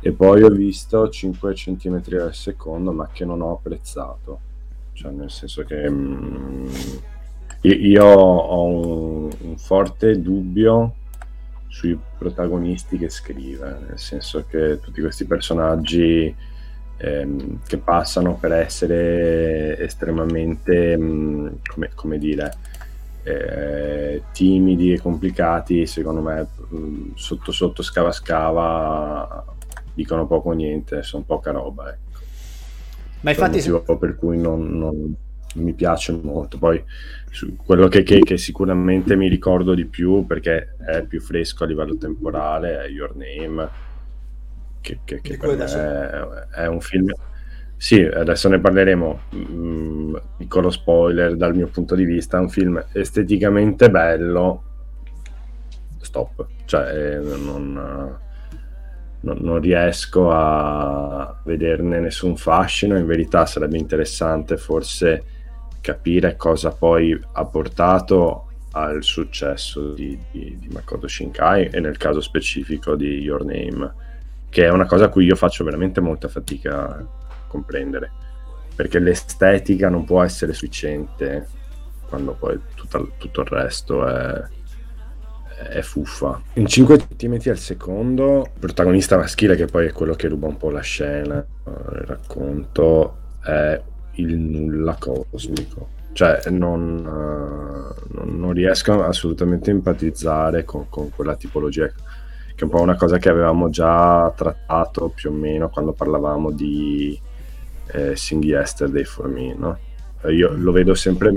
E 0.00 0.12
poi 0.12 0.42
ho 0.42 0.50
visto 0.50 1.08
5 1.08 1.54
cm 1.54 2.02
al 2.20 2.34
secondo, 2.34 2.92
ma 2.92 3.08
che 3.10 3.24
non 3.24 3.40
ho 3.40 3.52
apprezzato 3.52 4.50
cioè 4.92 5.10
nel 5.12 5.30
senso 5.30 5.64
che 5.64 5.88
mh, 5.88 5.94
mm, 5.94 6.68
io 7.62 8.04
ho 8.04 8.64
un, 8.64 9.30
un, 9.40 9.56
forte 9.58 10.20
dubbio 10.20 10.94
sui 11.68 11.98
protagonisti 12.18 12.98
che 12.98 13.08
scrive, 13.08 13.78
nel 13.88 13.98
senso 13.98 14.44
che 14.48 14.78
tutti 14.80 15.00
questi 15.00 15.24
personaggi 15.24 16.34
ehm, 16.96 17.60
che 17.66 17.78
passano 17.78 18.36
per 18.36 18.52
essere 18.52 19.78
estremamente, 19.78 20.96
mh, 20.96 21.04
mm, 21.04 21.48
come, 21.66 21.90
come, 21.94 22.18
dire, 22.18 22.52
eh, 23.22 24.22
timidi 24.32 24.92
e 24.92 25.00
complicati, 25.00 25.86
secondo 25.86 26.20
me 26.20 26.46
mh, 26.68 26.76
mm, 26.76 27.10
sotto 27.14 27.52
sotto 27.52 27.82
scava 27.82 28.12
scava 28.12 29.44
dicono 29.94 30.26
poco 30.26 30.50
o 30.50 30.52
niente, 30.52 31.02
sono 31.02 31.22
poca 31.24 31.50
roba. 31.50 31.90
Ecco. 31.90 32.11
Ma 33.22 33.30
infatti... 33.30 33.58
È 33.58 33.64
il 33.64 33.70
motivo 33.70 33.98
per 33.98 34.14
cui 34.16 34.38
non, 34.38 34.78
non 34.78 35.16
mi 35.54 35.72
piace 35.72 36.12
molto. 36.12 36.58
Poi 36.58 36.82
quello 37.64 37.88
che, 37.88 38.02
che, 38.02 38.20
che, 38.20 38.36
sicuramente 38.36 39.16
mi 39.16 39.28
ricordo 39.28 39.74
di 39.74 39.86
più 39.86 40.26
perché 40.26 40.76
è 40.78 41.02
più 41.02 41.20
fresco 41.20 41.64
a 41.64 41.66
livello 41.66 41.96
temporale 41.96 42.84
è 42.84 42.88
Your 42.88 43.14
Name, 43.16 43.68
che, 44.80 44.98
che, 45.04 45.20
è, 45.20 46.60
è, 46.62 46.66
un 46.66 46.80
film. 46.80 47.12
Sì, 47.76 48.00
adesso 48.00 48.48
ne 48.48 48.60
parleremo. 48.60 49.20
Mm, 49.34 50.16
piccolo 50.36 50.70
spoiler 50.70 51.36
dal 51.36 51.54
mio 51.54 51.68
punto 51.68 51.94
di 51.94 52.04
vista: 52.04 52.38
è 52.38 52.40
un 52.40 52.50
film 52.50 52.84
esteticamente 52.92 53.90
bello. 53.90 54.64
Stop, 56.00 56.46
cioè 56.66 57.18
non 57.18 58.20
non, 59.22 59.38
non, 59.40 59.60
riesco 59.60 60.30
a 60.30 61.40
vederne 61.44 62.00
nessun 62.00 62.36
fascino. 62.36 62.96
In 62.96 63.06
verità 63.06 63.46
sarebbe 63.46 63.78
interessante 63.78 64.56
forse 64.56 65.24
capire 65.80 66.36
cosa 66.36 66.70
poi 66.70 67.18
ha 67.32 67.44
portato 67.44 68.46
al 68.72 69.02
successo 69.02 69.92
di, 69.92 70.18
di, 70.30 70.56
di, 70.58 70.68
Makoto 70.72 71.06
Shinkai 71.06 71.68
e 71.70 71.80
nel 71.80 71.98
caso 71.98 72.20
specifico 72.20 72.94
di 72.94 73.18
Your 73.18 73.44
Name, 73.44 73.92
che 74.48 74.64
è 74.64 74.70
una 74.70 74.86
cosa 74.86 75.06
a 75.06 75.08
cui 75.08 75.24
io 75.24 75.36
faccio 75.36 75.64
veramente 75.64 76.00
molta 76.00 76.28
fatica 76.28 76.86
a 76.88 77.06
comprendere, 77.46 78.10
perché 78.74 78.98
l'estetica 78.98 79.90
non 79.90 80.04
può 80.04 80.22
essere 80.22 80.52
sufficiente 80.52 81.46
quando 82.08 82.32
poi 82.32 82.58
tutto, 82.74 83.12
tutto 83.18 83.40
il 83.42 83.46
resto 83.46 84.06
è 84.06 84.42
è 85.68 85.82
fuffa. 85.82 86.40
In 86.54 86.66
5 86.66 87.06
cm 87.16 87.38
al 87.46 87.58
secondo, 87.58 88.50
il 88.54 88.60
protagonista 88.60 89.16
maschile, 89.16 89.56
che 89.56 89.66
poi 89.66 89.86
è 89.86 89.92
quello 89.92 90.14
che 90.14 90.28
ruba 90.28 90.46
un 90.46 90.56
po' 90.56 90.70
la 90.70 90.80
scena, 90.80 91.36
il 91.36 92.04
racconto, 92.06 93.16
è 93.42 93.80
il 94.16 94.36
nulla 94.36 94.96
cosmico. 94.98 96.00
Cioè, 96.12 96.42
non, 96.50 97.04
uh, 97.06 98.30
non 98.30 98.52
riesco 98.52 99.02
assolutamente 99.02 99.70
a 99.70 99.74
empatizzare 99.74 100.64
con, 100.64 100.88
con, 100.90 101.10
quella 101.10 101.36
tipologia, 101.36 101.86
che 101.86 101.94
è 102.54 102.64
un 102.64 102.68
po' 102.68 102.82
una 102.82 102.96
cosa 102.96 103.16
che 103.18 103.30
avevamo 103.30 103.70
già 103.70 104.30
trattato 104.36 105.08
più 105.08 105.30
o 105.30 105.32
meno 105.32 105.70
quando 105.70 105.92
parlavamo 105.92 106.50
di 106.50 107.18
eh, 107.92 108.14
Sing 108.14 108.44
Yesterday 108.44 109.04
for 109.04 109.28
Me, 109.28 109.54
no? 109.54 109.78
Io 110.30 110.52
lo 110.54 110.70
vedo 110.70 110.94
sempre 110.94 111.32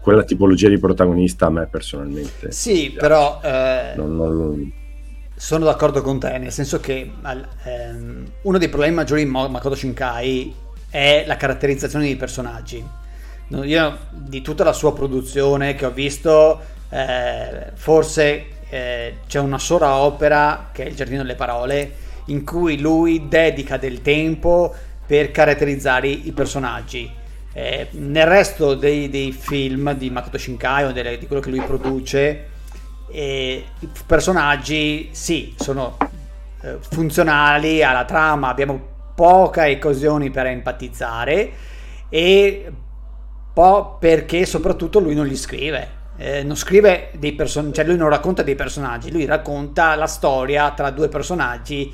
quella 0.00 0.24
tipologia 0.24 0.68
di 0.68 0.78
protagonista 0.78 1.46
a 1.46 1.50
me 1.50 1.66
personalmente. 1.66 2.50
Sì, 2.52 2.94
però 2.98 3.40
eh, 3.42 3.92
non, 3.96 4.16
non... 4.16 4.72
sono 5.36 5.64
d'accordo 5.64 6.00
con 6.00 6.18
te, 6.18 6.38
nel 6.38 6.52
senso 6.52 6.80
che 6.80 7.10
ehm, 7.64 8.24
uno 8.42 8.58
dei 8.58 8.68
problemi 8.68 8.94
maggiori 8.94 9.24
di 9.24 9.30
Makoto 9.30 9.74
Shinkai 9.74 10.54
è 10.88 11.24
la 11.26 11.36
caratterizzazione 11.36 12.04
dei 12.04 12.16
personaggi. 12.16 12.84
Io 13.48 13.98
di 14.10 14.42
tutta 14.42 14.64
la 14.64 14.72
sua 14.72 14.92
produzione 14.92 15.74
che 15.74 15.84
ho 15.84 15.90
visto, 15.90 16.60
eh, 16.88 17.72
forse 17.74 18.46
eh, 18.68 19.16
c'è 19.26 19.40
una 19.40 19.58
sola 19.58 19.96
opera 19.96 20.70
che 20.72 20.84
è 20.84 20.86
Il 20.86 20.94
Giardino 20.94 21.22
delle 21.22 21.34
Parole, 21.34 21.92
in 22.26 22.44
cui 22.44 22.78
lui 22.78 23.26
dedica 23.28 23.76
del 23.76 24.02
tempo 24.02 24.72
per 25.04 25.32
caratterizzare 25.32 26.06
i 26.08 26.30
personaggi 26.32 27.18
eh, 27.52 27.88
nel 27.92 28.26
resto 28.26 28.74
dei, 28.74 29.08
dei, 29.08 29.32
film 29.32 29.94
di 29.94 30.10
Makoto 30.10 30.38
Shinkai 30.38 30.84
o 30.84 30.92
delle, 30.92 31.18
di 31.18 31.26
quello 31.26 31.42
che 31.42 31.50
lui 31.50 31.60
produce, 31.60 32.48
eh, 33.10 33.64
i 33.78 33.88
personaggi 34.06 35.08
sì, 35.12 35.54
sono 35.58 35.96
eh, 36.62 36.78
funzionali 36.80 37.82
alla 37.82 38.04
trama, 38.04 38.48
abbiamo 38.48 38.88
poche 39.14 39.74
occasioni 39.74 40.30
per 40.30 40.46
empatizzare 40.46 41.52
e 42.08 42.72
po' 43.52 43.96
perché 43.98 44.46
soprattutto 44.46 45.00
lui 45.00 45.14
non 45.14 45.26
li 45.26 45.36
scrive. 45.36 45.98
Eh, 46.16 46.42
non 46.42 46.56
scrive 46.56 47.10
dei 47.18 47.32
personaggi, 47.32 47.74
cioè 47.74 47.84
lui 47.84 47.96
non 47.96 48.10
racconta 48.10 48.42
dei 48.42 48.54
personaggi, 48.54 49.10
lui 49.10 49.24
racconta 49.24 49.94
la 49.94 50.06
storia 50.06 50.70
tra 50.72 50.90
due 50.90 51.08
personaggi, 51.08 51.92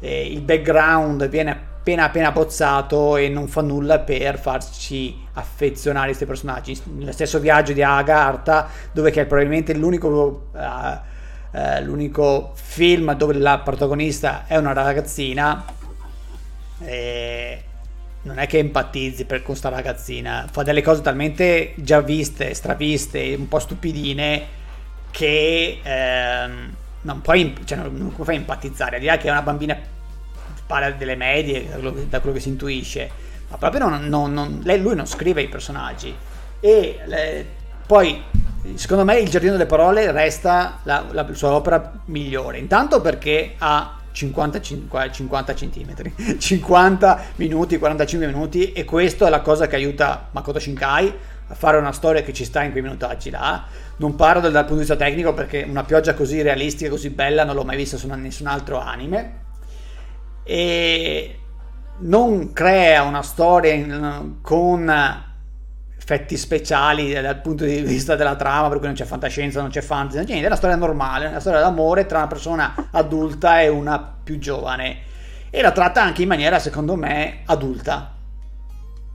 eh, 0.00 0.26
il 0.26 0.40
background 0.40 1.28
viene 1.28 1.67
appena 1.88 2.04
appena 2.04 2.32
bozzato 2.32 3.16
e 3.16 3.30
non 3.30 3.48
fa 3.48 3.62
nulla 3.62 4.00
per 4.00 4.38
farci 4.38 5.16
affezionare 5.32 6.08
questi 6.08 6.26
personaggi. 6.26 6.78
Nello 6.84 7.12
stesso 7.12 7.38
viaggio 7.38 7.72
di 7.72 7.82
Agartha, 7.82 8.68
dove 8.92 9.10
che 9.10 9.22
è 9.22 9.26
probabilmente 9.26 9.74
l'unico, 9.74 10.48
uh, 10.52 10.58
uh, 10.58 11.82
l'unico 11.82 12.52
film 12.54 13.14
dove 13.14 13.34
la 13.34 13.58
protagonista 13.60 14.44
è 14.46 14.56
una 14.56 14.74
ragazzina, 14.74 15.64
e 16.84 17.62
non 18.22 18.38
è 18.38 18.46
che 18.46 18.58
empatizzi 18.58 19.24
per 19.24 19.42
questa 19.42 19.70
ragazzina, 19.70 20.46
fa 20.50 20.62
delle 20.62 20.82
cose 20.82 21.00
talmente 21.00 21.72
già 21.76 22.00
viste, 22.00 22.52
straviste, 22.52 23.34
un 23.34 23.48
po' 23.48 23.60
stupidine 23.60 24.56
che 25.10 25.80
ehm, 25.82 26.74
non, 27.00 27.20
puoi, 27.22 27.54
cioè, 27.64 27.78
non 27.78 28.12
puoi 28.14 28.36
empatizzare, 28.36 28.96
a 28.96 28.98
dire 28.98 29.16
che 29.16 29.28
è 29.28 29.30
una 29.30 29.42
bambina 29.42 29.96
parla 30.68 30.92
delle 30.92 31.16
medie, 31.16 31.66
da 31.68 31.74
quello, 31.76 32.04
da 32.08 32.20
quello 32.20 32.36
che 32.36 32.42
si 32.42 32.50
intuisce, 32.50 33.10
ma 33.48 33.56
proprio 33.56 33.88
non, 33.88 34.06
non, 34.06 34.32
non, 34.32 34.60
lei, 34.62 34.80
lui 34.80 34.94
non 34.94 35.06
scrive 35.06 35.42
i 35.42 35.48
personaggi. 35.48 36.14
E 36.60 37.00
le, 37.06 37.46
poi, 37.86 38.22
secondo 38.74 39.04
me, 39.04 39.18
Il 39.18 39.30
Giardino 39.30 39.52
delle 39.52 39.66
Parole 39.66 40.12
resta 40.12 40.80
la, 40.82 41.04
la 41.10 41.26
sua 41.32 41.52
opera 41.52 42.00
migliore. 42.04 42.58
Intanto 42.58 43.00
perché 43.00 43.54
ha 43.56 43.98
50, 44.12 44.60
50 44.60 45.54
centimetri, 45.54 46.12
50 46.38 47.22
minuti, 47.36 47.78
45 47.78 48.26
minuti, 48.26 48.72
e 48.72 48.84
questo 48.84 49.26
è 49.26 49.30
la 49.30 49.40
cosa 49.40 49.66
che 49.66 49.76
aiuta 49.76 50.28
Makoto 50.32 50.58
Shinkai 50.58 51.14
a 51.50 51.54
fare 51.54 51.78
una 51.78 51.92
storia 51.92 52.22
che 52.22 52.34
ci 52.34 52.44
sta 52.44 52.62
in 52.62 52.72
quei 52.72 52.82
minutaggi 52.82 53.30
là. 53.30 53.64
Non 53.96 54.14
parlo 54.16 54.42
dal, 54.42 54.52
dal 54.52 54.66
punto 54.66 54.82
di 54.82 54.86
vista 54.86 54.96
tecnico 54.96 55.32
perché 55.32 55.64
una 55.66 55.84
pioggia 55.84 56.12
così 56.12 56.42
realistica, 56.42 56.90
così 56.90 57.08
bella, 57.08 57.44
non 57.44 57.54
l'ho 57.54 57.64
mai 57.64 57.76
vista 57.76 57.96
su 57.96 58.06
nessun 58.06 58.46
altro 58.48 58.78
anime. 58.78 59.46
E 60.50 61.38
non 61.98 62.54
crea 62.54 63.02
una 63.02 63.20
storia 63.20 64.24
con 64.40 64.90
effetti 65.98 66.38
speciali 66.38 67.12
dal 67.12 67.38
punto 67.42 67.66
di 67.66 67.82
vista 67.82 68.16
della 68.16 68.34
trama, 68.34 68.68
per 68.68 68.78
cui 68.78 68.86
non 68.86 68.96
c'è 68.96 69.04
fantascienza, 69.04 69.60
non 69.60 69.68
c'è 69.68 69.82
fantasy, 69.82 70.16
non 70.16 70.24
c'è 70.24 70.30
niente, 70.30 70.46
è 70.46 70.48
una 70.48 70.56
storia 70.56 70.76
normale, 70.76 71.26
una 71.26 71.40
storia 71.40 71.60
d'amore 71.60 72.06
tra 72.06 72.16
una 72.16 72.28
persona 72.28 72.88
adulta 72.92 73.60
e 73.60 73.68
una 73.68 74.00
più 74.00 74.38
giovane. 74.38 75.00
E 75.50 75.60
la 75.60 75.70
tratta 75.70 76.02
anche 76.02 76.22
in 76.22 76.28
maniera, 76.28 76.58
secondo 76.58 76.96
me, 76.96 77.40
adulta. 77.44 78.14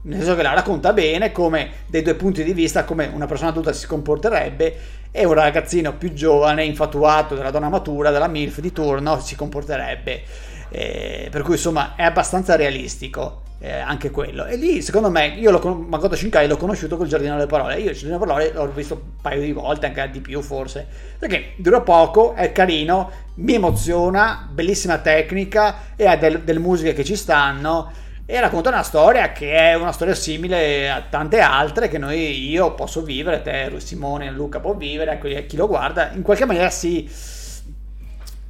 Nel 0.02 0.18
senso 0.18 0.36
che 0.36 0.42
la 0.42 0.54
racconta 0.54 0.92
bene 0.92 1.32
come 1.32 1.68
dai 1.88 2.02
due 2.02 2.14
punti 2.14 2.44
di 2.44 2.52
vista 2.52 2.84
come 2.84 3.10
una 3.12 3.26
persona 3.26 3.50
adulta 3.50 3.72
si 3.72 3.88
comporterebbe 3.88 4.76
e 5.10 5.24
un 5.24 5.32
ragazzino 5.32 5.96
più 5.96 6.12
giovane 6.12 6.62
infatuato 6.62 7.34
della 7.34 7.50
donna 7.50 7.70
matura 7.70 8.12
della 8.12 8.28
MILF 8.28 8.60
di 8.60 8.70
turno 8.70 9.18
si 9.18 9.34
comporterebbe 9.34 10.52
eh, 10.74 11.28
per 11.30 11.42
cui 11.42 11.54
insomma 11.54 11.94
è 11.94 12.02
abbastanza 12.02 12.56
realistico 12.56 13.42
eh, 13.60 13.78
anche 13.78 14.10
quello. 14.10 14.44
E 14.44 14.56
lì 14.56 14.82
secondo 14.82 15.08
me 15.08 15.28
io 15.28 15.52
l'ho 15.52 15.86
Makoto 15.88 16.16
Shinkai 16.16 16.48
l'ho 16.48 16.56
conosciuto 16.56 16.96
col 16.96 17.06
Giardino 17.06 17.34
delle 17.36 17.46
Parole. 17.46 17.76
Io 17.76 17.90
il 17.90 17.96
Giardino 17.96 18.18
delle 18.18 18.32
Parole 18.32 18.52
l'ho 18.52 18.72
visto 18.72 18.94
un 18.94 19.00
paio 19.22 19.40
di 19.40 19.52
volte 19.52 19.86
anche 19.86 20.10
di 20.10 20.20
più 20.20 20.42
forse. 20.42 20.84
Perché 21.16 21.52
dura 21.56 21.80
poco 21.80 22.34
è 22.34 22.50
carino 22.50 23.10
mi 23.36 23.54
emoziona 23.54 24.48
bellissima 24.50 24.98
tecnica 24.98 25.94
e 25.94 26.06
ha 26.06 26.16
del, 26.16 26.40
delle 26.40 26.58
musiche 26.58 26.92
che 26.92 27.04
ci 27.04 27.14
stanno 27.14 27.92
e 28.26 28.40
racconta 28.40 28.70
una 28.70 28.82
storia 28.82 29.32
che 29.32 29.52
è 29.52 29.74
una 29.74 29.92
storia 29.92 30.14
simile 30.14 30.90
a 30.90 31.04
tante 31.08 31.40
altre 31.40 31.88
che 31.88 31.98
noi, 31.98 32.48
io 32.50 32.74
posso 32.74 33.02
vivere, 33.02 33.42
te, 33.42 33.70
Simone, 33.76 34.30
Luca 34.30 34.60
può 34.60 34.74
vivere, 34.74 35.20
ecco, 35.20 35.28
chi 35.46 35.56
lo 35.56 35.66
guarda, 35.66 36.10
in 36.12 36.22
qualche 36.22 36.46
maniera 36.46 36.70
si, 36.70 37.06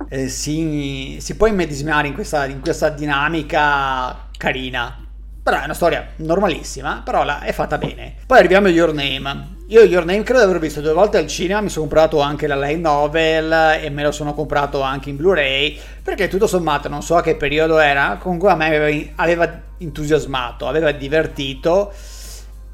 eh, 0.08 0.28
si, 0.28 1.18
si 1.20 1.36
può 1.36 1.46
immedesimare 1.46 2.08
in 2.08 2.14
questa, 2.14 2.46
in 2.46 2.60
questa 2.60 2.88
dinamica 2.88 4.28
carina. 4.36 4.98
Però 5.42 5.60
è 5.60 5.64
una 5.64 5.74
storia 5.74 6.08
normalissima, 6.16 7.02
però 7.04 7.22
la, 7.22 7.40
è 7.40 7.52
fatta 7.52 7.76
bene. 7.76 8.14
Poi 8.26 8.38
arriviamo 8.38 8.66
a 8.68 8.70
Your 8.70 8.94
Name. 8.94 9.52
Io 9.68 9.82
Your 9.82 10.04
Name 10.04 10.22
credo 10.22 10.40
di 10.40 10.46
aver 10.46 10.58
visto 10.58 10.80
due 10.80 10.92
volte 10.92 11.18
al 11.18 11.26
cinema, 11.26 11.60
mi 11.60 11.68
sono 11.68 11.86
comprato 11.86 12.20
anche 12.20 12.46
la 12.46 12.56
light 12.56 12.80
novel 12.80 13.78
e 13.82 13.90
me 13.90 14.02
lo 14.02 14.10
sono 14.10 14.34
comprato 14.34 14.80
anche 14.80 15.10
in 15.10 15.16
Blu-ray, 15.16 15.78
perché 16.02 16.28
tutto 16.28 16.46
sommato 16.46 16.88
non 16.88 17.02
so 17.02 17.16
a 17.16 17.22
che 17.22 17.36
periodo 17.36 17.78
era, 17.78 18.18
comunque 18.20 18.50
a 18.50 18.56
me 18.56 18.66
aveva, 18.66 19.10
aveva 19.16 19.62
entusiasmato, 19.78 20.66
aveva 20.66 20.92
divertito 20.92 21.92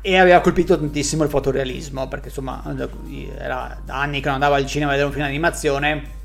e 0.01 0.19
aveva 0.19 0.41
colpito 0.41 0.79
tantissimo 0.79 1.25
il 1.25 1.31
fotorealismo, 1.31 2.09
perché 2.09 2.29
insomma 2.29 2.63
era 3.39 3.81
da 3.85 4.01
anni 4.01 4.21
che 4.21 4.27
non 4.27 4.35
andavo 4.35 4.55
al 4.55 4.67
cinema 4.67 4.91
a 4.91 4.95
vedere 4.95 5.09
un 5.09 5.15
film 5.15 5.27
d'animazione 5.27 6.19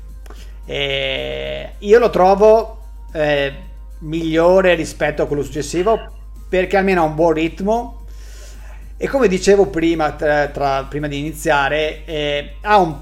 e 0.66 1.70
io 1.78 1.98
lo 1.98 2.10
trovo 2.10 2.78
eh, 3.12 3.54
migliore 4.00 4.74
rispetto 4.74 5.22
a 5.22 5.26
quello 5.26 5.42
successivo 5.42 6.12
perché 6.48 6.76
almeno 6.76 7.02
ha 7.02 7.04
un 7.04 7.14
buon 7.14 7.32
ritmo 7.32 8.04
e 8.98 9.08
come 9.08 9.28
dicevo 9.28 9.66
prima, 9.66 10.12
tra, 10.12 10.46
tra, 10.48 10.84
prima 10.84 11.06
di 11.06 11.18
iniziare, 11.18 12.04
eh, 12.06 12.54
ha 12.62 12.78
un, 12.78 12.94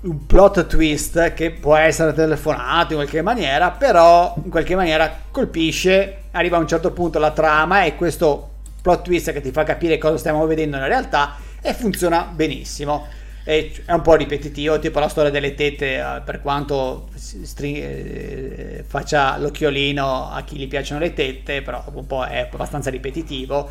un, 0.00 0.26
plot 0.26 0.66
twist 0.66 1.34
che 1.34 1.50
può 1.50 1.76
essere 1.76 2.14
telefonato 2.14 2.92
in 2.92 3.00
qualche 3.00 3.20
maniera, 3.20 3.70
però 3.70 4.34
in 4.42 4.50
qualche 4.50 4.74
maniera 4.74 5.14
colpisce, 5.30 6.22
arriva 6.30 6.56
a 6.56 6.60
un 6.60 6.66
certo 6.66 6.92
punto 6.92 7.18
la 7.18 7.30
trama 7.30 7.84
e 7.84 7.94
questo 7.94 8.52
plot 8.80 9.02
twist 9.02 9.32
che 9.32 9.42
ti 9.42 9.50
fa 9.50 9.64
capire 9.64 9.98
cosa 9.98 10.16
stiamo 10.16 10.46
vedendo 10.46 10.76
nella 10.76 10.88
realtà 10.88 11.36
e 11.60 11.74
funziona 11.74 12.22
benissimo. 12.22 13.06
È 13.44 13.92
un 13.92 14.00
po' 14.00 14.14
ripetitivo, 14.14 14.78
tipo 14.78 14.98
la 14.98 15.08
storia 15.08 15.30
delle 15.30 15.54
tette, 15.54 15.98
eh, 15.98 16.22
per 16.24 16.40
quanto 16.40 17.08
string- 17.14 17.76
eh, 17.76 18.84
faccia 18.86 19.36
l'occhiolino 19.36 20.30
a 20.30 20.42
chi 20.44 20.56
gli 20.56 20.66
piacciono 20.66 21.00
le 21.00 21.12
tette, 21.12 21.60
però 21.60 21.84
un 21.92 22.06
po' 22.06 22.24
è 22.24 22.48
abbastanza 22.50 22.88
ripetitivo. 22.88 23.70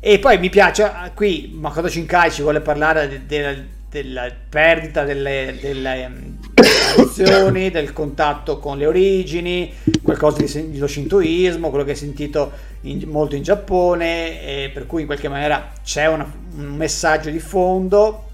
E 0.00 0.18
poi 0.18 0.38
mi 0.38 0.48
piace, 0.48 0.84
ah, 0.84 1.10
qui 1.14 1.50
Makoto 1.52 1.88
Shinkai 1.88 2.30
ci 2.30 2.40
vuole 2.40 2.60
parlare 2.60 3.06
de, 3.06 3.26
de, 3.26 3.64
della 3.90 4.32
perdita 4.48 5.04
delle, 5.04 5.58
delle 5.60 6.06
um, 6.06 6.38
tradizioni, 6.54 7.70
del 7.70 7.92
contatto 7.92 8.58
con 8.58 8.78
le 8.78 8.86
origini, 8.86 9.72
qualcosa 10.02 10.42
dello 10.42 10.86
shintoismo, 10.86 11.68
quello 11.68 11.84
che 11.84 11.92
è 11.92 11.94
sentito 11.94 12.50
in, 12.80 13.06
molto 13.08 13.36
in 13.36 13.42
Giappone, 13.42 14.70
per 14.72 14.86
cui 14.86 15.02
in 15.02 15.06
qualche 15.06 15.28
maniera 15.28 15.70
c'è 15.84 16.06
una, 16.06 16.24
un 16.56 16.74
messaggio 16.76 17.28
di 17.28 17.38
fondo 17.38 18.30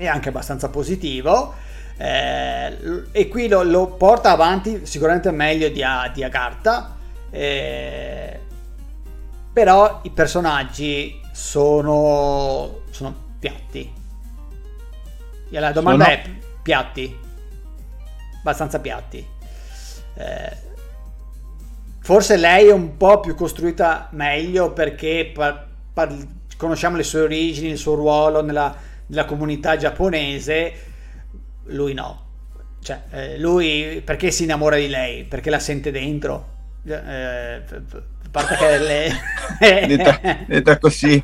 e 0.00 0.08
anche 0.08 0.30
abbastanza 0.30 0.70
positivo. 0.70 1.54
Eh, 1.98 3.04
e 3.12 3.28
qui 3.28 3.48
lo, 3.48 3.62
lo, 3.62 3.88
porta 3.88 4.30
avanti 4.30 4.86
sicuramente 4.86 5.30
meglio 5.30 5.68
di, 5.68 5.84
di 6.14 6.24
Agartha. 6.24 6.96
Eh, 7.30 8.40
però 9.52 10.00
i 10.04 10.10
personaggi 10.10 11.20
sono, 11.32 12.80
sono 12.90 13.14
piatti. 13.38 13.92
La 15.50 15.72
domanda 15.72 16.04
sono... 16.04 16.16
è 16.16 16.22
piatti. 16.62 17.18
Abbastanza 18.38 18.78
piatti. 18.80 19.26
Eh, 20.14 20.56
forse 22.00 22.38
lei 22.38 22.68
è 22.68 22.72
un 22.72 22.96
po' 22.96 23.20
più 23.20 23.34
costruita 23.34 24.08
meglio 24.12 24.72
perché 24.72 25.30
par- 25.34 25.66
par- 25.92 26.26
conosciamo 26.56 26.96
le 26.96 27.02
sue 27.02 27.20
origini, 27.20 27.68
il 27.68 27.78
suo 27.78 27.94
ruolo 27.94 28.42
nella, 28.42 28.74
nella 29.10 29.26
comunità 29.26 29.76
giapponese. 29.76 30.72
Lui 31.66 31.92
no. 31.92 32.28
Cioè, 32.82 33.02
eh, 33.10 33.38
lui 33.38 34.00
perché 34.02 34.30
si 34.30 34.44
innamora 34.44 34.76
di 34.76 34.88
lei? 34.88 35.24
Perché 35.24 35.50
la 35.50 35.58
sente 35.58 35.90
dentro? 35.90 36.58
Eh, 36.84 37.62
parte 38.30 38.56
che 38.58 38.78
le... 38.78 39.86
detta, 39.86 40.20
detta 40.46 40.78
così 40.78 41.22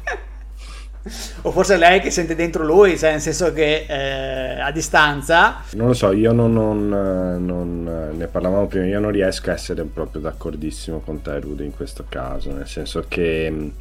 o 1.42 1.52
forse 1.52 1.76
lei 1.76 2.00
che 2.00 2.10
sente 2.10 2.34
dentro 2.34 2.64
lui, 2.64 2.98
cioè 2.98 3.12
nel 3.12 3.20
senso 3.20 3.52
che 3.52 3.86
eh, 3.88 4.60
a 4.60 4.72
distanza. 4.72 5.62
Non 5.72 5.88
lo 5.88 5.92
so, 5.92 6.10
io 6.12 6.32
non, 6.32 6.52
non, 6.52 6.88
non, 6.88 8.12
ne 8.16 8.26
parlavamo 8.26 8.66
prima, 8.66 8.86
io 8.86 8.98
non 8.98 9.12
riesco 9.12 9.50
a 9.50 9.52
essere 9.52 9.84
proprio 9.84 10.20
d'accordissimo 10.20 11.00
con 11.00 11.22
te, 11.22 11.38
Rudy, 11.38 11.64
in 11.64 11.74
questo 11.74 12.04
caso, 12.08 12.52
nel 12.52 12.66
senso 12.66 13.04
che 13.06 13.72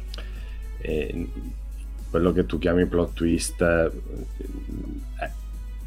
eh, 0.78 1.28
quello 2.16 2.32
che 2.32 2.46
tu 2.46 2.56
chiami 2.58 2.86
plot 2.86 3.12
twist 3.12 3.60
eh, 3.60 3.90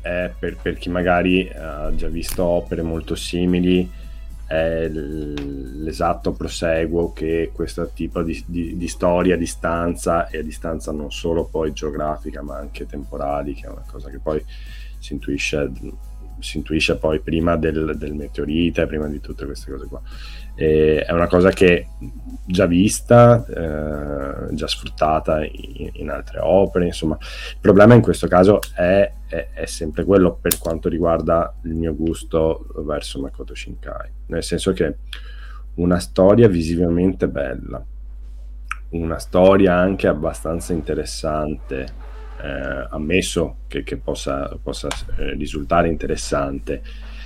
è 0.01 0.31
per, 0.37 0.57
per 0.61 0.77
chi 0.77 0.89
magari 0.89 1.49
ha 1.49 1.91
già 1.95 2.07
visto 2.07 2.43
opere 2.43 2.83
molto 2.83 3.15
simili 3.15 3.89
è 4.45 4.87
l'esatto 4.87 6.33
proseguo 6.33 7.13
che 7.13 7.49
questo 7.51 7.89
tipo 7.95 8.21
di, 8.21 8.43
di, 8.45 8.77
di, 8.77 8.87
storia 8.87 9.33
a 9.33 9.37
distanza 9.37 10.27
e 10.27 10.37
a 10.37 10.43
distanza 10.43 10.91
non 10.91 11.11
solo 11.11 11.45
poi 11.45 11.73
geografica 11.73 12.43
ma 12.43 12.57
anche 12.57 12.85
temporali 12.85 13.55
che 13.55 13.65
è 13.65 13.69
una 13.69 13.85
cosa 13.87 14.11
che 14.11 14.19
poi 14.19 14.43
si 14.99 15.13
intuisce, 15.13 15.71
si 16.39 16.57
intuisce 16.57 16.97
poi 16.97 17.19
prima 17.19 17.55
del, 17.55 17.95
del 17.97 18.13
meteorite 18.13 18.85
prima 18.87 19.07
di 19.07 19.19
tutte 19.19 19.45
queste 19.45 19.71
cose 19.71 19.85
qua 19.87 20.01
e 20.59 21.05
è 21.05 21.13
una 21.13 21.27
cosa 21.27 21.51
che 21.51 21.87
già 22.45 22.65
vista, 22.65 23.45
eh, 23.45 24.53
già 24.53 24.67
sfruttata 24.67 25.41
in, 25.41 25.89
in, 25.93 26.09
altre 26.09 26.39
opere, 26.41 26.85
insomma. 26.85 27.17
Il 27.19 27.59
problema 27.61 27.93
in 27.93 28.01
questo 28.01 28.27
caso 28.27 28.59
è, 28.75 29.09
è, 29.27 29.47
è, 29.53 29.65
sempre 29.65 30.03
quello 30.03 30.37
per 30.41 30.57
quanto 30.57 30.89
riguarda 30.89 31.55
il 31.63 31.75
mio 31.75 31.95
gusto 31.95 32.65
verso 32.79 33.21
Makoto 33.21 33.55
Shinkai, 33.55 34.09
nel 34.25 34.43
senso 34.43 34.73
che 34.73 34.97
una 35.75 35.99
storia 35.99 36.49
visivamente 36.49 37.29
bella, 37.29 37.81
una 38.89 39.17
storia 39.17 39.75
anche 39.75 40.07
abbastanza 40.07 40.73
interessante, 40.73 41.85
eh, 42.41 42.87
ammesso 42.89 43.57
che, 43.67 43.83
che 43.83 43.97
possa, 43.97 44.57
possa 44.61 44.87
eh, 45.17 45.33
risultare 45.33 45.89
interessante, 45.89 46.81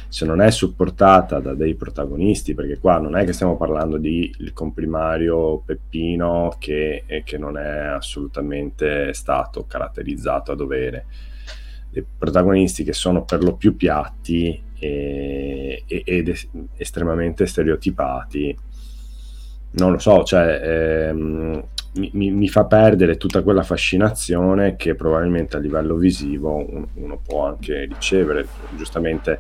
se 0.07 0.26
non 0.26 0.41
è 0.41 0.51
supportata 0.51 1.39
da 1.39 1.55
dei 1.55 1.76
protagonisti, 1.76 2.53
perché 2.53 2.78
qua 2.78 2.99
non 2.99 3.16
è 3.16 3.26
che 3.26 3.34
stiamo 3.34 3.57
parlando 3.57 3.97
di 3.97 4.32
il 4.39 4.53
comprimario 4.53 5.64
Peppino 5.66 6.55
che, 6.59 7.03
che 7.24 7.38
non 7.38 7.57
è 7.57 7.78
assolutamente 7.78 9.14
stato 9.14 9.66
caratterizzato 9.66 10.51
a 10.51 10.55
dovere, 10.55 11.05
dei 11.89 12.05
protagonisti 12.18 12.84
che 12.84 12.93
sono 12.93 13.24
per 13.24 13.43
lo 13.43 13.55
più 13.55 13.76
piatti 13.76 14.61
e, 14.78 15.84
ed 15.88 16.28
es- 16.28 16.49
estremamente 16.78 17.45
stereotipati. 17.45 18.57
Non 19.72 19.93
lo 19.93 19.97
so, 19.97 20.24
cioè 20.24 21.07
ehm, 21.09 21.64
mi, 21.94 22.32
mi, 22.32 22.48
fa 22.48 22.66
perdere 22.66 23.18
tutta 23.18 23.44
quella 23.44 23.64
fascinazione 23.64 24.76
che 24.76 24.96
probabilmente 24.96 25.58
a 25.58 25.60
livello 25.60 25.96
visivo 25.96 26.66
uno, 26.94 27.20
può 27.24 27.48
anche 27.48 27.86
ricevere. 27.86 28.48
Giustamente 28.76 29.39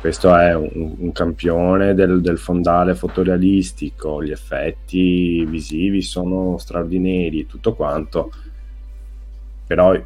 questo 0.00 0.36
è 0.36 0.54
un, 0.54 0.94
un 0.98 1.12
campione 1.12 1.94
del, 1.94 2.20
del, 2.20 2.38
fondale 2.38 2.94
fotorealistico, 2.94 4.22
gli 4.22 4.30
effetti 4.30 5.44
visivi 5.44 6.02
sono 6.02 6.58
straordinari, 6.58 7.46
tutto 7.46 7.74
quanto. 7.74 8.30
però 9.66 9.98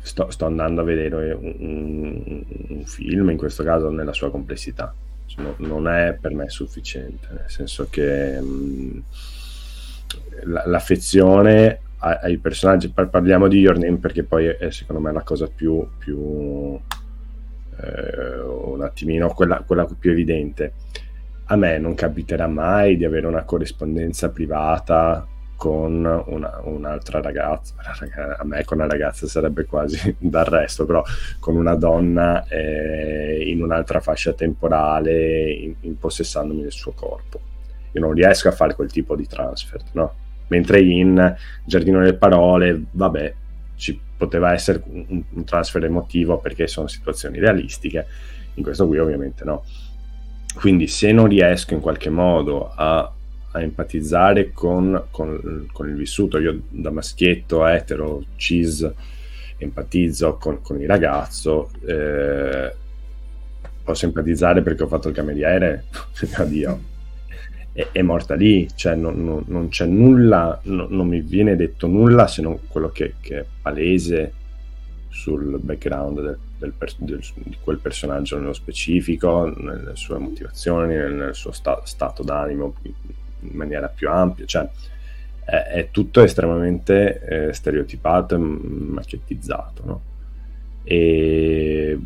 sto, 0.00 0.30
sto, 0.30 0.46
andando 0.46 0.80
a 0.80 0.84
vedere 0.84 1.32
un, 1.32 1.54
un, 1.58 2.44
un, 2.68 2.84
film, 2.84 3.30
in 3.30 3.36
questo 3.36 3.62
caso 3.64 3.90
nella 3.90 4.12
sua 4.12 4.30
complessità. 4.30 4.94
Cioè, 5.26 5.44
non 5.58 5.88
è 5.88 6.16
per 6.18 6.32
me 6.32 6.48
sufficiente, 6.48 7.28
nel 7.30 7.50
senso 7.50 7.88
che 7.90 8.40
mh, 8.40 9.02
l'affezione 10.44 11.80
ai 12.00 12.38
personaggi, 12.38 12.90
parliamo 12.92 13.48
di 13.48 13.58
Your 13.58 13.76
Name 13.76 13.98
perché 13.98 14.22
poi 14.22 14.46
è 14.46 14.70
secondo 14.70 15.02
me 15.02 15.12
la 15.12 15.22
cosa 15.22 15.48
più, 15.52 15.84
più 15.98 16.78
eh, 17.80 18.40
un 18.40 18.82
attimino 18.82 19.32
quella, 19.34 19.62
quella 19.66 19.86
più 19.98 20.10
evidente. 20.10 20.74
A 21.46 21.56
me 21.56 21.78
non 21.78 21.94
capiterà 21.94 22.46
mai 22.46 22.96
di 22.96 23.04
avere 23.04 23.26
una 23.26 23.42
corrispondenza 23.42 24.30
privata 24.30 25.26
con 25.56 26.04
una, 26.04 26.60
un'altra 26.62 27.20
ragazza, 27.20 27.74
a 28.38 28.44
me 28.44 28.64
con 28.64 28.78
una 28.78 28.86
ragazza 28.86 29.26
sarebbe 29.26 29.64
quasi 29.64 30.14
d'arresto, 30.20 30.86
però 30.86 31.02
con 31.40 31.56
una 31.56 31.74
donna 31.74 32.46
eh, 32.46 33.42
in 33.44 33.60
un'altra 33.60 33.98
fascia 33.98 34.34
temporale, 34.34 35.74
impossessandomi 35.80 36.62
del 36.62 36.70
suo 36.70 36.92
corpo. 36.92 37.47
Io 37.98 38.04
non 38.04 38.14
riesco 38.14 38.48
a 38.48 38.52
fare 38.52 38.74
quel 38.74 38.90
tipo 38.90 39.16
di 39.16 39.26
transfer, 39.26 39.82
no? 39.92 40.14
Mentre 40.48 40.80
in 40.80 41.36
Giardino 41.64 41.98
delle 41.98 42.14
Parole, 42.14 42.84
vabbè, 42.90 43.34
ci 43.76 44.00
poteva 44.16 44.52
essere 44.52 44.82
un, 44.86 45.22
un 45.28 45.44
transfer 45.44 45.84
emotivo 45.84 46.38
perché 46.38 46.66
sono 46.66 46.88
situazioni 46.88 47.38
realistiche, 47.38 48.06
in 48.54 48.62
questo 48.62 48.86
qui 48.86 48.98
ovviamente 48.98 49.44
no. 49.44 49.64
Quindi 50.54 50.86
se 50.86 51.12
non 51.12 51.28
riesco 51.28 51.74
in 51.74 51.80
qualche 51.80 52.08
modo 52.08 52.72
a 52.74 53.12
a 53.52 53.62
empatizzare 53.62 54.52
con, 54.52 55.04
con, 55.10 55.66
con, 55.72 55.88
il 55.88 55.94
vissuto. 55.94 56.38
Io 56.38 56.62
da 56.68 56.90
maschietto, 56.90 57.66
etero, 57.66 58.24
cis, 58.36 58.88
empatizzo 59.56 60.36
con, 60.36 60.60
con 60.60 60.80
il 60.80 60.86
ragazzo. 60.86 61.70
Eh, 61.86 62.72
posso 63.82 64.04
empatizzare 64.04 64.62
perché 64.62 64.82
ho 64.82 64.88
fatto 64.88 65.08
il 65.08 65.14
cameriere, 65.14 65.84
addio. 66.36 66.96
È, 67.78 67.86
è 67.92 68.02
morta 68.02 68.34
lì, 68.34 68.68
cioè 68.74 68.96
non, 68.96 69.22
non, 69.24 69.44
non 69.46 69.68
c'è 69.68 69.86
nulla, 69.86 70.58
no, 70.64 70.88
non 70.90 71.06
mi 71.06 71.20
viene 71.20 71.54
detto 71.54 71.86
nulla 71.86 72.26
se 72.26 72.42
non 72.42 72.66
quello 72.66 72.88
che, 72.88 73.14
che 73.20 73.38
è 73.38 73.44
palese 73.62 74.32
sul 75.08 75.60
background 75.60 76.20
del, 76.20 76.38
del, 76.58 76.72
del, 76.96 77.20
di 77.34 77.56
quel 77.60 77.78
personaggio 77.78 78.36
nello 78.36 78.52
specifico, 78.52 79.54
nelle 79.56 79.94
sue 79.94 80.18
motivazioni, 80.18 80.96
nel, 80.96 81.12
nel 81.12 81.34
suo 81.36 81.52
sta, 81.52 81.80
stato 81.84 82.24
d'animo, 82.24 82.74
in 82.82 83.50
maniera 83.52 83.86
più 83.86 84.10
ampia, 84.10 84.44
cioè 84.44 84.68
è, 85.44 85.54
è 85.54 85.88
tutto 85.92 86.20
estremamente 86.20 87.20
eh, 87.48 87.52
stereotipato 87.52 88.34
e 88.34 88.38
macchettizzato, 88.38 89.82
no? 89.84 90.00
E, 90.82 91.98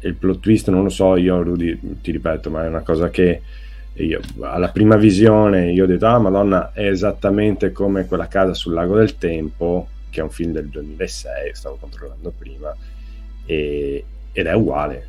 il 0.00 0.14
plot 0.14 0.40
twist 0.40 0.70
non 0.70 0.84
lo 0.84 0.88
so, 0.88 1.16
io 1.16 1.42
Rudy 1.42 2.00
ti 2.00 2.12
ripeto, 2.12 2.48
ma 2.48 2.64
è 2.64 2.68
una 2.68 2.80
cosa 2.80 3.10
che 3.10 3.42
io, 4.04 4.20
alla 4.40 4.70
prima 4.70 4.96
visione 4.96 5.70
io 5.72 5.84
ho 5.84 5.86
detto, 5.86 6.06
ah 6.06 6.18
madonna, 6.18 6.72
è 6.72 6.88
esattamente 6.88 7.72
come 7.72 8.06
quella 8.06 8.28
casa 8.28 8.54
sul 8.54 8.74
lago 8.74 8.96
del 8.96 9.18
tempo, 9.18 9.88
che 10.10 10.20
è 10.20 10.22
un 10.22 10.30
film 10.30 10.52
del 10.52 10.68
2006, 10.68 11.54
stavo 11.54 11.76
controllando 11.76 12.32
prima, 12.36 12.74
e, 13.44 14.04
ed 14.32 14.46
è 14.46 14.54
uguale, 14.54 15.08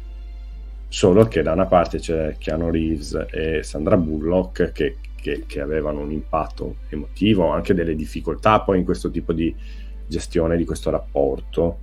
solo 0.88 1.28
che 1.28 1.42
da 1.42 1.52
una 1.52 1.68
parte 1.68 2.00
c'è 2.00 2.36
Keanu 2.38 2.70
Reeves 2.70 3.28
e 3.32 3.64
Sandra 3.64 3.98
Bullock 3.98 4.72
che, 4.72 4.98
che, 5.16 5.44
che, 5.46 5.62
avevano 5.62 6.02
un 6.02 6.12
impatto 6.12 6.78
emotivo, 6.90 7.50
anche 7.50 7.74
delle 7.74 7.96
difficoltà 7.96 8.62
poi 8.62 8.80
in 8.80 8.86
questo 8.86 9.12
tipo 9.12 9.34
di 9.34 9.56
gestione 10.08 10.58
di 10.58 10.66
questo 10.66 10.90
rapporto 10.90 11.78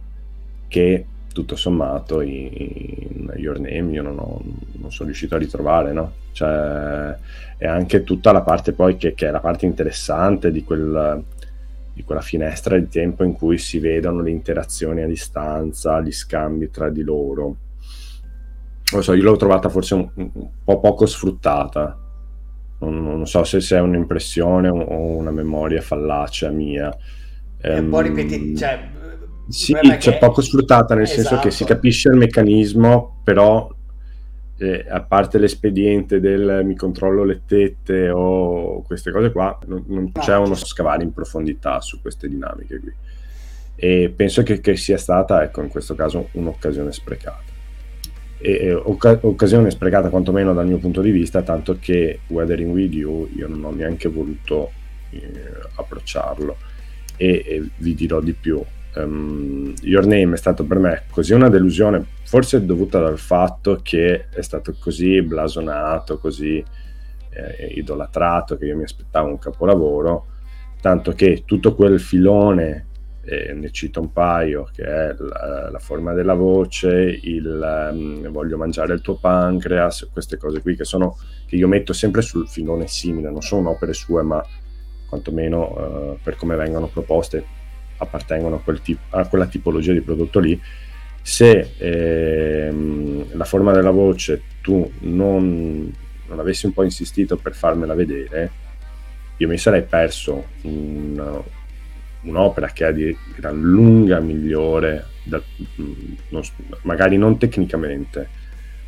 che 0.67 1.07
tutto 1.37 1.55
sommato 1.55 2.23
in, 2.23 3.31
Your 3.37 3.59
Name 3.61 3.93
io 3.93 4.03
non, 4.03 4.19
ho, 4.19 4.41
non, 4.73 4.91
sono 4.91 5.09
riuscito 5.09 5.35
a 5.35 5.39
ritrovare, 5.39 5.93
no? 5.93 6.13
Cioè, 6.33 7.15
è 7.59 7.67
anche 7.67 8.05
tutta 8.05 8.33
la 8.33 8.41
parte 8.41 8.73
poi 8.73 8.97
che, 8.97 9.13
che 9.13 9.29
è 9.29 9.31
la 9.31 9.41
parte 9.41 9.67
interessante 9.67 10.51
di, 10.51 10.65
quel, 10.65 11.23
di 11.93 12.03
quella 12.05 12.23
finestra 12.23 12.79
di 12.79 12.89
tempo 12.89 13.23
in 13.23 13.35
cui 13.35 13.59
si 13.59 13.79
vedono 13.79 14.23
le 14.23 14.31
interazioni 14.31 15.03
a 15.03 15.07
distanza, 15.07 16.01
gli 16.01 16.13
scambi 16.13 16.71
tra 16.71 16.89
di 16.89 17.03
loro. 17.03 17.57
Non 18.93 19.03
so, 19.03 19.13
io 19.13 19.23
l'ho 19.23 19.37
trovata 19.37 19.69
forse 19.69 19.93
un, 19.93 20.09
un 20.15 20.49
po' 20.65 20.81
poco 20.81 21.05
sfruttata 21.05 21.99
non, 22.79 23.03
non 23.03 23.27
so 23.27 23.45
se, 23.45 23.59
è 23.77 23.81
un'impressione 23.81 24.69
o 24.69 25.17
una 25.17 25.31
memoria 25.31 25.83
fallace 25.83 26.51
mia. 26.51 26.97
È 27.59 27.79
un 27.79 27.89
po' 27.91 28.01
ehm, 28.01 28.07
ripetitivo, 28.07 28.59
cioè, 28.59 28.89
sì, 29.49 29.75
c'è 29.75 29.97
che... 29.99 30.19
poco 30.19 30.41
sfruttata, 30.41 30.95
nel 30.95 31.05
esatto. 31.05 31.21
senso 31.21 31.37
che 31.37 31.51
si 31.51 31.63
esatto. 31.63 31.75
capisce 31.75 32.09
il 32.09 32.17
meccanismo, 32.17 33.21
però 33.23 33.73
eh, 34.59 34.87
a 34.89 35.03
parte 35.03 35.39
l'espediente 35.39 36.21
del 36.21 36.63
mi 36.65 36.75
controllo 36.75 37.25
le 37.25 37.43
tette 37.47 38.09
o 38.11 38.83
queste 38.83 39.11
cose 39.11 39.31
qua, 39.31 39.59
non, 39.67 39.85
non 39.89 40.13
c'è 40.13 40.37
uno 40.37 40.55
scavare 40.55 41.03
in 41.03 41.13
profondità 41.13 41.81
su 41.81 42.01
queste 42.01 42.29
dinamiche 42.29 42.81
qui. 42.81 42.93
E 43.79 44.13
penso 44.15 44.43
che, 44.43 44.61
che 44.61 44.77
sia 44.77 44.97
stata, 44.97 45.43
ecco, 45.43 45.63
in 45.63 45.69
questo 45.69 45.95
caso, 45.95 46.29
un'occasione 46.33 46.93
sprecata 46.93 47.55
e, 48.39 48.73
oc- 48.73 49.19
occasione 49.23 49.71
sprecata 49.71 50.11
quantomeno 50.11 50.53
dal 50.53 50.67
mio 50.67 50.79
punto 50.79 51.01
di 51.01 51.11
vista, 51.11 51.43
tanto 51.43 51.79
che 51.81 52.21
Weathering 52.29 52.73
With 52.73 52.93
You 52.93 53.29
io 53.35 53.49
non 53.49 53.65
ho 53.65 53.71
neanche 53.71 54.09
voluto 54.09 54.71
eh, 55.11 55.21
approcciarlo 55.75 56.57
e, 57.17 57.45
e, 57.47 57.69
vi 57.79 57.95
dirò 57.95 58.21
di 58.21 58.33
più. 58.33 58.63
Um, 58.97 59.75
Your 59.83 60.07
Name 60.07 60.35
è 60.35 60.37
stato 60.37 60.65
per 60.65 60.79
me 60.79 61.03
così 61.11 61.35
una 61.35 61.49
delusione, 61.49 62.05
forse 62.25 62.65
dovuta 62.65 63.01
dal 63.01 63.19
fatto 63.19 63.81
che 63.83 64.29
è 64.29 64.41
stato 64.41 64.75
così 64.79 65.21
blasonato, 65.23 66.19
così 66.19 66.65
eh, 67.31 67.67
idolatrato, 67.75 68.57
che 68.57 68.67
io 68.67 68.77
mi 68.77 68.85
aspettavo 68.85 69.29
un 69.29 69.39
capolavoro, 69.39 70.27
tanto 70.81 71.13
che 71.13 71.43
tutto 71.45 71.75
quel 71.75 72.01
filone 72.01 72.87
eh, 73.25 73.53
ne 73.53 73.71
cito 73.71 74.01
un 74.01 74.13
paio, 74.13 74.69
che 74.73 74.85
è 74.85 75.15
la, 75.19 75.69
la 75.71 75.79
forma 75.79 76.15
della 76.15 76.35
voce, 76.35 77.19
il 77.23 77.91
um, 77.93 78.29
voglio 78.31 78.57
mangiare 78.57 78.95
il 78.95 79.01
tuo 79.01 79.17
pancreas, 79.17 80.09
queste 80.13 80.37
cose 80.37 80.63
qui 80.63 80.77
che, 80.77 80.85
sono, 80.85 81.19
che 81.47 81.57
io 81.57 81.69
metto 81.69 81.93
sempre 81.93 82.23
sul 82.23 82.49
filone 82.49 82.87
simile, 82.87 83.31
non 83.31 83.43
sono 83.43 83.71
opere 83.71 83.93
sue, 83.93 84.23
ma 84.23 84.43
quantomeno 85.09 86.15
uh, 86.15 86.19
per 86.23 86.37
come 86.37 86.57
vengono 86.57 86.87
proposte 86.87 87.56
appartengono 87.99 88.57
a, 88.57 88.61
quel 88.61 88.81
tip- 88.81 89.15
a, 89.15 89.27
quella 89.27 89.47
tipologia 89.47 89.93
di 89.93 90.01
prodotto 90.01 90.39
lì. 90.39 90.61
Se 91.23 91.73
ehm, 91.79 93.37
la 93.37 93.45
forma 93.45 93.73
della 93.73 93.91
voce 93.91 94.43
tu 94.61 94.91
non, 95.01 95.93
non 96.27 96.39
avessi 96.39 96.67
un 96.67 96.73
po' 96.73 96.85
insistito 96.85 97.37
per 97.37 97.55
farmela 97.55 97.95
vedere, 97.95 98.51
io 99.39 99.49
mi 99.49 99.59
sarei 99.59 99.83
perso 99.83 100.47
un, 100.63 101.43
un'opera 102.23 102.69
che 102.69 102.87
è 102.87 102.93
di 102.93 103.17
gran 103.37 103.61
lunga 103.61 104.21
migliore, 104.21 105.07
dal, 105.25 105.43
non, 106.29 106.43
magari 106.83 107.17
non 107.17 107.39
tecnicamente, 107.39 108.29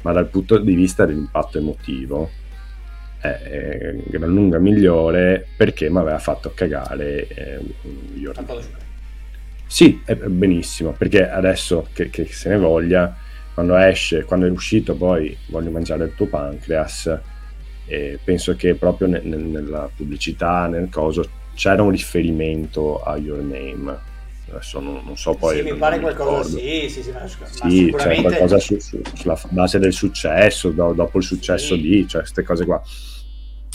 ma 0.02 0.12
dal 0.12 0.28
punto 0.28 0.58
di 0.58 0.74
vista 0.74 1.04
dell'impatto 1.04 1.58
emotivo, 1.58 2.30
è 3.20 3.94
gran 4.06 4.30
lunga 4.30 4.58
migliore 4.58 5.44
perché 5.56 5.90
mi 5.90 5.98
aveva 5.98 6.20
fatto 6.20 6.52
cagare 6.54 7.26
eh, 7.26 7.58
Sì, 9.70 10.00
è 10.02 10.14
benissimo, 10.14 10.92
perché 10.92 11.28
adesso 11.28 11.88
che, 11.92 12.08
che, 12.08 12.24
se 12.24 12.48
ne 12.48 12.56
voglia, 12.56 13.14
quando 13.52 13.76
esce, 13.76 14.24
quando 14.24 14.46
è 14.46 14.50
uscito 14.50 14.96
poi 14.96 15.36
voglio 15.48 15.70
mangiare 15.70 16.04
il 16.04 16.14
tuo 16.14 16.26
pancreas, 16.26 17.20
eh, 17.84 18.18
penso 18.24 18.56
che 18.56 18.74
proprio 18.76 19.08
ne, 19.08 19.20
ne, 19.22 19.36
nella 19.36 19.90
pubblicità, 19.94 20.66
nel 20.68 20.88
coso, 20.88 21.28
c'era 21.54 21.82
un 21.82 21.90
riferimento 21.90 23.02
a 23.02 23.18
Your 23.18 23.42
Name. 23.42 23.98
Adesso 24.50 24.80
non, 24.80 25.02
non 25.04 25.18
so 25.18 25.34
poi 25.34 25.58
sì, 25.58 25.62
mi 25.62 25.74
pare 25.74 26.00
qualcosa 26.00 26.56
sì 26.56 26.88
sì 26.88 27.02
sì, 27.02 27.10
ma, 27.10 27.26
sì 27.26 27.36
sicuramente... 27.68 27.96
c'è 27.96 28.20
qualcosa 28.22 28.58
su, 28.58 28.78
su, 28.78 28.98
sulla 29.12 29.38
base 29.50 29.78
del 29.78 29.92
successo 29.92 30.70
do, 30.70 30.94
dopo 30.94 31.18
il 31.18 31.24
successo 31.24 31.74
sì. 31.74 31.80
di 31.82 32.08
cioè 32.08 32.22
queste 32.22 32.42
cose 32.42 32.64
qua. 32.64 32.82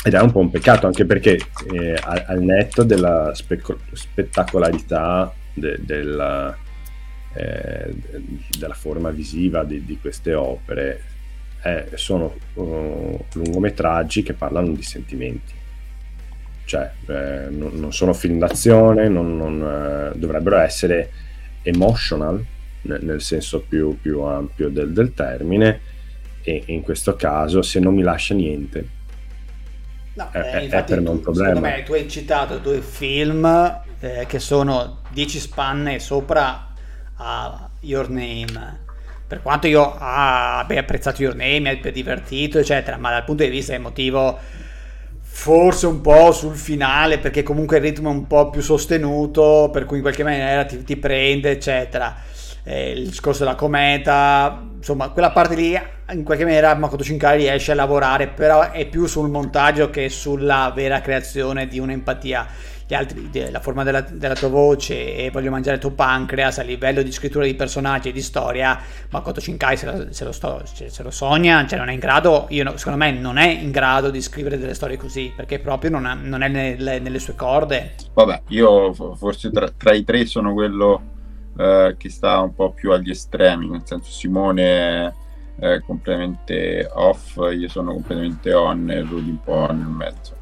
Ed 0.03 0.15
è 0.15 0.19
un 0.19 0.31
po' 0.31 0.39
un 0.39 0.49
peccato 0.49 0.87
anche 0.87 1.05
perché 1.05 1.37
eh, 1.71 1.95
al, 2.01 2.41
netto 2.41 2.81
della 2.81 3.31
speco- 3.35 3.77
spettacolarità 3.91 5.31
de, 5.53 5.77
della, 5.79 6.55
eh, 7.33 7.93
della 8.57 8.73
forma 8.73 9.09
visiva 9.09 9.63
di, 9.63 9.85
di 9.85 9.97
queste 9.99 10.33
opere 10.33 11.01
eh, 11.63 11.89
sono 11.95 12.35
uh, 12.55 13.25
lungometraggi 13.33 14.23
che 14.23 14.33
parlano 14.33 14.73
di 14.73 14.83
sentimenti. 14.83 15.53
Cioè 16.65 16.91
eh, 17.07 17.47
non, 17.49 17.71
non, 17.79 17.91
sono 17.91 18.13
film 18.13 18.39
d'azione, 18.39 19.09
non, 19.09 19.35
non 19.35 20.11
eh, 20.13 20.17
dovrebbero 20.17 20.57
essere 20.57 21.11
emotional 21.61 22.43
nel, 22.83 23.03
nel 23.03 23.21
senso 23.21 23.61
più, 23.61 23.97
più 23.99 24.21
ampio 24.21 24.69
del, 24.69 24.93
del, 24.93 25.13
termine 25.13 25.79
e 26.41 26.63
in 26.67 26.81
questo 26.81 27.15
caso 27.15 27.61
se 27.61 27.79
non 27.79 27.93
mi 27.93 28.01
lascia 28.01 28.33
niente 28.33 29.01
No, 30.16 30.30
è, 30.32 30.38
eh, 30.38 30.68
è 30.68 30.84
per 30.84 31.01
non 31.01 31.20
problema. 31.20 31.55
Secondo 31.55 31.68
me 31.68 31.84
tu 31.84 31.93
hai 31.93 32.07
citato 32.09 32.57
due 32.59 32.82
film 32.82 33.45
eh, 33.99 34.26
che 34.28 34.39
sono 34.39 35.01
10 35.09 35.39
spanne 35.39 35.99
sopra 35.99 36.74
a 37.16 37.70
Your 37.82 38.09
Name. 38.09 38.82
Per 39.26 39.41
quanto 39.41 39.68
io 39.68 39.95
abbia 39.97 40.82
apprezzato 40.82 41.22
Your 41.24 41.36
Name, 41.36 41.59
mi 41.61 41.70
abbia 41.70 41.91
divertito, 41.91 42.59
eccetera, 42.59 42.97
ma 42.97 43.09
dal 43.09 43.24
punto 43.24 43.43
di 43.43 43.49
vista 43.49 43.74
emotivo 43.74 44.38
forse 45.36 45.88
un 45.88 45.99
po' 45.99 46.32
sul 46.32 46.55
finale 46.55 47.18
perché 47.18 47.41
comunque 47.41 47.78
il 47.78 47.84
ritmo 47.84 48.09
è 48.09 48.14
un 48.14 48.28
po' 48.28 48.51
più 48.51 48.61
sostenuto, 48.61 49.70
per 49.74 49.86
cui 49.86 49.97
in 49.97 50.03
qualche 50.03 50.24
maniera 50.24 50.64
ti, 50.64 50.84
ti 50.84 50.95
prende, 50.95 51.49
eccetera. 51.49 52.16
Eh, 52.64 52.91
il 52.91 53.07
discorso 53.07 53.43
della 53.43 53.55
cometa, 53.55 54.61
insomma, 54.78 55.09
quella 55.09 55.32
parte 55.32 55.55
lì 55.55 55.78
in 56.11 56.24
qualche 56.24 56.43
maniera 56.43 56.74
Makoto 56.76 57.03
Shinkai 57.03 57.38
riesce 57.38 57.72
a 57.72 57.76
lavorare, 57.76 58.28
però 58.28 58.72
è 58.72 58.86
più 58.88 59.05
sul 59.05 59.30
montaggio 59.30 59.89
che 59.89 60.09
sulla 60.09 60.72
vera 60.74 61.01
creazione 61.01 61.68
di 61.68 61.80
un'empatia 61.80 62.47
gli 62.86 62.93
altri, 62.93 63.49
la 63.49 63.59
forma 63.59 63.84
della, 63.84 64.01
della, 64.01 64.36
tua 64.36 64.49
voce 64.49 65.16
e 65.16 65.32
voglio 65.32 65.49
mangiare 65.49 65.76
il 65.76 65.82
tuo 65.82 65.91
pancreas 65.91 66.59
a 66.59 66.64
livello 66.64 67.01
di 67.01 67.11
scrittura 67.11 67.45
di 67.45 67.55
personaggi 67.55 68.09
e 68.09 68.11
di 68.11 68.22
storia, 68.22 68.80
Makoto 69.09 69.39
Shinkai 69.39 69.78
se 69.78 69.86
lo, 69.86 70.05
se 70.09 70.24
lo, 70.26 70.32
sto, 70.32 70.61
se 70.66 71.03
lo 71.03 71.11
sogna, 71.11 71.66
cioè 71.66 71.80
non 71.80 71.89
è 71.89 71.93
in 71.93 71.99
grado, 71.99 72.47
io, 72.49 72.78
secondo 72.78 72.99
me 72.99 73.11
non 73.11 73.38
è 73.38 73.47
in 73.47 73.72
grado 73.72 74.09
di 74.09 74.22
scrivere 74.22 74.57
delle 74.57 74.74
storie 74.74 74.97
così, 74.97 75.32
perché 75.36 75.59
proprio 75.59 75.91
non, 75.91 76.05
ha, 76.05 76.14
non 76.14 76.43
è 76.43 76.49
nelle, 76.49 76.99
nelle, 76.99 77.20
sue 77.20 77.36
corde. 77.36 77.95
Vabbè, 78.14 78.43
io 78.49 78.93
forse 78.93 79.49
tra, 79.49 79.70
tra 79.76 79.93
i 79.93 80.03
tre 80.03 80.26
sono 80.26 80.53
quello 80.53 81.12
eh, 81.57 81.95
che 81.97 82.09
sta 82.09 82.39
un 82.41 82.53
po' 82.53 82.71
più 82.71 82.91
agli 82.91 83.09
estremi, 83.09 83.69
nel 83.69 83.81
senso 83.83 84.11
Simone 84.11 85.21
è 85.55 85.81
completamente 85.85 86.89
off, 86.93 87.37
io 87.37 87.67
sono 87.69 87.93
completamente 87.93 88.53
on 88.53 88.89
e 88.89 89.01
Rudy 89.01 89.29
un 89.29 89.41
po' 89.41 89.71
nel 89.71 89.85
mezzo. 89.85 90.35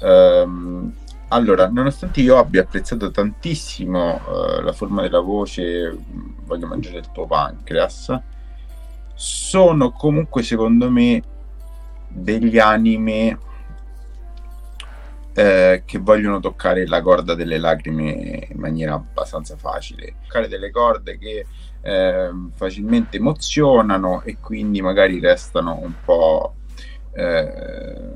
Um, 0.00 0.92
allora, 1.28 1.68
nonostante 1.68 2.20
io 2.20 2.38
abbia 2.38 2.62
apprezzato 2.62 3.10
tantissimo 3.10 4.14
uh, 4.14 4.62
la 4.62 4.72
forma 4.72 5.02
della 5.02 5.20
voce, 5.20 5.96
voglio 6.44 6.66
mangiare 6.66 6.98
il 6.98 7.10
tuo 7.12 7.26
pancreas, 7.26 8.18
sono 9.14 9.92
comunque 9.92 10.42
secondo 10.42 10.90
me 10.90 11.22
degli 12.08 12.58
anime 12.58 13.38
eh, 15.40 15.82
che 15.86 15.98
vogliono 15.98 16.38
toccare 16.38 16.86
la 16.86 17.00
corda 17.00 17.34
delle 17.34 17.56
lacrime 17.56 18.46
in 18.50 18.58
maniera 18.58 18.92
abbastanza 18.92 19.56
facile, 19.56 20.16
toccare 20.26 20.48
delle 20.48 20.70
corde 20.70 21.16
che 21.16 21.46
eh, 21.80 22.30
facilmente 22.54 23.16
emozionano 23.16 24.20
e 24.22 24.36
quindi 24.38 24.82
magari 24.82 25.18
restano 25.18 25.78
un 25.80 25.94
po' 26.04 26.56
eh, 27.12 28.12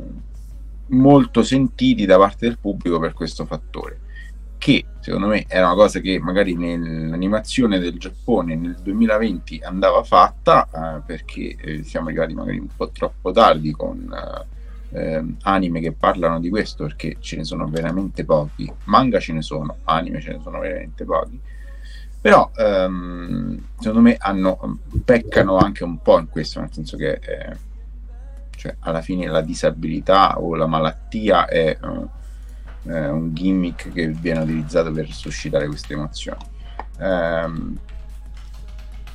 molto 0.89 1.43
sentiti 1.43 2.05
da 2.05 2.19
parte 2.19 2.47
del 2.47 2.59
pubblico 2.59 2.99
per 2.99 3.15
questo 3.15 3.47
fattore 3.47 4.01
che 4.59 4.85
secondo 5.01 5.27
me 5.27 5.47
era 5.49 5.67
una 5.67 5.75
cosa 5.75 6.01
che 6.01 6.19
magari 6.21 6.55
nell'animazione 6.55 7.79
del 7.79 7.99
Giappone 7.99 8.55
nel 8.55 8.77
2020 8.83 9.61
andava 9.63 10.03
fatta 10.03 10.69
eh, 10.69 11.03
perché 11.07 11.57
eh, 11.59 11.83
siamo 11.83 12.09
arrivati 12.09 12.35
magari 12.35 12.59
un 12.59 12.69
po' 12.75 12.91
troppo 12.91 13.31
tardi 13.31 13.73
con 13.73 14.11
eh, 14.13 14.54
anime 15.43 15.81
che 15.81 15.93
parlano 15.93 16.39
di 16.39 16.49
questo 16.49 16.85
perché 16.85 17.17
ce 17.19 17.37
ne 17.37 17.45
sono 17.45 17.67
veramente 17.67 18.25
pochi 18.25 18.73
manga 18.85 19.19
ce 19.19 19.33
ne 19.33 19.43
sono, 19.43 19.79
anime 19.85 20.21
ce 20.21 20.33
ne 20.33 20.41
sono 20.41 20.61
veramente 20.61 21.05
pochi 21.05 21.41
però 22.21 22.51
ehm, 22.57 23.67
secondo 23.79 24.01
me 24.01 24.17
hanno, 24.19 24.79
peccano 25.05 25.59
anche 25.59 25.85
un 25.85 26.01
po' 26.01 26.19
in 26.19 26.29
questo 26.29 26.61
nel 26.61 26.73
senso 26.73 26.97
che 26.97 27.19
eh, 27.21 27.57
cioè, 28.57 28.77
alla 28.81 29.03
fine 29.03 29.27
la 29.27 29.43
disabilità 29.43 30.41
o 30.41 30.55
la 30.55 30.67
malattia 30.67 31.47
è, 31.47 31.77
è 31.77 33.09
un 33.09 33.35
gimmick 33.35 33.93
che 33.93 34.09
viene 34.09 34.41
utilizzato 34.41 34.91
per 34.91 35.11
suscitare 35.11 35.67
queste 35.67 35.93
emozioni. 35.93 36.43
Um, 36.99 37.79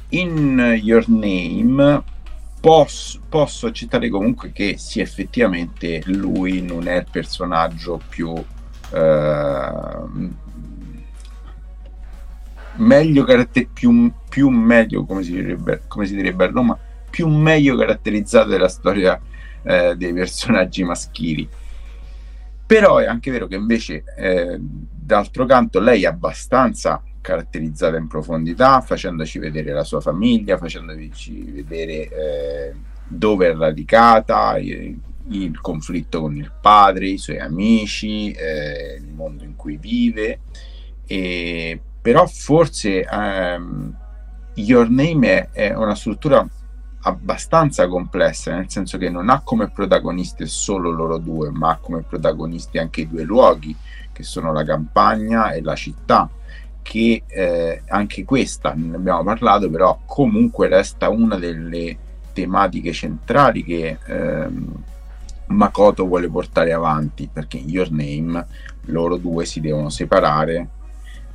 in 0.09 0.80
Your 0.82 1.07
Name 1.07 2.03
posso, 2.60 3.20
posso, 3.28 3.68
accettare 3.68 4.10
comunque 4.10 4.51
che 4.51 4.78
sì, 4.78 4.99
effettivamente 4.99 6.01
lui 6.05 6.62
non 6.62 6.88
è 6.88 6.97
il 6.97 7.07
personaggio 7.10 8.01
più 8.07 8.30
uh, 8.30 8.45
meglio 12.76 13.24
caratter- 13.24 13.70
più, 13.72 14.12
più 14.28 14.49
meglio 14.49 15.05
come 15.05 15.24
si 15.24 15.32
direbbe, 15.32 15.84
come 15.88 16.05
si 16.05 16.16
direbbe 16.16 16.45
a 16.45 16.51
Roma 16.51 16.78
più 17.10 17.28
meglio 17.28 17.76
caratterizzato 17.76 18.49
della 18.49 18.70
storia 18.70 19.20
eh, 19.64 19.95
dei 19.95 20.14
personaggi 20.14 20.84
maschili. 20.84 21.47
Però 22.66 22.97
è 22.97 23.05
anche 23.07 23.32
vero 23.32 23.47
che 23.47 23.55
invece, 23.55 24.03
eh, 24.16 24.57
d'altro 24.60 25.45
canto, 25.45 25.80
lei 25.80 26.03
è 26.03 26.07
abbastanza 26.07 27.01
caratterizzata 27.30 27.97
in 27.97 28.07
profondità, 28.07 28.82
facendoci 28.82 29.38
vedere 29.38 29.71
la 29.71 29.84
sua 29.84 30.01
famiglia, 30.01 30.57
facendoci 30.57 31.43
vedere 31.51 32.09
eh, 32.09 32.73
dove 33.07 33.49
è 33.49 33.55
radicata, 33.55 34.57
il, 34.57 34.97
il, 35.27 35.61
conflitto 35.61 36.21
con 36.21 36.36
il 36.36 36.51
padre, 36.59 37.09
i 37.09 37.17
suoi 37.19 37.38
amici, 37.38 38.32
eh, 38.32 38.95
il 38.99 39.13
mondo 39.13 39.43
in 39.43 39.55
cui 39.55 39.77
vive. 39.77 40.39
E, 41.05 41.80
però 42.01 42.25
forse 42.25 43.05
um, 43.11 43.95
Your 44.55 44.89
Name 44.89 45.49
è, 45.51 45.69
è 45.69 45.75
una 45.75 45.95
struttura 45.95 46.47
abbastanza 47.01 47.88
complessa, 47.88 48.55
nel 48.55 48.71
senso 48.71 48.97
che 48.97 49.09
non 49.09 49.30
ha 49.30 49.41
come 49.41 49.69
protagonisti 49.69 50.47
solo 50.47 50.89
loro 50.89 51.19
due, 51.19 51.51
ma 51.51 51.71
ha 51.71 51.77
come 51.77 52.01
protagonisti 52.01 52.80
anche 52.80 53.01
i 53.01 53.07
due 53.07 53.23
luoghi, 53.23 53.75
che 54.11 54.23
sono 54.23 54.51
la 54.51 54.63
campagna 54.63 55.51
e 55.51 55.61
la 55.61 55.75
città, 55.75 56.30
che 56.90 57.22
eh, 57.28 57.84
anche 57.88 58.26
questa, 58.26 58.74
ne 58.76 58.96
abbiamo 58.96 59.22
parlato, 59.22 59.70
però 59.70 60.00
comunque 60.08 60.68
resta 60.68 61.08
una 61.10 61.38
delle 61.38 61.96
tematiche 62.34 62.92
centrali 62.94 63.64
che 63.64 64.00
ehm, 64.08 64.84
Makoto 65.50 66.08
vuole 66.08 66.28
portare 66.30 66.74
avanti, 66.74 67.30
perché 67.32 67.58
in 67.58 67.70
Your 67.70 67.92
Name 67.92 68.44
loro 68.86 69.18
due 69.18 69.46
si 69.46 69.62
devono 69.62 69.90
separare 69.90 70.68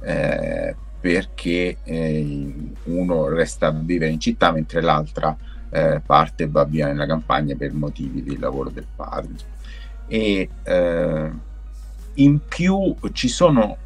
eh, 0.01 0.75
perché 1.01 1.77
eh, 1.85 2.55
uno 2.87 3.29
resta 3.29 3.69
a 3.69 3.71
vivere 3.71 4.11
in 4.11 4.19
città 4.19 4.51
mentre 4.51 4.81
l'altra 4.81 5.37
eh, 5.71 6.01
parte 6.05 6.43
e 6.43 6.49
va 6.49 6.65
via 6.65 6.89
nella 6.89 7.07
campagna 7.07 7.55
per 7.55 7.73
motivi 7.73 8.25
di 8.25 8.37
lavoro 8.41 8.71
del 8.71 8.89
padre. 8.93 9.35
E 10.09 10.49
eh, 10.65 11.31
in 12.15 12.41
più 12.49 12.97
ci 13.13 13.29
sono 13.29 13.77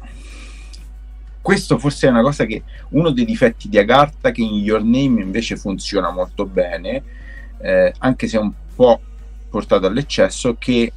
questo 1.49 1.79
forse 1.79 2.05
è 2.05 2.11
una 2.11 2.21
cosa 2.21 2.45
che 2.45 2.61
uno 2.89 3.09
dei 3.09 3.25
difetti 3.25 3.69
di 3.69 3.79
Agartha 3.79 4.29
che 4.29 4.43
in 4.43 4.53
Your 4.53 4.83
Name 4.83 5.23
invece 5.23 5.55
funziona 5.55 6.11
molto 6.11 6.45
bene 6.45 7.01
eh, 7.57 7.91
anche 7.97 8.27
se 8.27 8.37
è 8.37 8.39
un 8.39 8.51
po' 8.75 9.01
portato 9.49 9.87
all'eccesso 9.87 10.57
che 10.59 10.93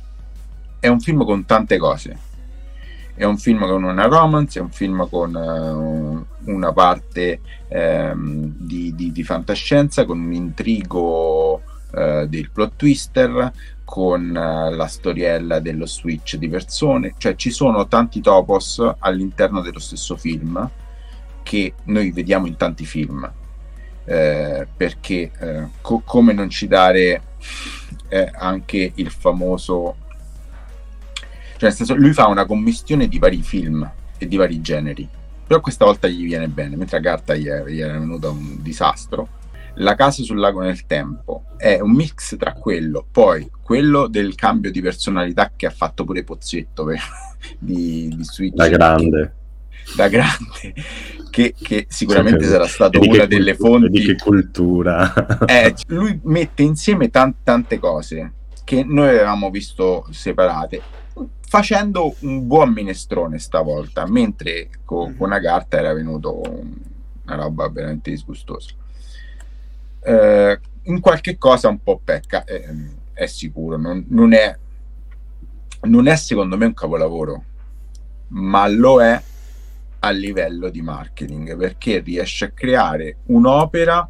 è 0.78 0.88
un 0.88 1.00
film 1.00 1.24
con 1.24 1.46
tante 1.46 1.78
cose. 1.78 2.18
È 3.14 3.24
un 3.24 3.38
film 3.38 3.60
con 3.60 3.82
una 3.82 4.04
romance, 4.04 4.58
è 4.58 4.62
un 4.62 4.70
film 4.70 5.08
con 5.08 5.34
uh, 5.34 6.50
una 6.50 6.72
parte 6.74 7.40
um, 7.68 8.52
di, 8.54 8.94
di, 8.94 9.10
di, 9.10 9.24
fantascienza, 9.24 10.04
con 10.04 10.20
un 10.20 10.34
intrigo 10.34 11.62
uh, 11.92 12.26
del 12.26 12.50
plot 12.50 12.72
twister, 12.76 13.52
con 13.84 14.28
uh, 14.28 14.74
la 14.74 14.86
storiella 14.86 15.60
dello 15.60 15.86
switch 15.86 16.36
di 16.36 16.48
persone, 16.48 17.14
cioè 17.18 17.34
ci 17.34 17.50
sono 17.50 17.86
tanti 17.88 18.20
topos 18.20 18.82
all'interno 18.98 19.60
dello 19.60 19.78
stesso 19.78 20.16
film 20.16 20.70
che 21.42 21.74
noi 21.84 22.10
vediamo 22.12 22.46
in 22.46 22.56
tanti 22.56 22.84
film. 22.84 23.30
Eh, 24.04 24.66
perché 24.76 25.30
eh, 25.38 25.68
co- 25.80 26.02
come 26.04 26.32
non 26.32 26.50
ci 26.50 26.66
dare 26.66 27.22
eh, 28.08 28.30
anche 28.34 28.90
il 28.96 29.10
famoso 29.12 29.94
cioè, 31.62 31.70
nel 31.70 31.78
senso, 31.78 31.94
lui 31.94 32.12
fa 32.12 32.26
una 32.26 32.44
commistione 32.44 33.06
di 33.06 33.20
vari 33.20 33.40
film 33.40 33.88
e 34.18 34.26
di 34.26 34.34
vari 34.34 34.60
generi. 34.60 35.08
Però 35.46 35.60
questa 35.60 35.84
volta 35.84 36.08
gli 36.08 36.24
viene 36.24 36.48
bene, 36.48 36.74
mentre 36.74 36.96
a 36.96 37.00
Carta 37.00 37.36
gli 37.36 37.46
era 37.46 37.98
venuto 38.00 38.32
un 38.32 38.60
disastro. 38.60 39.28
La 39.76 39.94
casa 39.94 40.22
sul 40.22 40.38
lago 40.38 40.60
nel 40.60 40.84
tempo 40.86 41.44
è 41.56 41.80
un 41.80 41.92
mix 41.92 42.36
tra 42.36 42.52
quello, 42.52 43.06
poi 43.10 43.50
quello 43.62 44.06
del 44.06 44.34
cambio 44.34 44.70
di 44.70 44.80
personalità 44.80 45.52
che 45.56 45.66
ha 45.66 45.70
fatto 45.70 46.04
pure 46.04 46.24
Pozzetto 46.24 46.84
per, 46.84 47.00
di, 47.58 48.12
di 48.14 48.24
Switch. 48.24 48.54
Da 48.54 48.68
grande. 48.68 49.34
Da 49.96 50.08
grande, 50.08 50.74
che, 51.30 51.54
che 51.60 51.86
sicuramente 51.88 52.44
sarà 52.44 52.66
stato 52.66 53.00
una 53.00 53.24
delle 53.24 53.54
fonti. 53.56 53.88
Di 53.88 54.04
che 54.04 54.16
cultura. 54.16 55.12
eh, 55.46 55.74
lui 55.88 56.20
mette 56.24 56.62
insieme 56.62 57.10
tante, 57.10 57.38
tante 57.42 57.78
cose 57.78 58.32
che 58.64 58.84
noi 58.84 59.08
avevamo 59.08 59.50
visto 59.50 60.06
separate 60.10 60.80
facendo 61.52 62.14
un 62.20 62.46
buon 62.46 62.70
minestrone 62.72 63.38
stavolta, 63.38 64.06
mentre 64.06 64.70
con, 64.84 65.10
mm-hmm. 65.10 65.18
con 65.18 65.32
Agartha 65.32 65.76
era 65.76 65.92
venuto 65.92 66.40
una 66.40 67.34
roba 67.34 67.68
veramente 67.68 68.10
disgustosa. 68.10 68.70
Eh, 70.04 70.60
in 70.84 71.00
qualche 71.00 71.38
cosa 71.38 71.68
un 71.68 71.82
po' 71.82 72.00
pecca, 72.02 72.44
eh, 72.44 72.64
è 73.12 73.26
sicuro, 73.26 73.76
non, 73.76 74.04
non, 74.08 74.32
è 74.32 74.56
non 75.82 76.06
è 76.06 76.16
secondo 76.16 76.56
me 76.56 76.66
un 76.66 76.74
capolavoro, 76.74 77.44
ma 78.28 78.66
lo 78.68 79.02
è 79.02 79.20
a 80.04 80.10
livello 80.10 80.68
di 80.68 80.82
marketing 80.82 81.56
perché 81.56 82.00
riesce 82.00 82.46
a 82.46 82.50
creare 82.50 83.18
un'opera 83.26 84.08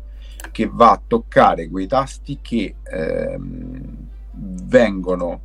che 0.51 0.69
va 0.73 0.93
a 0.93 1.03
toccare 1.07 1.69
quei 1.69 1.87
tasti 1.87 2.39
che 2.41 2.77
ehm, 2.83 4.09
vengono 4.33 5.41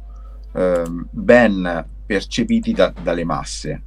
ehm, 0.54 1.08
ben 1.12 1.86
percepiti 2.06 2.72
da, 2.72 2.94
dalle 3.02 3.26
masse, 3.26 3.82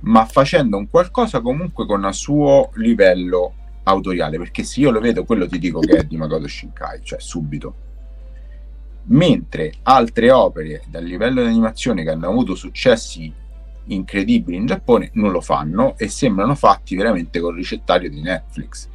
ma 0.00 0.24
facendo 0.24 0.76
un 0.76 0.88
qualcosa 0.88 1.40
comunque 1.40 1.86
con 1.86 2.04
un 2.04 2.14
suo 2.14 2.70
livello 2.74 3.54
autoriale, 3.88 4.38
perché 4.38 4.62
se 4.62 4.80
io 4.80 4.90
lo 4.90 5.00
vedo 5.00 5.24
quello 5.24 5.46
ti 5.46 5.58
dico 5.58 5.80
che 5.80 5.98
è 5.98 6.04
di 6.04 6.16
Makoto 6.16 6.46
Shinkai, 6.46 7.00
cioè 7.02 7.20
subito. 7.20 7.86
Mentre 9.10 9.72
altre 9.82 10.30
opere 10.30 10.82
dal 10.88 11.04
livello 11.04 11.42
di 11.42 11.48
animazione 11.48 12.02
che 12.02 12.10
hanno 12.10 12.28
avuto 12.28 12.54
successi 12.54 13.32
incredibili 13.86 14.58
in 14.58 14.66
Giappone 14.66 15.10
non 15.14 15.30
lo 15.30 15.40
fanno 15.40 15.96
e 15.96 16.08
sembrano 16.08 16.54
fatti 16.54 16.94
veramente 16.94 17.40
col 17.40 17.54
ricettario 17.54 18.10
di 18.10 18.20
Netflix. 18.20 18.88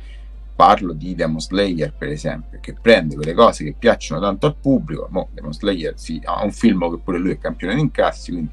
Parlo 0.56 0.94
di 0.94 1.16
Demon 1.16 1.41
Slayer, 1.41 1.94
per 1.94 2.10
esempio, 2.10 2.60
che 2.62 2.76
prende 2.80 3.16
quelle 3.16 3.34
cose 3.34 3.64
che 3.64 3.76
piacciono 3.78 4.22
tanto 4.22 4.46
al 4.46 4.56
pubblico. 4.56 5.08
Mo, 5.10 5.30
Demon 5.32 5.52
Slayer 5.52 5.98
sì, 5.98 6.22
ha 6.24 6.44
un 6.44 6.52
film 6.52 6.88
che 6.91 7.02
pure 7.04 7.18
lui 7.18 7.32
è 7.32 7.38
campione 7.39 7.74
di 7.74 7.82
incassi, 7.82 8.32
quindi, 8.32 8.52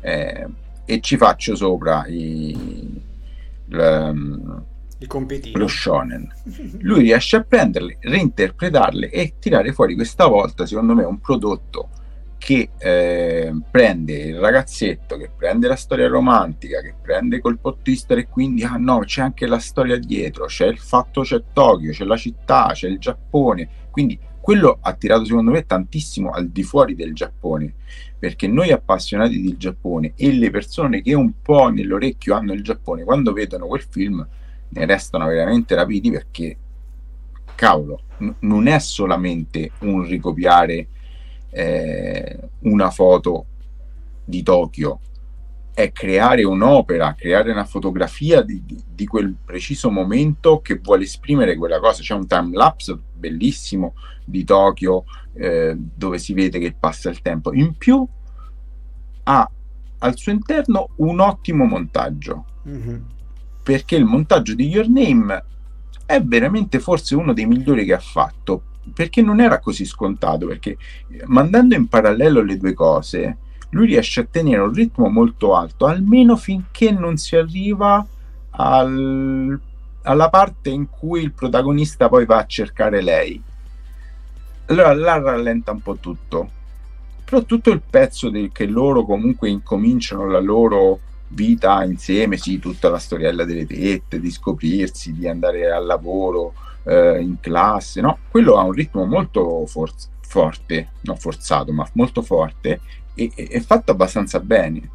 eh, 0.00 0.46
e 0.84 1.00
ci 1.00 1.16
faccio 1.16 1.56
sopra 1.56 2.06
i, 2.06 3.02
le, 5.06 5.58
lo 5.58 5.66
shonen. 5.66 6.32
Lui 6.80 7.02
riesce 7.02 7.36
a 7.36 7.42
prenderle, 7.42 7.98
reinterpretarle 8.00 9.10
e 9.10 9.34
tirare 9.38 9.72
fuori 9.72 9.94
questa 9.94 10.26
volta, 10.26 10.66
secondo 10.66 10.94
me, 10.94 11.04
un 11.04 11.20
prodotto 11.20 11.88
che 12.42 12.70
eh, 12.76 13.52
prende 13.70 14.14
il 14.14 14.38
ragazzetto, 14.40 15.16
che 15.16 15.30
prende 15.34 15.68
la 15.68 15.76
storia 15.76 16.08
romantica, 16.08 16.80
che 16.80 16.92
prende 17.00 17.40
col 17.40 17.60
pottister 17.60 18.18
e 18.18 18.26
quindi 18.26 18.64
ah 18.64 18.74
no, 18.78 18.98
c'è 19.04 19.22
anche 19.22 19.46
la 19.46 19.60
storia 19.60 19.96
dietro, 19.96 20.46
c'è 20.46 20.66
il 20.66 20.80
fatto, 20.80 21.22
c'è 21.22 21.40
Tokyo, 21.52 21.92
c'è 21.92 22.04
la 22.04 22.16
città, 22.16 22.70
c'è 22.72 22.88
il 22.88 22.98
Giappone, 22.98 23.68
quindi 23.92 24.18
quello 24.40 24.76
ha 24.82 24.92
tirato 24.94 25.24
secondo 25.24 25.52
me 25.52 25.64
tantissimo 25.64 26.30
al 26.30 26.48
di 26.48 26.64
fuori 26.64 26.96
del 26.96 27.14
Giappone, 27.14 27.74
perché 28.18 28.48
noi 28.48 28.72
appassionati 28.72 29.40
del 29.40 29.56
Giappone 29.56 30.14
e 30.16 30.32
le 30.32 30.50
persone 30.50 31.00
che 31.00 31.14
un 31.14 31.40
po' 31.40 31.68
nell'orecchio 31.68 32.34
hanno 32.34 32.54
il 32.54 32.64
Giappone, 32.64 33.04
quando 33.04 33.32
vedono 33.32 33.68
quel 33.68 33.86
film 33.88 34.26
ne 34.72 34.86
restano 34.86 35.26
veramente 35.26 35.74
rapiti 35.74 36.10
perché 36.10 36.56
cavolo, 37.54 38.02
n- 38.18 38.34
non 38.40 38.66
è 38.66 38.78
solamente 38.78 39.72
un 39.80 40.06
ricopiare 40.06 40.88
eh, 41.50 42.38
una 42.60 42.90
foto 42.90 43.46
di 44.24 44.42
Tokyo, 44.42 45.00
è 45.74 45.90
creare 45.92 46.44
un'opera, 46.44 47.14
creare 47.14 47.50
una 47.50 47.64
fotografia 47.64 48.42
di, 48.42 48.62
di, 48.64 48.82
di, 48.86 49.06
quel 49.06 49.34
preciso 49.44 49.90
momento 49.90 50.60
che 50.60 50.78
vuole 50.82 51.04
esprimere 51.04 51.56
quella 51.56 51.80
cosa. 51.80 52.02
C'è 52.02 52.14
un 52.14 52.26
time 52.26 52.54
lapse 52.54 52.98
bellissimo 53.14 53.94
di 54.24 54.44
Tokyo 54.44 55.04
eh, 55.34 55.74
dove 55.76 56.18
si 56.18 56.34
vede 56.34 56.58
che 56.58 56.74
passa 56.78 57.08
il 57.08 57.22
tempo. 57.22 57.54
In 57.54 57.76
più 57.76 58.06
ha 59.24 59.50
al 59.98 60.16
suo 60.16 60.32
interno 60.32 60.90
un 60.96 61.20
ottimo 61.20 61.64
montaggio. 61.64 62.44
Mm-hmm. 62.68 63.00
Perché 63.62 63.96
il 63.96 64.04
montaggio 64.04 64.54
di 64.54 64.66
Your 64.68 64.88
Name 64.88 65.44
è 66.04 66.20
veramente 66.22 66.80
forse 66.80 67.14
uno 67.14 67.32
dei 67.32 67.46
migliori 67.46 67.84
che 67.84 67.94
ha 67.94 68.00
fatto 68.00 68.62
perché 68.92 69.22
non 69.22 69.40
era 69.40 69.60
così 69.60 69.84
scontato, 69.84 70.46
perché 70.46 70.76
mandando 71.26 71.74
in 71.74 71.86
parallelo 71.86 72.42
le 72.42 72.56
due 72.56 72.74
cose, 72.74 73.36
lui 73.70 73.86
riesce 73.86 74.20
a 74.20 74.26
tenere 74.28 74.62
un 74.62 74.72
ritmo 74.72 75.08
molto 75.08 75.54
alto, 75.54 75.86
almeno 75.86 76.36
finché 76.36 76.90
non 76.90 77.16
si 77.16 77.36
arriva 77.36 78.04
al, 78.50 79.60
alla 80.02 80.28
parte 80.28 80.70
in 80.70 80.88
cui 80.88 81.22
il 81.22 81.32
protagonista 81.32 82.08
poi 82.08 82.26
va 82.26 82.38
a 82.38 82.46
cercare 82.46 83.00
lei. 83.02 83.40
Allora 84.66 84.94
là 84.94 85.20
rallenta 85.20 85.70
un 85.70 85.80
po' 85.80 85.96
tutto. 85.96 86.50
Però 87.24 87.42
tutto 87.44 87.70
il 87.70 87.82
pezzo 87.88 88.28
di, 88.28 88.50
che 88.52 88.66
loro 88.66 89.04
comunque 89.04 89.48
incominciano 89.48 90.28
la 90.28 90.40
loro 90.40 91.00
vita 91.32 91.82
insieme, 91.84 92.36
sì, 92.36 92.58
tutta 92.58 92.88
la 92.88 92.98
storiella 92.98 93.44
delle 93.44 93.66
tette, 93.66 94.20
di 94.20 94.30
scoprirsi, 94.30 95.12
di 95.12 95.28
andare 95.28 95.70
al 95.70 95.86
lavoro, 95.86 96.54
eh, 96.84 97.20
in 97.20 97.38
classe, 97.40 98.00
no? 98.00 98.18
Quello 98.30 98.56
ha 98.56 98.62
un 98.62 98.72
ritmo 98.72 99.04
molto 99.04 99.66
for- 99.66 99.92
forte, 100.20 100.92
non 101.02 101.16
forzato, 101.16 101.72
ma 101.72 101.88
molto 101.94 102.22
forte 102.22 102.80
e 103.14 103.30
è 103.34 103.60
fatto 103.60 103.92
abbastanza 103.92 104.40
bene. 104.40 104.88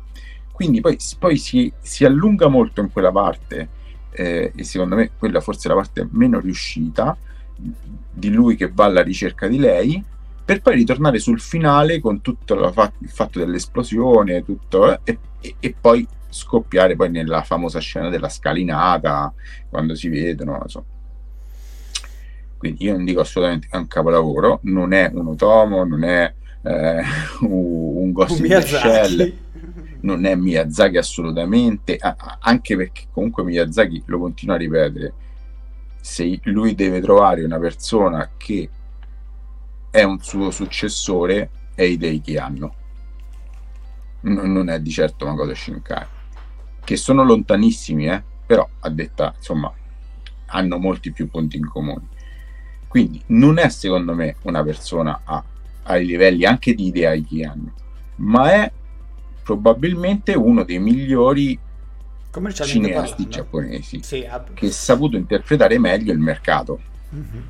Quindi 0.51 0.81
poi, 0.81 0.97
poi 1.19 1.37
si, 1.37 1.71
si, 1.79 2.03
allunga 2.03 2.47
molto 2.47 2.81
in 2.81 2.91
quella 2.91 3.11
parte 3.11 3.69
eh, 4.11 4.51
e 4.55 4.63
secondo 4.63 4.95
me 4.95 5.11
quella 5.17 5.39
forse 5.39 5.67
è 5.67 5.71
la 5.71 5.77
parte 5.77 6.07
meno 6.11 6.39
riuscita 6.39 7.15
di 7.55 8.29
lui 8.31 8.55
che 8.55 8.71
va 8.73 8.85
alla 8.85 9.03
ricerca 9.03 9.47
di 9.47 9.59
lei 9.59 10.03
per 10.43 10.61
poi 10.61 10.75
ritornare 10.75 11.19
sul 11.19 11.39
finale 11.39 11.99
con 11.99 12.21
tutto 12.21 12.71
fa- 12.71 12.91
il 12.99 13.09
fatto 13.09 13.37
dell'esplosione 13.37 14.43
tutto, 14.43 14.93
eh, 14.93 14.99
e, 15.03 15.19
e, 15.41 15.55
e, 15.59 15.75
poi 15.79 16.07
scoppiare 16.29 16.95
poi 16.95 17.09
nella 17.09 17.43
famosa 17.43 17.79
scena 17.79 18.09
della 18.09 18.29
scalinata 18.29 19.33
quando 19.69 19.95
si 19.95 20.09
vedono 20.09 20.59
insomma 20.61 20.95
quindi 22.57 22.85
io 22.85 22.93
non 22.93 23.05
dico 23.05 23.21
assolutamente 23.21 23.67
che 23.67 23.75
è 23.75 23.79
un 23.79 23.87
capolavoro, 23.87 24.59
non 24.63 24.91
è 24.91 25.11
un 25.13 25.27
Otomo, 25.27 25.83
non 25.83 26.03
è 26.03 26.33
eh, 26.63 27.01
un 27.45 28.11
Ghost 28.11 28.39
in 28.39 28.47
the 28.47 28.61
Shell, 28.61 29.37
non 30.01 30.25
è 30.25 30.35
Miyazaki 30.35 30.97
assolutamente, 30.97 31.99
anche 32.39 32.75
perché 32.75 33.05
comunque 33.11 33.43
Miyazaki 33.43 34.03
lo 34.07 34.19
continua 34.19 34.55
a 34.55 34.57
ripetere, 34.57 35.13
se 36.01 36.39
lui 36.43 36.73
deve 36.73 36.99
trovare 36.99 37.43
una 37.43 37.59
persona 37.59 38.31
che 38.37 38.69
è 39.91 40.03
un 40.03 40.19
suo 40.19 40.49
successore, 40.49 41.49
è 41.75 41.83
i 41.83 41.97
dei 41.97 42.21
che 42.21 42.39
hanno. 42.39 42.73
non 44.21 44.69
è 44.69 44.79
di 44.79 44.89
certo 44.89 45.25
una 45.25 45.35
cosa 45.35 45.53
Shinkai, 45.53 46.05
che 46.87 46.95
sono 46.95 47.25
lontanissimi, 47.25 48.07
eh? 48.07 48.23
però 48.45 48.65
a 48.79 48.89
detta, 48.89 49.33
insomma, 49.35 49.69
hanno 50.45 50.77
molti 50.77 51.11
più 51.11 51.29
punti 51.29 51.57
in 51.57 51.67
comune. 51.67 52.07
Quindi 52.87 53.21
non 53.27 53.57
è 53.57 53.67
secondo 53.67 54.13
me 54.13 54.37
una 54.43 54.63
persona 54.63 55.19
a, 55.25 55.43
ai 55.83 56.05
livelli 56.05 56.45
anche 56.45 56.73
di 56.73 56.85
idea 56.85 57.13
che 57.15 57.43
hanno, 57.43 57.73
ma 58.15 58.53
è 58.53 58.71
probabilmente 59.43 60.33
uno 60.33 60.63
dei 60.63 60.79
migliori 60.79 61.59
cineasti 62.31 62.91
parlando. 62.93 63.29
giapponesi 63.29 63.99
sì, 64.01 64.23
ab- 64.23 64.53
che 64.53 64.67
ha 64.67 64.71
saputo 64.71 65.17
interpretare 65.17 65.77
meglio 65.79 66.13
il 66.13 66.19
mercato. 66.19 66.79
Mm-hmm. 67.13 67.41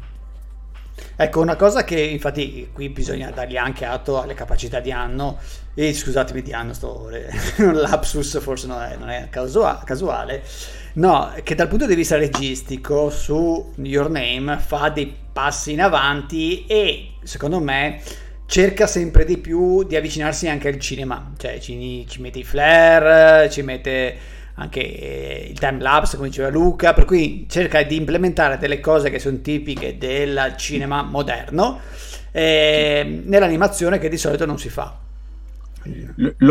Ecco, 1.15 1.41
una 1.41 1.55
cosa 1.55 1.83
che 1.83 1.99
infatti 1.99 2.69
qui 2.71 2.89
bisogna 2.89 3.31
dargli 3.31 3.57
anche 3.57 3.85
atto 3.85 4.21
alle 4.21 4.33
capacità 4.33 4.79
di 4.79 4.91
Anno, 4.91 5.39
e 5.73 5.93
scusatemi 5.93 6.41
di 6.41 6.53
Anno, 6.53 6.73
sto 6.73 7.09
lapsus 7.57 8.39
forse 8.39 8.67
non 8.67 8.81
è, 8.81 8.95
non 8.97 9.09
è 9.09 9.27
casuale, 9.29 10.43
no, 10.93 11.33
che 11.43 11.55
dal 11.55 11.67
punto 11.67 11.85
di 11.85 11.95
vista 11.95 12.17
registico 12.17 13.09
su 13.09 13.73
Your 13.77 14.09
Name 14.09 14.57
fa 14.57 14.89
dei 14.89 15.15
passi 15.31 15.71
in 15.71 15.81
avanti 15.81 16.65
e 16.65 17.13
secondo 17.23 17.59
me 17.59 18.01
cerca 18.47 18.87
sempre 18.87 19.25
di 19.25 19.37
più 19.37 19.83
di 19.83 19.95
avvicinarsi 19.95 20.47
anche 20.47 20.67
al 20.69 20.79
cinema, 20.79 21.33
cioè 21.37 21.59
ci, 21.59 22.05
ci 22.07 22.21
mette 22.21 22.39
i 22.39 22.43
flare, 22.43 23.49
ci 23.49 23.61
mette 23.61 24.35
anche 24.59 24.81
eh, 24.81 25.47
il 25.49 25.59
time 25.59 25.79
lapse 25.79 26.17
come 26.17 26.29
diceva 26.29 26.49
Luca, 26.49 26.93
per 26.93 27.05
cui 27.05 27.45
cerca 27.49 27.81
di 27.83 27.95
implementare 27.95 28.57
delle 28.57 28.79
cose 28.79 29.09
che 29.09 29.19
sono 29.19 29.39
tipiche 29.39 29.97
del 29.97 30.55
cinema 30.57 31.03
moderno 31.03 31.79
eh, 32.31 33.21
nell'animazione 33.25 33.99
che 33.99 34.09
di 34.09 34.17
solito 34.17 34.45
non 34.45 34.57
si 34.57 34.69
fa. 34.69 34.99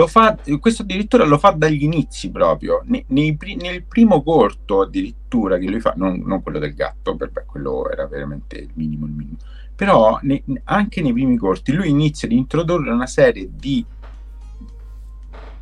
Fa, 0.06 0.38
questo 0.60 0.82
addirittura 0.82 1.24
lo 1.24 1.36
fa 1.36 1.50
dagli 1.50 1.82
inizi 1.82 2.30
proprio, 2.30 2.82
nei, 2.86 3.04
nei, 3.08 3.36
nel 3.60 3.82
primo 3.82 4.22
corto 4.22 4.82
addirittura 4.82 5.58
che 5.58 5.66
lui 5.66 5.80
fa, 5.80 5.92
non, 5.96 6.22
non 6.24 6.42
quello 6.42 6.58
del 6.58 6.74
gatto, 6.74 7.16
perché 7.16 7.44
quello 7.44 7.90
era 7.90 8.06
veramente 8.06 8.56
il 8.56 8.70
minimo, 8.74 9.04
il 9.04 9.12
minimo. 9.12 9.36
però 9.74 10.18
ne, 10.22 10.42
anche 10.64 11.02
nei 11.02 11.12
primi 11.12 11.36
corti 11.36 11.72
lui 11.72 11.90
inizia 11.90 12.28
ad 12.28 12.34
introdurre 12.34 12.90
una 12.90 13.06
serie 13.06 13.48
di 13.52 13.84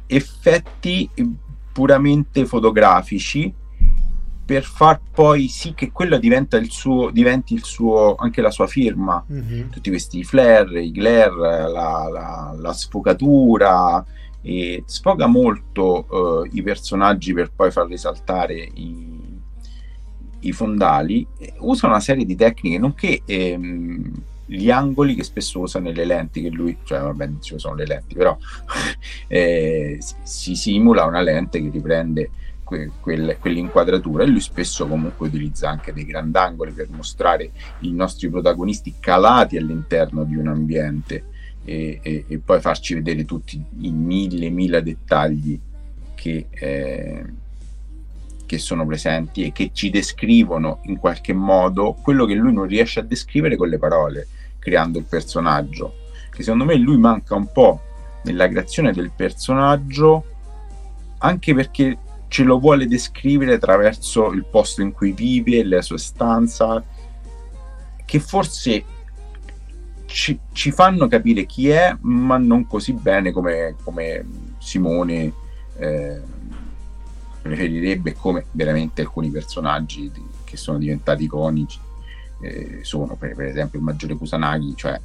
effetti 0.06 1.10
puramente 1.74 2.46
fotografici 2.46 3.52
per 4.46 4.62
far 4.62 5.00
poi 5.10 5.48
sì 5.48 5.74
che 5.74 5.90
quello 5.90 6.18
diventa 6.18 6.56
il 6.56 6.70
suo, 6.70 7.10
diventi 7.10 7.54
il 7.54 7.64
suo, 7.64 8.14
anche 8.14 8.40
la 8.40 8.50
sua 8.50 8.66
firma. 8.66 9.24
Mm-hmm. 9.30 9.70
Tutti 9.70 9.90
questi 9.90 10.22
flare, 10.22 10.84
i 10.84 10.92
glare, 10.92 11.68
la, 11.70 12.08
la, 12.08 12.56
la 12.56 12.72
sfogatura, 12.72 14.04
e 14.42 14.82
sfoga 14.84 15.26
molto 15.26 16.06
uh, 16.10 16.48
i 16.52 16.62
personaggi 16.62 17.32
per 17.32 17.50
poi 17.56 17.70
far 17.70 17.86
risaltare 17.86 18.54
i, 18.54 19.40
i 20.40 20.52
fondali. 20.52 21.26
Usa 21.60 21.86
una 21.86 22.00
serie 22.00 22.26
di 22.26 22.36
tecniche, 22.36 22.78
nonché 22.78 23.22
ehm, 23.24 24.12
gli 24.46 24.70
angoli 24.70 25.14
che 25.14 25.24
spesso 25.24 25.60
usa 25.60 25.78
nelle 25.78 26.04
lenti 26.04 26.42
che 26.42 26.50
lui, 26.50 26.76
cioè 26.84 27.00
vabbè 27.00 27.26
non 27.26 27.42
ci 27.42 27.58
sono 27.58 27.74
le 27.74 27.86
lenti, 27.86 28.14
però 28.14 28.36
eh, 29.28 29.98
si, 30.00 30.14
si, 30.22 30.54
simula 30.54 31.04
una 31.04 31.20
lente 31.20 31.62
che 31.62 31.70
riprende 31.70 32.30
que, 32.62 32.90
quelle, 33.00 33.38
quell'inquadratura 33.38 34.24
e 34.24 34.26
lui 34.26 34.40
spesso 34.40 34.86
comunque 34.86 35.28
utilizza 35.28 35.68
anche 35.68 35.92
dei 35.92 36.04
grandangoli 36.04 36.72
per 36.72 36.88
mostrare 36.90 37.50
i 37.80 37.92
nostri 37.92 38.28
protagonisti 38.28 38.94
calati 38.98 39.56
all'interno 39.56 40.24
di 40.24 40.36
un 40.36 40.48
ambiente 40.48 41.24
e, 41.64 42.00
e, 42.02 42.24
e 42.28 42.38
poi 42.38 42.60
farci 42.60 42.94
vedere 42.94 43.24
tutti 43.24 43.62
i 43.80 43.90
mille, 43.90 44.50
mille 44.50 44.82
dettagli 44.82 45.58
che, 46.14 46.46
eh, 46.50 47.24
che 48.54 48.60
sono 48.60 48.86
presenti 48.86 49.44
e 49.44 49.52
che 49.52 49.70
ci 49.72 49.90
descrivono 49.90 50.78
in 50.82 50.98
qualche 50.98 51.32
modo 51.32 51.96
quello 52.00 52.24
che 52.24 52.34
lui 52.34 52.52
non 52.52 52.66
riesce 52.66 53.00
a 53.00 53.02
descrivere 53.02 53.56
con 53.56 53.68
le 53.68 53.78
parole, 53.78 54.28
creando 54.58 54.98
il 54.98 55.04
personaggio. 55.04 55.94
Che 56.30 56.42
secondo 56.42 56.64
me 56.64 56.76
lui 56.76 56.96
manca 56.96 57.34
un 57.34 57.50
po' 57.50 57.80
nella 58.22 58.48
creazione 58.48 58.92
del 58.92 59.10
personaggio, 59.14 60.24
anche 61.18 61.54
perché 61.54 61.98
ce 62.28 62.42
lo 62.44 62.58
vuole 62.58 62.86
descrivere 62.86 63.54
attraverso 63.54 64.30
il 64.30 64.44
posto 64.44 64.82
in 64.82 64.92
cui 64.92 65.12
vive, 65.12 65.64
la 65.64 65.82
sua 65.82 65.98
stanza, 65.98 66.82
che 68.04 68.20
forse 68.20 68.84
ci, 70.06 70.38
ci 70.52 70.70
fanno 70.70 71.08
capire 71.08 71.44
chi 71.44 71.70
è, 71.70 71.96
ma 72.02 72.36
non 72.38 72.66
così 72.66 72.92
bene 72.92 73.32
come, 73.32 73.74
come 73.82 74.24
Simone 74.58 75.32
eh, 75.76 76.20
preferirebbe, 77.44 78.14
come 78.14 78.46
veramente 78.52 79.02
alcuni 79.02 79.28
personaggi 79.28 80.10
di, 80.10 80.24
che 80.44 80.56
sono 80.56 80.78
diventati 80.78 81.24
iconici 81.24 81.78
eh, 82.40 82.78
sono, 82.80 83.16
per, 83.16 83.34
per, 83.34 83.44
esempio 83.44 83.78
il 83.78 83.84
maggiore 83.84 84.14
Kusanagi, 84.14 84.74
cioè 84.74 84.98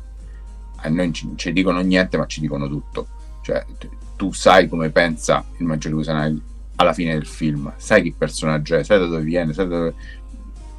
a 0.78 0.88
noi 0.88 1.12
ci, 1.12 1.30
ci 1.36 1.52
dicono 1.52 1.82
niente, 1.82 2.16
ma 2.16 2.26
ci 2.28 2.40
dicono 2.40 2.70
tutto. 2.70 3.08
Cioè, 3.42 3.66
t- 3.78 3.90
tu 4.16 4.32
sai 4.32 4.70
come 4.70 4.90
pensa 4.90 5.44
il 5.58 5.66
maggiore 5.66 5.96
Kusanagi 5.96 6.42
alla 6.76 6.94
fine 6.94 7.12
del 7.12 7.26
film, 7.26 7.74
sai 7.76 8.04
che 8.04 8.14
personaggio 8.18 8.78
è, 8.78 8.84
sai 8.86 9.00
da 9.00 9.08
dove 9.08 9.24
viene, 9.24 9.52
sai 9.52 9.68
da 9.68 9.78
dove... 9.78 9.94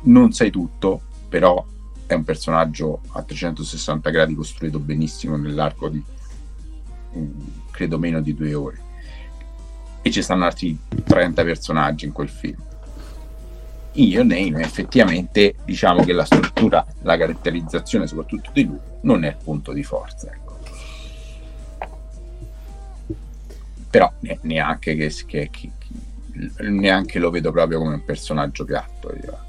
non 0.05 0.33
sai 0.33 0.51
tutto, 0.51 1.03
però 1.29 1.63
è 2.07 2.15
un 2.15 2.25
personaggio 2.25 3.03
a 3.09 3.23
360 3.23 4.09
gradi 4.09 4.35
costruito 4.35 4.79
benissimo 4.79 5.37
nell'arco 5.37 5.91
di 5.91 6.03
mm, 7.19 7.31
credo 7.71 7.99
meno 7.99 8.23
di 8.23 8.35
due 8.35 8.55
ore 8.55 8.89
e 10.03 10.11
ci 10.11 10.23
stanno 10.23 10.45
altri 10.45 10.79
30 11.05 11.45
personaggi 11.45 12.07
in 12.07 12.13
quel 12.13 12.29
film 12.29 12.59
io 13.93 14.23
Name 14.23 14.63
effettivamente 14.63 15.57
diciamo 15.65 16.05
che 16.05 16.13
la 16.13 16.25
struttura 16.25 16.85
la 17.03 17.17
caratterizzazione 17.17 18.07
soprattutto 18.07 18.51
di 18.53 18.65
lui 18.65 18.79
non 19.03 19.25
è 19.25 19.29
il 19.29 19.37
punto 19.43 19.73
di 19.73 19.83
forza 19.83 20.31
ecco. 20.33 20.59
però 23.91 24.11
neanche 24.43 24.95
che, 24.95 25.11
che, 25.27 25.51
che, 25.51 25.71
neanche 26.59 27.19
lo 27.19 27.31
vedo 27.31 27.51
proprio 27.51 27.79
come 27.79 27.95
un 27.95 28.05
personaggio 28.05 28.65
piatto. 28.65 29.09
Io. 29.09 29.19
Ecco. 29.23 29.49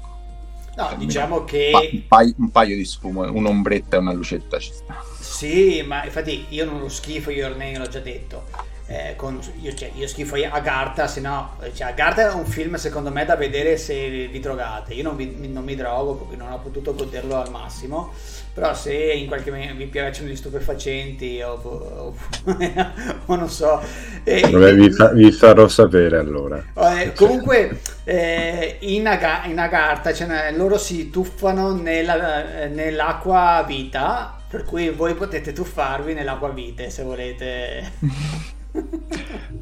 No, 0.74 0.88
cioè, 0.88 0.96
diciamo 0.96 1.44
che 1.44 1.70
un 1.92 2.06
paio, 2.08 2.34
un 2.38 2.50
paio, 2.50 2.76
di 2.76 2.84
sfumo, 2.84 3.30
un'ombretta 3.30 3.96
e 3.96 4.00
una 4.00 4.12
lucetta 4.12 4.58
ci 4.58 4.72
sta. 4.72 5.02
Sì, 5.20 5.82
ma 5.82 6.04
infatti 6.04 6.46
io 6.48 6.64
non 6.64 6.80
lo 6.80 6.88
schifo, 6.88 7.30
io 7.30 7.46
ormai 7.46 7.76
l'ho 7.76 7.88
già 7.88 8.00
detto 8.00 8.70
eh, 8.92 9.16
con, 9.16 9.40
io, 9.62 9.72
cioè, 9.72 9.90
io, 9.94 10.06
schifo 10.06 10.34
Agartha, 10.34 11.06
se 11.06 11.20
no, 11.20 11.56
cioè, 11.72 11.88
Agartha 11.88 12.30
è 12.30 12.34
un 12.34 12.44
film 12.44 12.74
secondo 12.74 13.10
me 13.10 13.24
da 13.24 13.36
vedere 13.36 13.78
se 13.78 14.26
vi 14.26 14.38
drogate. 14.38 14.92
Io 14.92 15.02
non, 15.02 15.16
vi, 15.16 15.48
non 15.50 15.64
mi 15.64 15.74
drogo 15.74 16.16
perché 16.16 16.36
non 16.36 16.52
ho 16.52 16.58
potuto 16.58 16.94
goderlo 16.94 17.36
al 17.36 17.50
massimo, 17.50 18.12
però 18.52 18.74
se 18.74 18.92
in 18.92 19.28
qualche 19.28 19.50
maniera 19.50 19.72
vi 19.72 19.86
piacciono 19.86 20.28
gli 20.28 20.36
stupefacenti 20.36 21.40
o, 21.40 21.52
o, 21.54 22.14
o 23.24 23.34
non 23.34 23.48
so... 23.48 23.80
Eh, 24.24 24.50
Vabbè, 24.50 24.74
vi, 24.74 24.90
fa, 24.90 25.08
vi, 25.08 25.32
farò 25.32 25.68
sapere 25.68 26.18
allora. 26.18 26.62
Eh, 26.74 27.14
comunque 27.14 27.80
eh, 28.04 28.76
in, 28.80 29.06
Aga, 29.06 29.44
in, 29.46 29.58
Agartha 29.58 30.12
cioè, 30.12 30.52
loro 30.54 30.76
si 30.76 31.08
tuffano 31.08 31.72
nella, 31.72 32.66
nell'acqua 32.66 33.64
vita, 33.66 34.36
per 34.46 34.64
cui 34.64 34.90
voi 34.90 35.14
potete 35.14 35.54
tuffarvi 35.54 36.12
nell'acqua 36.12 36.50
vite 36.50 36.90
se 36.90 37.02
volete. 37.02 37.92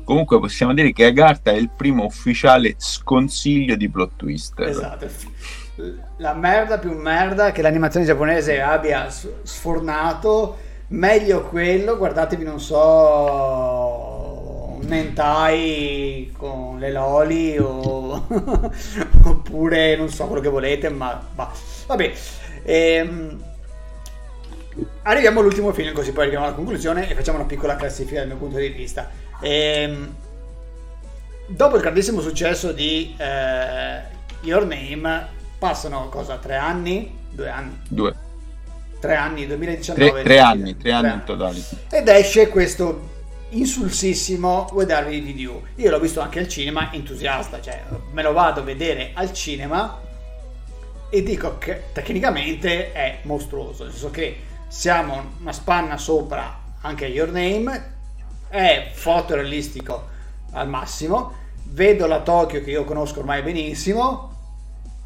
Comunque 0.04 0.38
possiamo 0.40 0.74
dire 0.74 0.92
che 0.92 1.04
Agartha 1.04 1.50
è 1.50 1.56
il 1.56 1.70
primo 1.70 2.04
ufficiale 2.04 2.74
sconsiglio 2.78 3.76
di 3.76 3.88
plot 3.88 4.12
twist. 4.16 4.58
Esatto. 4.60 5.06
La 6.18 6.34
merda 6.34 6.78
più 6.78 6.92
merda 6.92 7.52
che 7.52 7.62
l'animazione 7.62 8.04
giapponese 8.06 8.60
abbia 8.60 9.08
sfornato, 9.08 10.58
meglio 10.88 11.42
quello, 11.44 11.96
guardatevi 11.96 12.44
non 12.44 12.60
so, 12.60 12.76
un 14.80 14.86
Mentai 14.86 16.32
con 16.36 16.78
le 16.78 16.90
loli 16.90 17.56
o... 17.58 18.26
oppure 19.24 19.96
non 19.96 20.08
so 20.08 20.26
quello 20.26 20.42
che 20.42 20.48
volete, 20.48 20.88
ma 20.90 21.24
bah. 21.34 21.52
vabbè. 21.86 22.12
Ehm 22.64 23.48
Arriviamo 25.02 25.40
all'ultimo 25.40 25.72
film, 25.72 25.92
così 25.92 26.12
poi 26.12 26.22
arriviamo 26.22 26.46
alla 26.46 26.54
conclusione 26.54 27.08
e 27.08 27.14
facciamo 27.14 27.38
una 27.38 27.46
piccola 27.46 27.76
classifica 27.76 28.20
dal 28.20 28.28
mio 28.28 28.36
punto 28.36 28.58
di 28.58 28.68
vista. 28.68 29.10
Ehm, 29.40 30.14
dopo 31.46 31.76
il 31.76 31.82
grandissimo 31.82 32.20
successo 32.20 32.72
di 32.72 33.14
eh, 33.16 34.00
Your 34.42 34.64
Name, 34.66 35.26
passano 35.58 36.08
cosa? 36.08 36.36
Tre 36.36 36.56
anni? 36.56 37.18
Due 37.30 37.48
anni? 37.48 37.80
Due. 37.88 38.14
Tre 39.00 39.14
anni, 39.14 39.46
2019. 39.46 40.10
Tre, 40.10 40.22
tre 40.22 40.38
anni, 40.38 40.76
tre 40.76 40.92
anni 40.92 41.12
in 41.12 41.24
totale. 41.24 41.58
Ed 41.90 42.08
esce 42.08 42.48
questo 42.48 43.08
insulsissimo 43.50 44.68
Vuoi 44.70 44.86
darvi 44.86 45.22
di 45.22 45.32
Dio. 45.34 45.62
Io 45.76 45.90
l'ho 45.90 45.98
visto 45.98 46.20
anche 46.20 46.38
al 46.38 46.48
cinema, 46.48 46.92
entusiasta, 46.92 47.60
cioè 47.60 47.82
me 48.12 48.22
lo 48.22 48.32
vado 48.32 48.60
a 48.60 48.62
vedere 48.62 49.10
al 49.14 49.32
cinema 49.32 50.00
e 51.08 51.22
dico 51.22 51.58
che 51.58 51.84
tecnicamente 51.92 52.92
è 52.92 53.18
mostruoso, 53.22 53.82
nel 53.82 53.92
senso 53.92 54.10
che 54.10 54.36
siamo 54.70 55.32
una 55.40 55.52
spanna 55.52 55.98
sopra 55.98 56.58
anche 56.82 57.06
Your 57.06 57.30
Name, 57.32 57.94
è 58.46 58.92
fotorealistico 58.94 60.08
al 60.52 60.68
massimo, 60.68 61.32
vedo 61.64 62.06
la 62.06 62.20
Tokyo 62.20 62.62
che 62.62 62.70
io 62.70 62.84
conosco 62.84 63.18
ormai 63.18 63.42
benissimo, 63.42 64.32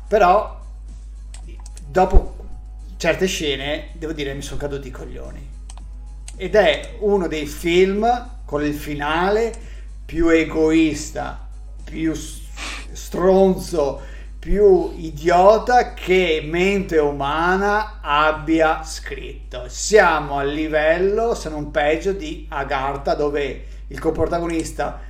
però 0.07 0.61
dopo 1.87 2.37
certe 2.99 3.25
scene 3.25 3.89
devo 3.95 4.12
dire 4.12 4.35
mi 4.35 4.43
sono 4.43 4.59
caduti 4.59 4.89
i 4.89 4.91
coglioni. 4.91 5.51
Ed 6.37 6.55
è 6.57 6.97
uno 6.99 7.27
dei 7.27 7.47
film 7.47 8.43
con 8.45 8.62
il 8.62 8.75
finale 8.75 9.51
più 10.05 10.29
egoista, 10.29 11.49
più 11.83 12.12
stronzo, 12.12 14.03
più 14.45 14.92
idiota 14.97 15.95
che 15.95 16.42
mente 16.47 16.99
umana 16.99 18.01
abbia 18.03 18.83
scritto. 18.83 19.71
Siamo 19.71 20.37
a 20.37 20.42
livello, 20.42 21.34
se 21.34 21.49
non 21.49 21.71
peggio, 21.71 22.12
di 22.12 22.45
Agartha, 22.50 23.14
dove 23.14 23.64
il 23.87 23.99
coprotagonista 23.99 25.00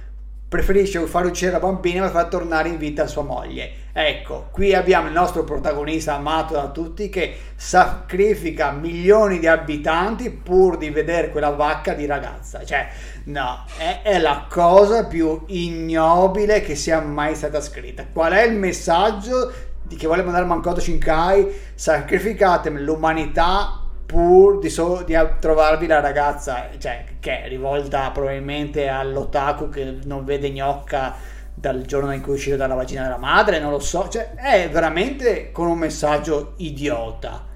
preferisce 0.55 1.05
far 1.07 1.27
uccidere 1.27 1.59
la 1.59 1.67
bambina 1.67 2.03
per 2.03 2.13
far 2.13 2.27
tornare 2.27 2.69
in 2.69 2.79
vita 2.79 3.09
sua 3.09 3.25
moglie. 3.25 3.73
Ecco, 3.93 4.51
qui 4.53 4.73
abbiamo 4.73 5.09
il 5.09 5.13
nostro 5.13 5.43
protagonista 5.43 6.15
amato 6.15 6.55
da 6.55 6.69
tutti 6.69 7.09
che 7.09 7.37
sacrifica 7.57 8.71
milioni 8.71 9.41
di 9.41 9.49
abitanti 9.49 10.31
pur 10.31 10.77
di 10.77 10.91
vedere 10.91 11.31
quella 11.31 11.51
vacca 11.51 11.95
di 11.95 12.07
ragazza. 12.07 12.65
Cioè, 12.65 12.87
no, 13.25 13.65
è, 13.77 14.03
è 14.05 14.19
la 14.21 14.47
cosa 14.49 15.07
più 15.07 15.43
ignobile 15.47 16.61
che 16.61 16.77
sia 16.77 17.01
mai 17.01 17.35
stata 17.35 17.61
scritta. 17.61 18.07
Qual 18.13 18.31
è 18.31 18.45
il 18.45 18.55
messaggio 18.55 19.53
di 19.83 19.97
che 19.97 20.07
vuole 20.07 20.23
mandare 20.23 20.45
Mankoto 20.45 20.79
Shinkai? 20.79 21.53
Sacrificate 21.75 22.71
l'umanità 22.71 23.84
pur 24.07 24.59
di, 24.59 24.69
so, 24.69 25.03
di, 25.05 25.17
trovarvi 25.39 25.87
la 25.87 26.01
ragazza, 26.01 26.69
cioè, 26.79 27.05
che 27.21 27.43
è 27.43 27.49
rivolta 27.49 28.11
probabilmente 28.11 28.89
all'otaku 28.89 29.69
che 29.69 29.99
non 30.05 30.25
vede 30.25 30.51
gnocca 30.51 31.15
dal 31.55 31.83
giorno 31.83 32.13
in 32.13 32.21
cui 32.21 32.33
è 32.33 32.35
uscito 32.35 32.57
dalla 32.57 32.75
vagina 32.75 33.05
della 33.05 33.17
madre, 33.17 33.61
non 33.61 33.71
lo 33.71 33.79
so, 33.79 34.09
cioè, 34.09 34.35
è 34.35 34.69
veramente 34.71 35.51
con 35.53 35.67
un 35.67 35.79
messaggio 35.79 36.55
idiota. 36.59 37.47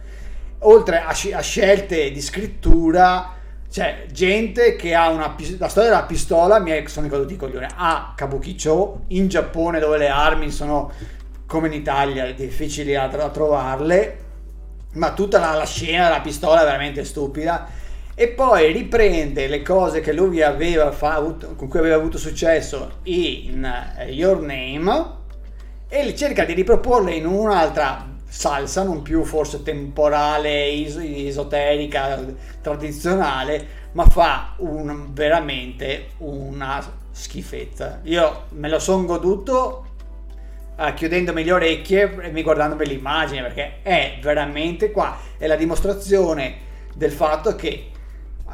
Oltre 0.60 1.00
a, 1.00 1.08
a 1.10 1.40
scelte 1.40 2.10
di 2.10 2.20
scrittura, 2.20 3.34
cioè, 3.70 4.06
gente 4.10 4.76
che 4.76 4.94
ha 4.94 5.10
una 5.10 5.36
la 5.58 5.68
storia 5.68 5.90
della 5.90 6.04
pistola 6.04 6.58
mi 6.58 6.70
è, 6.70 6.82
sono 6.86 7.08
caduti 7.08 7.34
i 7.34 7.36
coglioni 7.36 7.66
a 7.76 8.14
Kabukicho 8.16 9.02
in 9.08 9.28
Giappone 9.28 9.78
dove 9.78 9.98
le 9.98 10.08
armi 10.08 10.50
sono 10.50 10.90
come 11.46 11.68
in 11.68 11.74
Italia 11.74 12.32
difficili 12.32 12.94
a, 12.94 13.04
a 13.04 13.28
trovarle 13.28 14.26
ma 14.92 15.12
tutta 15.12 15.38
la, 15.38 15.52
la 15.52 15.66
scena 15.66 16.04
della 16.04 16.20
pistola 16.20 16.62
è 16.62 16.64
veramente 16.64 17.04
stupida 17.04 17.68
e 18.14 18.28
poi 18.28 18.72
riprende 18.72 19.46
le 19.46 19.62
cose 19.62 20.00
che 20.00 20.12
lui 20.12 20.42
aveva 20.42 20.90
fatto, 20.90 21.54
con 21.54 21.68
cui 21.68 21.78
aveva 21.78 21.94
avuto 21.94 22.18
successo 22.18 22.98
in 23.04 23.64
uh, 23.96 24.02
Your 24.08 24.40
Name 24.40 25.16
e 25.88 26.14
cerca 26.16 26.44
di 26.44 26.52
riproporle 26.52 27.14
in 27.14 27.26
un'altra 27.26 28.06
salsa, 28.28 28.82
non 28.82 29.02
più 29.02 29.22
forse 29.24 29.62
temporale, 29.62 30.68
is- 30.68 30.98
esoterica, 31.00 32.20
tradizionale, 32.60 33.66
ma 33.92 34.04
fa 34.06 34.54
un, 34.58 35.12
veramente 35.12 36.08
una 36.18 36.84
schifezza. 37.10 38.00
Io 38.02 38.46
me 38.50 38.68
lo 38.68 38.78
sono 38.78 39.04
goduto 39.04 39.86
uh, 40.78 40.94
chiudendomi 40.94 41.44
le 41.44 41.52
orecchie 41.52 42.32
e 42.32 42.42
guardandomi 42.42 42.86
l'immagine 42.86 43.42
perché 43.42 43.78
è 43.82 44.18
veramente 44.22 44.90
qua, 44.90 45.18
è 45.36 45.46
la 45.46 45.56
dimostrazione 45.56 46.66
del 46.94 47.10
fatto 47.12 47.54
che 47.54 47.90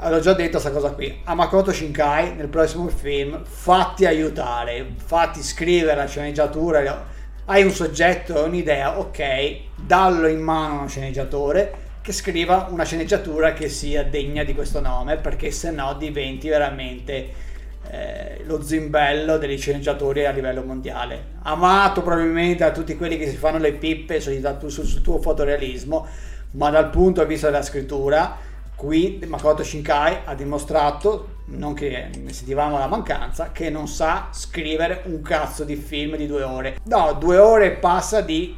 l'ho 0.06 0.18
già 0.18 0.32
detto 0.32 0.59
questa 0.59 0.70
cosa 0.70 0.90
qui 0.90 1.20
a 1.24 1.34
Makoto 1.34 1.72
Shinkai 1.72 2.34
nel 2.34 2.48
prossimo 2.48 2.88
film 2.88 3.44
fatti 3.44 4.06
aiutare 4.06 4.86
fatti 4.96 5.40
scrivere 5.40 5.94
la 5.94 6.06
sceneggiatura 6.06 7.06
hai 7.44 7.62
un 7.62 7.70
soggetto 7.70 8.42
un'idea 8.44 8.98
ok 8.98 9.59
dallo 9.76 10.26
in 10.26 10.40
mano 10.40 10.74
a 10.74 10.78
uno 10.78 10.88
sceneggiatore 10.88 11.82
che 12.02 12.12
scriva 12.12 12.66
una 12.70 12.84
sceneggiatura 12.84 13.52
che 13.52 13.68
sia 13.68 14.02
degna 14.02 14.42
di 14.42 14.52
questo 14.52 14.80
nome 14.80 15.16
perché 15.16 15.52
se 15.52 15.70
no 15.70 15.94
diventi 15.94 16.48
veramente 16.48 17.52
eh, 17.90 18.43
lo 18.47 18.62
zimbello 18.62 19.39
degli 19.39 19.59
sceneggiatori 19.59 20.27
a 20.27 20.31
livello 20.31 20.62
mondiale 20.62 21.32
amato 21.43 22.02
probabilmente 22.02 22.65
da 22.65 22.70
tutti 22.70 22.97
quelli 22.97 23.19
che 23.19 23.28
si 23.28 23.36
fanno 23.36 23.59
le 23.59 23.73
pippe 23.73 24.20
sul, 24.20 24.40
sul 24.70 25.02
tuo 25.02 25.20
fotorealismo 25.20 26.06
ma 26.52 26.70
dal 26.70 26.90
punto 26.90 27.23
di 27.23 27.28
vista 27.28 27.47
della 27.47 27.62
scrittura 27.62 28.52
Qui 28.77 29.23
Makoto 29.28 29.62
Shinkai 29.62 30.19
ha 30.24 30.35
dimostrato, 30.35 31.43
non 31.47 31.74
che 31.74 32.11
ne 32.20 32.32
sentivamo 32.32 32.77
la 32.77 32.89
mancanza, 32.89 33.52
che 33.52 33.70
non 33.70 33.86
sa 33.86 34.28
scrivere 34.32 35.02
un 35.05 35.23
cazzo 35.23 35.62
di 35.62 35.77
film 35.77 36.16
di 36.16 36.27
due 36.27 36.43
ore. 36.43 36.78
No, 36.85 37.12
due 37.12 37.39
ore 37.39 37.70
passa 37.70 38.20
di 38.20 38.56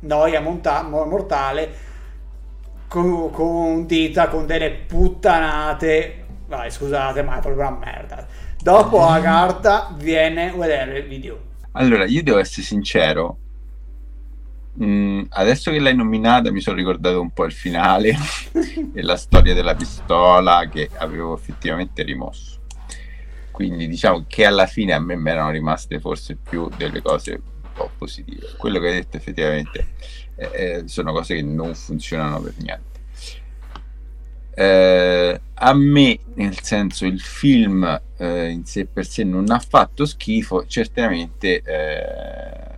noia 0.00 0.40
monta- 0.40 0.82
mortale 0.82 1.72
con, 2.88 3.30
con 3.30 3.86
dita, 3.86 4.28
con 4.28 4.44
delle 4.44 4.70
puttanate. 4.70 6.24
Vai, 6.46 6.70
scusate, 6.70 7.22
ma 7.22 7.38
è 7.38 7.40
proprio 7.40 7.66
una 7.66 7.78
merda. 7.78 8.26
Dopo 8.64 9.06
Agartha 9.06 9.94
viene 9.94 10.50
vedere 10.56 11.00
il 11.00 11.06
video. 11.06 11.38
Allora, 11.72 12.06
io 12.06 12.22
devo 12.22 12.38
essere 12.38 12.62
sincero, 12.62 13.36
Mm, 14.82 15.26
adesso 15.28 15.70
che 15.70 15.78
l'hai 15.78 15.94
nominata 15.94 16.50
mi 16.50 16.60
sono 16.60 16.76
ricordato 16.76 17.20
un 17.20 17.30
po' 17.30 17.44
il 17.44 17.52
finale 17.52 18.16
e 18.92 19.02
la 19.02 19.16
storia 19.16 19.54
della 19.54 19.76
pistola 19.76 20.66
che 20.68 20.88
avevo 20.96 21.36
effettivamente 21.36 22.02
rimosso. 22.02 22.60
Quindi 23.52 23.86
diciamo 23.86 24.24
che 24.26 24.46
alla 24.46 24.66
fine 24.66 24.94
a 24.94 24.98
me 24.98 25.14
mi 25.14 25.30
erano 25.30 25.50
rimaste 25.50 26.00
forse 26.00 26.36
più 26.36 26.68
delle 26.76 27.02
cose 27.02 27.32
un 27.34 27.70
po' 27.72 27.90
positive. 27.98 28.54
Quello 28.56 28.80
che 28.80 28.86
hai 28.88 28.94
detto 28.94 29.18
effettivamente 29.18 29.88
eh, 30.36 30.50
eh 30.54 30.88
sono 30.88 31.12
cose 31.12 31.36
che 31.36 31.42
non 31.42 31.74
funzionano 31.74 32.40
per 32.40 32.54
niente. 32.56 32.93
Eh, 34.54 35.40
a 35.54 35.74
me, 35.74 36.18
nel 36.34 36.60
senso, 36.60 37.06
il 37.06 37.20
film 37.20 38.00
eh, 38.16 38.48
in 38.48 38.64
sé 38.64 38.86
per 38.86 39.06
sé 39.06 39.24
non 39.24 39.50
ha 39.50 39.58
fatto 39.58 40.04
schifo, 40.04 40.66
certamente 40.66 41.62
eh, 41.62 42.72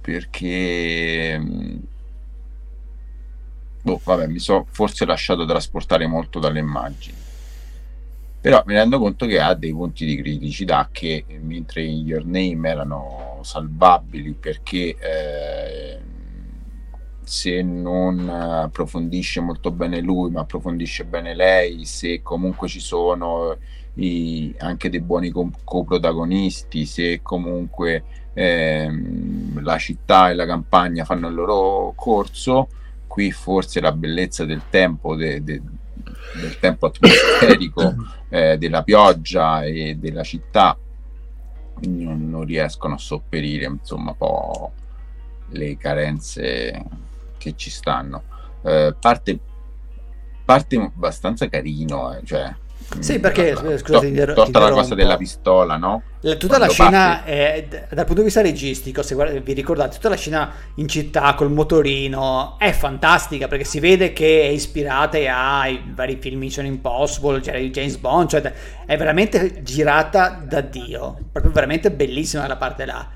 perché 0.00 1.38
mm, 1.38 1.76
boh, 3.82 4.00
vabbè, 4.02 4.26
mi 4.26 4.38
sono 4.38 4.66
forse 4.70 5.04
lasciato 5.04 5.44
trasportare 5.44 6.06
molto 6.06 6.38
dalle 6.38 6.58
immagini. 6.58 7.16
Però 8.40 8.62
mi 8.66 8.74
rendo 8.74 8.98
conto 8.98 9.26
che 9.26 9.40
ha 9.40 9.54
dei 9.54 9.72
punti 9.72 10.04
di 10.04 10.16
criticità 10.16 10.88
che 10.92 11.24
mentre 11.40 11.82
in 11.82 12.06
Your 12.06 12.24
Name 12.26 12.68
erano 12.68 13.40
salvabili 13.42 14.32
perché 14.32 14.96
eh, 14.98 15.83
se 17.24 17.62
non 17.62 18.28
approfondisce 18.28 19.40
molto 19.40 19.70
bene 19.70 20.00
lui, 20.00 20.30
ma 20.30 20.40
approfondisce 20.40 21.04
bene 21.04 21.34
lei, 21.34 21.84
se 21.84 22.22
comunque 22.22 22.68
ci 22.68 22.80
sono 22.80 23.56
i, 23.94 24.54
anche 24.58 24.90
dei 24.90 25.00
buoni 25.00 25.30
coprotagonisti, 25.30 26.86
se 26.86 27.20
comunque 27.22 28.04
ehm, 28.34 29.62
la 29.62 29.78
città 29.78 30.30
e 30.30 30.34
la 30.34 30.46
campagna 30.46 31.04
fanno 31.04 31.28
il 31.28 31.34
loro 31.34 31.92
corso, 31.96 32.68
qui 33.06 33.30
forse 33.30 33.80
la 33.80 33.92
bellezza 33.92 34.44
del 34.44 34.62
tempo, 34.70 35.14
de, 35.14 35.42
de, 35.42 35.62
del 36.40 36.58
tempo 36.58 36.86
atmosferico, 36.86 37.94
eh, 38.28 38.58
della 38.58 38.82
pioggia 38.82 39.64
e 39.64 39.96
della 39.98 40.22
città 40.22 40.76
non, 41.82 42.28
non, 42.30 42.44
riescono 42.44 42.94
a 42.94 42.98
sopperire 42.98 43.66
insomma 43.66 44.10
un 44.10 44.16
po' 44.16 44.72
le 45.50 45.76
carenze 45.76 46.84
che 47.44 47.56
ci 47.56 47.70
stanno. 47.70 48.22
Eh, 48.62 48.94
parte, 48.98 49.38
parte 50.44 50.76
abbastanza 50.76 51.48
carino, 51.48 52.16
eh, 52.16 52.24
cioè 52.24 52.54
sì, 52.98 53.18
perché 53.18 53.56
scusate, 53.78 54.12
ti, 54.12 54.32
tolta 54.34 54.58
la 54.58 54.70
cosa 54.70 54.94
della 54.94 55.16
pistola, 55.16 55.76
no? 55.76 56.02
tutta 56.20 56.46
Quando 56.46 56.66
la 56.66 56.70
scena, 56.70 57.24
è, 57.24 57.66
dal 57.90 58.04
punto 58.04 58.20
di 58.20 58.24
vista 58.24 58.40
registico, 58.40 59.02
se 59.02 59.14
guarda, 59.14 59.38
vi 59.38 59.52
ricordate, 59.52 59.96
tutta 59.96 60.08
la 60.10 60.16
scena 60.16 60.52
in 60.76 60.86
città 60.86 61.34
col 61.34 61.50
motorino 61.50 62.56
è 62.58 62.72
fantastica 62.72 63.48
perché 63.48 63.64
si 63.64 63.80
vede 63.80 64.12
che 64.12 64.42
è 64.42 64.46
ispirata 64.46 65.18
ai 65.18 65.82
vari 65.92 66.18
film 66.20 66.38
Mission 66.38 66.66
Impossible, 66.66 67.42
cioè 67.42 67.58
James 67.70 67.96
Bond, 67.96 68.28
cioè 68.28 68.52
è 68.86 68.96
veramente 68.96 69.62
girata 69.62 70.40
da 70.44 70.60
Dio, 70.60 71.18
proprio 71.32 71.52
veramente 71.52 71.90
bellissima 71.90 72.46
la 72.46 72.56
parte 72.56 72.84
là. 72.84 73.08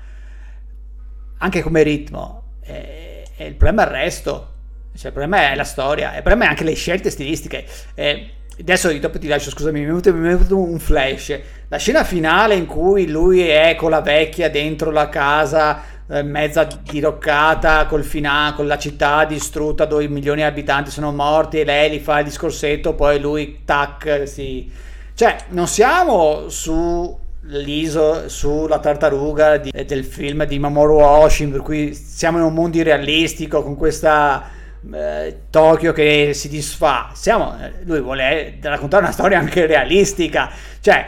Anche 1.37 1.61
come 1.61 1.83
ritmo. 1.83 2.43
E, 2.61 3.08
e 3.41 3.45
il 3.45 3.55
problema 3.55 3.83
è 3.83 3.85
il 3.85 4.03
resto, 4.03 4.53
cioè, 4.93 5.07
il 5.07 5.13
problema 5.13 5.51
è 5.51 5.55
la 5.55 5.63
storia, 5.63 6.13
il 6.13 6.21
problema 6.21 6.43
è 6.43 6.47
anche 6.49 6.65
le 6.65 6.73
scelte 6.73 7.09
stilistiche. 7.09 7.65
E, 7.95 8.31
Adesso 8.59 8.91
dopo 8.99 9.17
ti 9.17 9.27
lascio, 9.27 9.51
scusami, 9.51 9.85
mi 9.85 9.99
è, 10.01 10.11
venuto, 10.11 10.57
un 10.57 10.79
flash. 10.79 11.39
La 11.69 11.77
scena 11.77 12.03
finale 12.03 12.55
in 12.55 12.65
cui 12.65 13.07
lui 13.07 13.47
è 13.47 13.75
con 13.77 13.89
la 13.89 14.01
vecchia 14.01 14.49
dentro 14.49 14.91
la 14.91 15.07
casa 15.07 15.81
eh, 16.09 16.23
mezza 16.23 16.67
diroccata 16.83 17.85
col 17.85 18.03
fina, 18.03 18.51
con 18.57 18.67
la 18.67 18.77
città 18.77 19.23
distrutta 19.23 19.85
dove 19.85 20.09
milioni 20.09 20.41
di 20.41 20.47
abitanti 20.47 20.91
sono 20.91 21.13
morti 21.13 21.61
e 21.61 21.63
lei 21.63 21.89
gli 21.89 21.99
fa 21.99 22.19
il 22.19 22.25
discorsetto, 22.25 22.95
poi 22.95 23.21
lui 23.21 23.61
tac, 23.63 24.23
si... 24.25 24.69
Cioè, 25.13 25.37
non 25.51 25.67
siamo 25.67 26.49
su 26.49 27.17
l'iso 27.51 28.29
sulla 28.29 28.79
tartaruga 28.79 29.57
di, 29.57 29.71
del 29.85 30.03
film 30.03 30.45
di 30.45 30.59
Mamoru 30.59 30.99
Oshii 30.99 31.47
per 31.47 31.61
cui 31.61 31.93
siamo 31.93 32.37
in 32.37 32.43
un 32.43 32.53
mondo 32.53 32.77
irrealistico 32.77 33.63
con 33.63 33.75
questa 33.75 34.49
eh, 34.91 35.41
Tokyo 35.49 35.91
che 35.91 36.31
si 36.33 36.47
disfa. 36.47 37.09
Siamo, 37.13 37.55
lui 37.83 38.01
vuole 38.01 38.57
raccontare 38.61 39.03
una 39.03 39.11
storia 39.11 39.39
anche 39.39 39.65
realistica, 39.65 40.51
cioè 40.79 41.05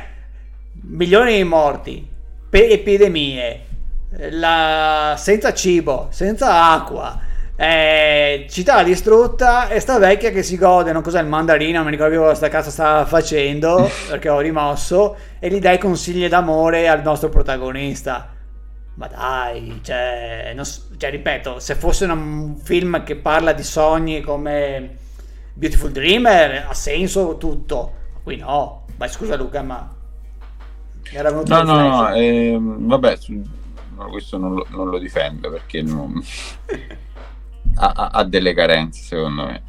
milioni 0.84 1.36
di 1.38 1.44
morti, 1.44 2.08
epidemie, 2.50 3.62
la... 4.32 5.16
senza 5.18 5.54
cibo, 5.54 6.08
senza 6.12 6.72
acqua. 6.72 7.30
Eh, 7.62 8.48
città 8.50 8.82
distrutta 8.82 9.68
e 9.68 9.80
sta 9.80 10.00
vecchia 10.00 10.32
che 10.32 10.42
si 10.42 10.58
gode, 10.58 10.92
non 10.92 11.04
cos'è 11.04 11.22
il 11.22 11.28
mandarino, 11.28 11.76
non 11.76 11.86
mi 11.86 11.92
ricordo 11.92 12.14
più 12.14 12.22
cosa 12.24 12.34
sta 12.34 12.48
cazzo 12.48 12.72
stava 12.72 13.06
facendo 13.06 13.88
perché 14.10 14.30
ho 14.30 14.40
rimosso 14.40 15.16
e 15.38 15.48
gli 15.48 15.60
dai 15.60 15.78
consigli 15.78 16.28
d'amore 16.28 16.88
al 16.88 17.04
nostro 17.04 17.30
protagonista 17.30 18.34
ma 18.96 19.08
dai, 19.08 19.80
cioè, 19.84 20.54
non, 20.56 20.66
cioè, 20.98 21.12
ripeto, 21.12 21.60
se 21.60 21.76
fosse 21.76 22.06
un 22.06 22.58
film 22.58 23.04
che 23.04 23.16
parla 23.16 23.54
di 23.54 23.62
sogni 23.62 24.22
come 24.22 24.98
Beautiful 25.54 25.92
Dreamer 25.92 26.66
ha 26.68 26.74
senso 26.74 27.38
tutto. 27.38 27.94
Qui 28.24 28.38
no. 28.38 28.86
Ma 28.98 29.08
scusa 29.08 29.36
Luca, 29.36 29.62
ma 29.62 29.88
era 31.12 31.30
venuto 31.30 31.54
No, 31.54 31.62
no, 31.62 31.90
no, 31.90 32.14
eh, 32.14 32.58
vabbè, 32.60 33.18
questo 34.10 34.38
non 34.40 34.56
lo, 34.56 34.66
non 34.70 34.90
lo 34.90 34.98
difendo 34.98 35.52
perché 35.52 35.84
non... 35.84 36.20
ha, 37.76 38.10
ha, 38.12 38.24
delle 38.24 38.54
carenze 38.54 39.02
secondo 39.02 39.46
me. 39.46 39.64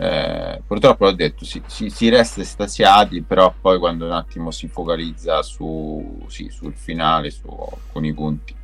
Eh, 0.00 0.62
purtroppo 0.64 1.04
l'ho 1.04 1.12
detto, 1.12 1.44
si, 1.44 1.60
si, 1.66 1.90
si, 1.90 2.08
resta 2.08 2.40
estasiati, 2.40 3.22
però 3.22 3.52
poi 3.60 3.78
quando 3.78 4.06
un 4.06 4.12
attimo 4.12 4.52
si 4.52 4.68
focalizza 4.68 5.42
su, 5.42 6.24
sì, 6.28 6.48
sul 6.50 6.74
finale, 6.74 7.30
su 7.30 7.48
alcuni 7.48 8.12
punti, 8.12 8.54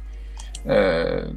eh, 0.62 1.36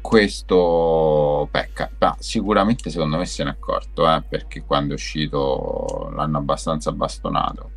questo 0.00 1.48
pecca. 1.50 1.90
Ma 1.98 2.16
sicuramente 2.20 2.90
secondo 2.90 3.16
me 3.16 3.26
se 3.26 3.44
n'è 3.44 3.50
accorto, 3.50 4.08
eh, 4.08 4.22
perché 4.28 4.62
quando 4.62 4.92
è 4.92 4.94
uscito 4.94 6.10
l'hanno 6.14 6.38
abbastanza 6.38 6.92
bastonato. 6.92 7.70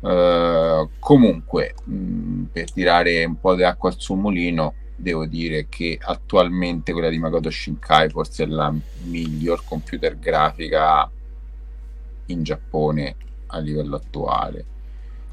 Eh, 0.00 0.88
comunque, 0.98 1.74
mh, 1.84 2.42
per 2.52 2.72
tirare 2.72 3.24
un 3.24 3.38
po' 3.38 3.54
di 3.54 3.62
acqua 3.62 3.90
al 3.90 3.98
suo 3.98 4.16
mulino, 4.16 4.74
devo 4.96 5.26
dire 5.26 5.66
che 5.68 5.98
attualmente 6.00 6.92
quella 6.92 7.08
di 7.08 7.18
Makoto 7.18 7.50
Shinkai 7.50 8.10
forse 8.10 8.44
è 8.44 8.46
la 8.46 8.72
miglior 9.04 9.64
computer 9.64 10.18
grafica 10.18 11.10
in 12.26 12.42
Giappone 12.42 13.16
a 13.46 13.58
livello 13.58 13.96
attuale 13.96 14.64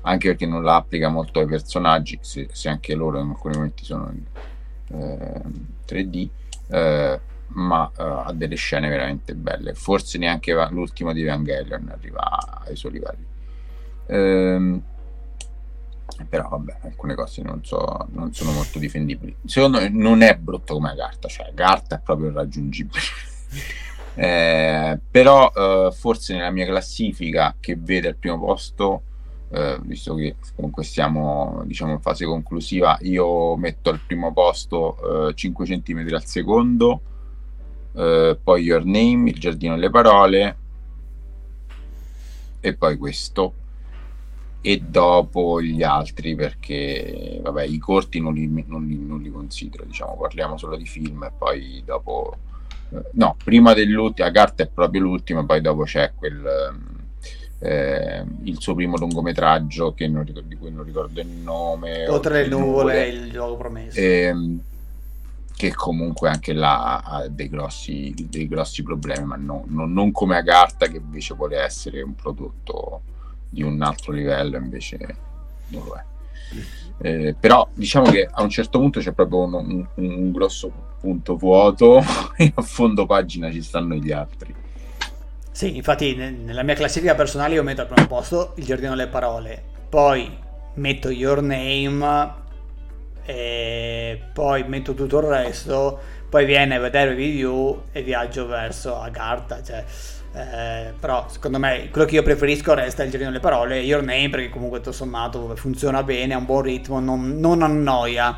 anche 0.02 0.30
perché 0.30 0.46
non 0.46 0.64
la 0.64 0.76
applica 0.76 1.10
molto 1.10 1.40
ai 1.40 1.46
personaggi 1.46 2.18
se, 2.22 2.48
se 2.52 2.70
anche 2.70 2.96
loro 2.96 3.20
in 3.20 3.30
alcuni 3.30 3.56
momenti 3.56 3.86
sono 3.86 4.12
in 4.12 5.00
eh, 5.00 5.42
3D 5.88 6.30
eh, 6.70 7.20
ma 7.54 7.84
uh, 7.98 8.02
ha 8.28 8.34
delle 8.34 8.56
scene 8.56 8.90
veramente 8.90 9.36
belle. 9.36 9.74
Forse 9.74 10.18
neanche 10.18 10.54
l'ultimo 10.70 11.14
di 11.14 11.22
Evangelion 11.22 11.90
arriva 11.90 12.62
ai 12.66 12.76
suoi 12.76 12.94
livelli. 12.94 13.26
Ehm, 14.08 14.84
però 16.28 16.48
vabbè, 16.50 16.78
alcune 16.84 17.16
cose 17.16 17.42
non, 17.42 17.64
so, 17.64 18.08
non 18.12 18.34
sono 18.34 18.52
molto 18.52 18.80
difendibili. 18.80 19.36
Secondo 19.46 19.80
me 19.80 19.90
non 19.90 20.22
è 20.22 20.36
brutto 20.36 20.74
come 20.74 20.96
carta, 20.96 21.28
cioè 21.28 21.52
carta 21.54 21.96
è 21.96 22.00
proprio 22.00 22.30
irraggiungibile. 22.30 23.00
eh, 24.16 25.00
però 25.10 25.52
eh, 25.56 25.92
forse 25.94 26.34
nella 26.36 26.52
mia 26.52 26.66
classifica 26.66 27.56
che 27.60 27.76
vede 27.78 28.10
al 28.10 28.16
primo 28.16 28.40
posto, 28.40 29.04
eh, 29.50 29.80
visto 29.84 30.16
che 30.16 30.36
comunque 30.56 30.84
siamo 30.84 31.64
diciamo, 31.66 31.92
in 31.92 32.02
fase 32.02 32.26
conclusiva, 32.26 32.98
io 33.02 33.56
metto 33.58 33.90
al 33.90 34.00
primo 34.06 34.32
posto 34.32 35.34
5 35.34 35.66
eh, 35.66 35.82
cm 35.82 36.14
al 36.14 36.26
secondo, 36.26 37.02
eh, 37.96 38.38
poi 38.42 38.64
Your 38.64 38.86
Name, 38.86 39.30
Il 39.30 39.40
giardino 39.40 39.76
delle 39.76 39.90
parole 39.90 40.58
e 42.62 42.76
poi 42.76 42.96
questo 42.98 43.54
e 44.62 44.80
dopo 44.80 45.60
gli 45.60 45.82
altri 45.82 46.36
perché 46.36 47.40
vabbè 47.42 47.64
i 47.64 47.80
corti 47.80 48.20
non 48.20 48.34
li, 48.34 48.48
non 48.68 48.86
li, 48.86 48.96
non 48.96 49.20
li 49.20 49.32
considero 49.32 49.84
diciamo 49.86 50.16
parliamo 50.18 50.56
solo 50.56 50.76
di 50.76 50.86
film 50.86 51.24
e 51.24 51.32
poi 51.36 51.82
dopo 51.84 52.38
eh, 52.92 53.02
no 53.14 53.36
prima 53.44 53.74
dell'ultima 53.74 54.30
carta 54.30 54.62
è 54.62 54.68
proprio 54.68 55.02
l'ultima 55.02 55.44
poi 55.44 55.62
dopo 55.62 55.82
c'è 55.84 56.12
quel 56.16 57.00
eh, 57.58 58.24
il 58.44 58.60
suo 58.60 58.76
primo 58.76 58.98
lungometraggio 58.98 59.94
che 59.94 60.08
non 60.08 60.26
ricordo, 60.26 60.48
di 60.48 60.56
cui 60.56 60.72
non 60.72 60.84
ricordo 60.84 61.22
il 61.22 61.28
nome 61.28 62.08
oltre 62.08 62.44
le 62.44 62.48
nuvole 62.48 63.08
il 63.08 63.32
gioco 63.32 63.56
promesso. 63.56 64.00
Ehm, 64.00 64.62
che 65.56 65.74
comunque 65.76 66.30
anche 66.30 66.54
là 66.54 66.98
ha 66.98 67.28
dei 67.28 67.48
grossi, 67.48 68.14
dei 68.30 68.48
grossi 68.48 68.82
problemi 68.82 69.26
ma 69.26 69.36
no, 69.36 69.64
non, 69.68 69.94
non 69.94 70.12
come 70.12 70.38
a 70.38 70.44
carta 70.44 70.88
che 70.88 70.98
invece 70.98 71.36
vuole 71.36 71.58
essere 71.58 72.02
un 72.02 72.16
prodotto 72.16 73.02
di 73.52 73.62
un 73.62 73.82
altro 73.82 74.14
livello 74.14 74.58
invece 74.58 74.98
non 75.68 75.84
lo 75.86 75.96
è. 75.96 76.04
Eh, 77.04 77.36
però 77.40 77.68
diciamo 77.74 78.10
che 78.10 78.28
a 78.32 78.42
un 78.42 78.50
certo 78.50 78.80
punto 78.80 79.00
c'è 79.00 79.12
proprio 79.12 79.40
un, 79.44 79.54
un, 79.54 79.88
un 79.96 80.32
grosso 80.32 80.72
punto 81.00 81.36
vuoto 81.36 82.02
e 82.38 82.52
a 82.56 82.62
fondo 82.62 83.06
pagina 83.06 83.52
ci 83.52 83.62
stanno 83.62 83.96
gli 83.96 84.12
altri. 84.12 84.56
Sì, 85.52 85.76
infatti 85.76 86.16
nella 86.16 86.64
mia 86.64 86.76
classifica 86.76 87.14
personale 87.14 87.56
io 87.56 87.64
metto 87.64 87.82
al 87.82 87.88
primo 87.88 88.08
posto 88.08 88.54
il 88.56 88.64
giardino 88.64 88.96
delle 88.96 89.10
parole, 89.10 89.62
poi 89.90 90.32
metto 90.76 91.10
Your 91.10 91.42
Name 91.42 92.40
e 93.26 94.22
poi 94.34 94.64
metto 94.68 94.94
tutto 94.94 95.20
il 95.20 95.26
resto, 95.26 96.00
poi 96.30 96.46
viene 96.46 96.76
a 96.76 96.80
vedere 96.80 97.14
video 97.16 97.84
e 97.92 98.02
viaggio 98.02 98.48
verso 98.48 98.98
Agartha, 98.98 99.62
cioè 99.62 99.84
eh, 100.34 100.94
però 100.98 101.26
secondo 101.30 101.60
me 101.60 101.90
quello 101.92 102.08
che 102.08 102.16
io 102.16 102.24
preferisco 102.24 102.74
resta 102.74 103.04
il 103.04 103.10
giardino 103.10 103.32
delle 103.32 103.42
parole 103.42 103.80
Your 103.80 104.02
Name 104.02 104.30
perché 104.30 104.50
comunque 104.50 104.80
tutto 104.80 104.94
sommato 104.94 105.54
funziona 105.58 106.04
bene 106.04 106.34
ha 106.34 106.38
un 106.38 106.46
buon 106.46 106.62
ritmo 106.62 107.00
non, 107.00 107.38
non 107.40 107.62
annoia. 107.62 108.38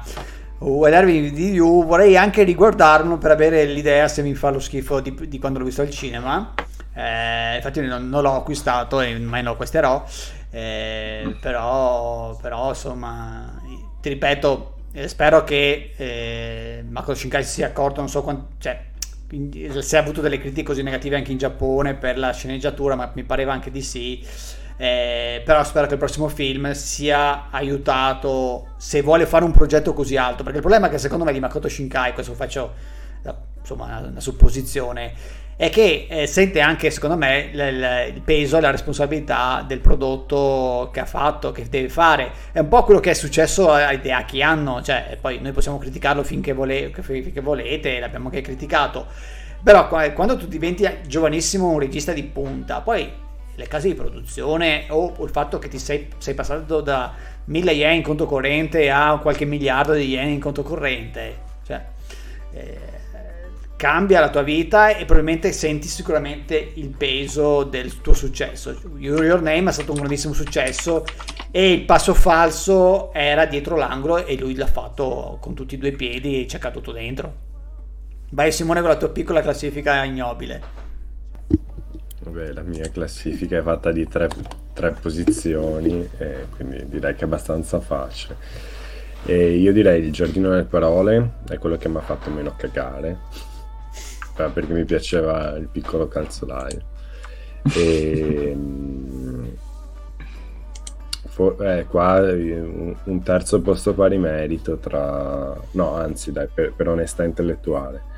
Vedervi 0.58 1.32
di 1.32 1.52
You 1.52 1.86
vorrei 1.86 2.16
anche 2.16 2.44
riguardarlo 2.44 3.18
per 3.18 3.32
avere 3.32 3.66
l'idea 3.66 4.08
se 4.08 4.22
mi 4.22 4.34
fa 4.34 4.50
lo 4.50 4.60
schifo 4.60 5.02
di, 5.02 5.14
di 5.28 5.38
quando 5.38 5.60
l'ho 5.60 5.66
visto 5.66 5.82
al 5.82 5.90
cinema. 5.90 6.54
Eh, 6.94 7.56
infatti 7.58 7.82
non, 7.82 8.08
non, 8.08 8.22
l'ho 8.22 8.36
acquistato 8.36 9.02
e 9.02 9.20
mai 9.20 9.44
lo 9.44 9.52
acquisterò. 9.52 10.06
Eh, 10.50 11.36
però, 11.42 12.38
però 12.42 12.70
insomma 12.70 13.60
ti 14.00 14.10
ripeto 14.10 14.76
eh, 14.94 15.08
spero 15.08 15.44
che 15.44 15.94
eh, 15.98 16.86
Makoto 16.88 17.16
Shinkai 17.16 17.44
si 17.44 17.54
sia 17.54 17.68
accorto 17.68 18.00
non 18.00 18.10
so 18.10 18.22
quanto 18.22 18.50
cioè 18.60 18.80
si 19.82 19.96
è 19.96 19.98
avuto 19.98 20.22
delle 20.22 20.38
critiche 20.38 20.64
così 20.64 20.84
negative 20.84 21.16
anche 21.16 21.32
in 21.32 21.38
Giappone 21.38 21.96
per 21.96 22.18
la 22.18 22.32
sceneggiatura, 22.32 22.96
ma 22.96 23.12
mi 23.16 23.24
pareva 23.24 23.54
anche 23.54 23.72
di 23.72 23.82
sì. 23.82 24.26
Eh, 24.76 25.42
però 25.46 25.64
spero 25.64 25.86
che 25.86 25.94
il 25.94 26.00
prossimo 26.00 26.28
film 26.28 26.72
sia 26.72 27.50
aiutato 27.52 28.74
se 28.78 29.02
vuole 29.02 29.28
fare 29.28 29.46
un 29.46 29.52
progetto 29.52 29.94
così 29.94 30.18
alto 30.18 30.42
perché 30.42 30.58
il 30.58 30.64
problema 30.64 30.88
è 30.88 30.90
che 30.90 30.98
secondo 30.98 31.24
me 31.24 31.32
di 31.32 31.40
Makoto 31.40 31.70
Shinkai 31.70 32.14
questo 32.14 32.34
faccio 32.34 32.74
insomma 33.60 33.86
una, 33.86 34.00
una 34.00 34.20
supposizione 34.20 35.14
è 35.56 35.70
che 35.70 36.08
eh, 36.10 36.28
sente 36.28 36.60
anche, 36.60 36.90
secondo 36.90 37.16
me, 37.16 37.50
l- 37.54 38.14
il 38.16 38.22
peso 38.22 38.58
e 38.58 38.62
la 38.62 38.72
responsabilità 38.72 39.64
del 39.68 39.80
prodotto 39.80 40.90
che 40.92 41.00
ha 41.00 41.06
fatto, 41.06 41.52
che 41.52 41.70
deve 41.70 41.90
fare. 41.90 42.32
È 42.52 42.60
un 42.60 42.68
po' 42.68 42.84
quello 42.84 43.00
che 43.00 43.12
è 43.12 43.14
successo 43.14 43.72
ai 43.72 44.02
Deaki 44.02 44.42
Anno, 44.42 44.82
cioè 44.82 45.18
poi 45.22 45.40
noi 45.40 45.52
possiamo 45.52 45.78
criticarlo 45.78 46.24
finché, 46.24 46.54
vole- 46.54 46.92
finché 47.02 47.42
volete, 47.42 48.00
l'abbiamo 48.00 48.26
anche 48.26 48.42
criticato. 48.42 49.06
Però 49.64 49.88
quando 49.88 50.38
tu 50.38 50.48
diventi 50.48 50.86
giovanissimo 51.08 51.70
un 51.70 51.80
regista 51.80 52.12
di 52.12 52.24
punta, 52.24 52.82
poi 52.82 53.10
le 53.56 53.68
case 53.68 53.88
di 53.88 53.94
produzione 53.94 54.86
o 54.90 55.14
il 55.22 55.30
fatto 55.30 55.60
che 55.60 55.68
ti 55.70 55.78
sei, 55.78 56.10
sei, 56.18 56.34
passato 56.34 56.82
da 56.82 57.14
1000 57.46 57.72
yen 57.72 57.96
in 57.96 58.02
conto 58.02 58.26
corrente 58.26 58.90
a 58.90 59.18
qualche 59.22 59.46
miliardo 59.46 59.94
di 59.94 60.08
yen 60.08 60.30
in 60.30 60.40
conto 60.40 60.64
corrente, 60.64 61.38
cioè... 61.66 61.86
Eh, 62.52 62.93
cambia 63.84 64.22
la 64.22 64.30
tua 64.30 64.44
vita 64.44 64.96
e 64.96 65.04
probabilmente 65.04 65.52
senti 65.52 65.90
sicuramente 65.90 66.72
il 66.76 66.88
peso 66.88 67.66
del 67.66 68.00
tuo 68.00 68.14
successo. 68.14 68.80
Your 68.96 69.42
Name 69.42 69.72
è 69.72 69.74
stato 69.74 69.92
un 69.92 69.98
grandissimo 69.98 70.34
successo 70.34 71.04
e 71.52 71.74
il 71.74 71.84
passo 71.84 72.14
falso 72.14 73.12
era 73.12 73.46
dietro 73.46 73.76
l'angolo 73.76 74.26
e 74.26 74.38
lui 74.38 74.56
l'ha 74.56 74.68
fatto 74.68 75.38
con 75.42 75.54
tutti 75.54 75.76
i 75.76 75.78
due 75.78 75.92
piedi 75.92 76.42
e 76.42 76.48
ci 76.48 76.56
ha 76.56 76.60
caduto 76.60 76.94
dentro. 76.94 77.34
Vai 78.30 78.54
Simone 78.54 78.80
con 78.80 78.88
la 78.88 78.96
tua 78.96 79.10
piccola 79.10 79.42
classifica 79.42 80.02
ignobile. 80.06 80.62
Vabbè, 82.22 82.54
la 82.54 82.62
mia 82.62 82.90
classifica 82.90 83.58
è 83.58 83.62
fatta 83.62 83.92
di 83.92 84.08
tre, 84.08 84.30
tre 84.72 84.92
posizioni, 84.92 86.08
quindi 86.56 86.86
direi 86.88 87.16
che 87.16 87.24
è 87.24 87.26
abbastanza 87.26 87.82
facile. 87.82 88.38
E 89.26 89.58
io 89.58 89.74
direi 89.74 90.06
il 90.06 90.14
giardino 90.14 90.52
delle 90.52 90.64
parole 90.64 91.32
è 91.50 91.58
quello 91.58 91.76
che 91.76 91.90
mi 91.90 91.98
ha 91.98 92.02
fatto 92.02 92.30
meno 92.30 92.54
cagare 92.56 93.52
perché 94.36 94.74
mi 94.74 94.86
piaceva 94.86 95.56
il 95.58 95.68
piccolo 95.68 96.08
calzolaio. 96.08 96.82
E, 97.76 98.54
mm, 98.56 99.46
for, 101.28 101.64
eh, 101.64 101.86
qua 101.88 102.20
un, 102.20 103.22
terzo 103.24 103.62
posto 103.62 103.94
pari 103.94 104.18
merito 104.18 104.78
tra... 104.78 105.56
no, 105.72 105.96
anzi 105.96 106.32
dai, 106.32 106.48
per, 106.54 106.74
per 106.74 106.90
onestà 106.90 107.24
intellettuale. 107.24 108.12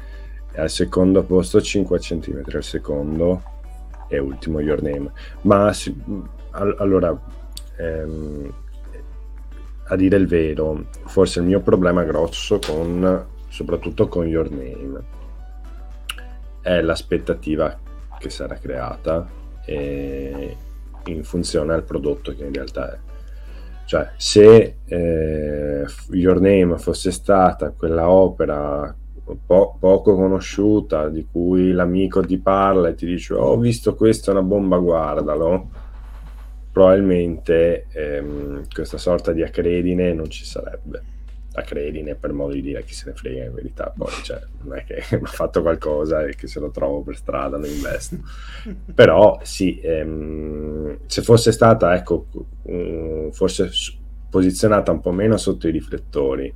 Al 0.55 0.69
secondo 0.69 1.23
posto 1.23 1.61
5 1.61 1.99
cm 1.99 2.43
al 2.53 2.63
secondo 2.63 3.43
e 4.07 4.17
ultimo 4.19 4.61
Your 4.61 4.81
Name. 4.81 5.11
Ma 5.41 5.71
all, 6.51 6.75
allora, 6.79 7.17
ehm, 7.77 8.53
a 9.87 9.95
dire 9.97 10.15
il 10.17 10.27
vero, 10.27 10.85
forse 11.05 11.39
il 11.39 11.45
mio 11.45 11.59
problema 11.59 12.03
grosso 12.03 12.59
con 12.59 13.27
soprattutto 13.49 14.07
con 14.07 14.27
Your 14.27 14.49
Name 14.49 15.23
è 16.65 16.81
l'aspettativa 16.81 17.77
che 18.17 18.31
sarà 18.31 18.55
creata 18.55 19.29
in 19.67 21.23
funzione 21.23 21.73
al 21.73 21.83
prodotto 21.83 22.33
che 22.33 22.43
in 22.43 22.51
realtà 22.51 22.91
è. 22.91 22.97
Cioè, 23.85 24.09
se 24.17 24.77
eh, 24.83 25.85
Your 26.09 26.39
Name 26.41 26.79
fosse 26.79 27.11
stata 27.11 27.69
quella 27.69 28.09
opera 28.09 28.95
po- 29.45 29.77
poco 29.79 30.15
conosciuta 30.15 31.07
di 31.09 31.27
cui 31.31 31.71
l'amico 31.71 32.21
ti 32.21 32.39
parla 32.39 32.89
e 32.89 32.95
ti 32.95 33.05
dice 33.05 33.35
oh, 33.35 33.51
ho 33.51 33.57
visto 33.57 33.93
questo, 33.93 34.31
è 34.31 34.33
una 34.33 34.41
bomba, 34.41 34.77
guardalo, 34.77 35.69
probabilmente 36.71 37.85
ehm, 37.91 38.63
questa 38.73 38.97
sorta 38.97 39.31
di 39.33 39.43
acredine 39.43 40.13
non 40.13 40.31
ci 40.31 40.45
sarebbe 40.45 41.13
la 41.55 41.61
credine 41.61 42.15
per 42.15 42.33
modo 42.33 42.53
di 42.53 42.61
dire 42.61 42.83
chi 42.83 42.93
se 42.93 43.09
ne 43.09 43.15
frega 43.15 43.45
in 43.45 43.53
verità. 43.53 43.91
Poi 43.95 44.11
cioè, 44.23 44.41
non 44.61 44.77
è 44.77 44.83
che 44.83 45.01
ha 45.15 45.25
fatto 45.25 45.61
qualcosa 45.61 46.25
e 46.25 46.35
che 46.35 46.47
se 46.47 46.59
lo 46.59 46.69
trovo 46.69 47.01
per 47.01 47.15
strada 47.15 47.57
lo 47.57 47.65
investo. 47.65 48.17
Però 48.93 49.39
sì 49.43 49.79
ehm, 49.79 50.99
se 51.05 51.21
fosse 51.21 51.51
stata 51.51 51.95
ecco 51.95 52.27
um, 52.63 53.31
forse 53.31 53.71
posizionata 54.29 54.91
un 54.91 54.99
po' 54.99 55.11
meno 55.11 55.37
sotto 55.37 55.67
i 55.67 55.71
riflettori 55.71 56.53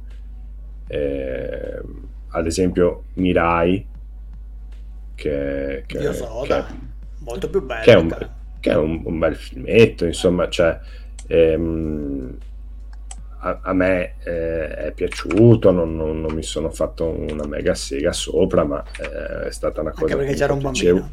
eh, 0.87 1.81
ad 2.31 2.45
esempio 2.45 3.03
Mirai 3.13 3.87
che, 5.15 5.83
che, 5.85 5.97
Io 5.97 6.13
so, 6.13 6.41
che, 6.45 6.63
molto 7.19 7.49
più 7.49 7.63
bello 7.63 7.83
che 7.83 7.93
è 7.93 7.95
un, 7.95 8.29
che 8.59 8.71
è 8.71 8.75
un, 8.75 9.01
un 9.05 9.19
bel 9.19 9.35
filmetto 9.35 10.05
insomma 10.05 10.49
cioè 10.49 10.77
ehm, 11.27 12.18
a, 13.39 13.59
a 13.61 13.73
me 13.73 14.15
eh, 14.23 14.67
è 14.67 14.91
piaciuto, 14.93 15.71
non, 15.71 15.95
non, 15.95 16.21
non, 16.21 16.33
mi 16.33 16.43
sono 16.43 16.69
fatto 16.69 17.05
una 17.05 17.45
mega 17.45 17.73
sega 17.73 18.11
sopra, 18.11 18.63
ma 18.63 18.83
eh, 18.99 19.47
è 19.47 19.51
stata 19.51 19.81
una 19.81 19.91
cosa 19.91 20.13
Anche 20.13 20.15
perché 20.17 20.33
c'era 20.35 20.53
un 20.53 20.61
bambino. 20.61 21.11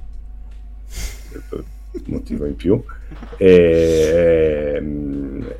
Motivo 2.07 2.47
in 2.47 2.57
più. 2.57 2.83
E, 3.37 4.73
ehm, 4.77 5.55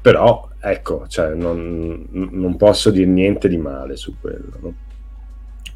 però, 0.00 0.48
ecco, 0.60 1.06
cioè, 1.08 1.34
non, 1.34 2.06
non, 2.10 2.56
posso 2.56 2.90
dire 2.90 3.06
niente 3.06 3.48
di 3.48 3.56
male 3.56 3.96
su 3.96 4.14
quello. 4.20 4.52
No? 4.60 4.74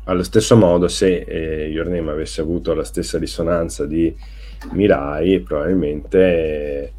allo 0.05 0.23
stesso 0.25 0.57
modo, 0.57 0.89
se 0.89 1.21
eh, 1.21 1.67
Your 1.69 1.87
Name 1.87 2.11
avesse 2.11 2.41
avuto 2.41 2.75
la 2.75 2.85
stessa 2.85 3.19
risonanza 3.19 3.87
di 3.87 4.15
Mirai, 4.73 5.41
probabilmente 5.41 6.19
eh, 6.19 6.93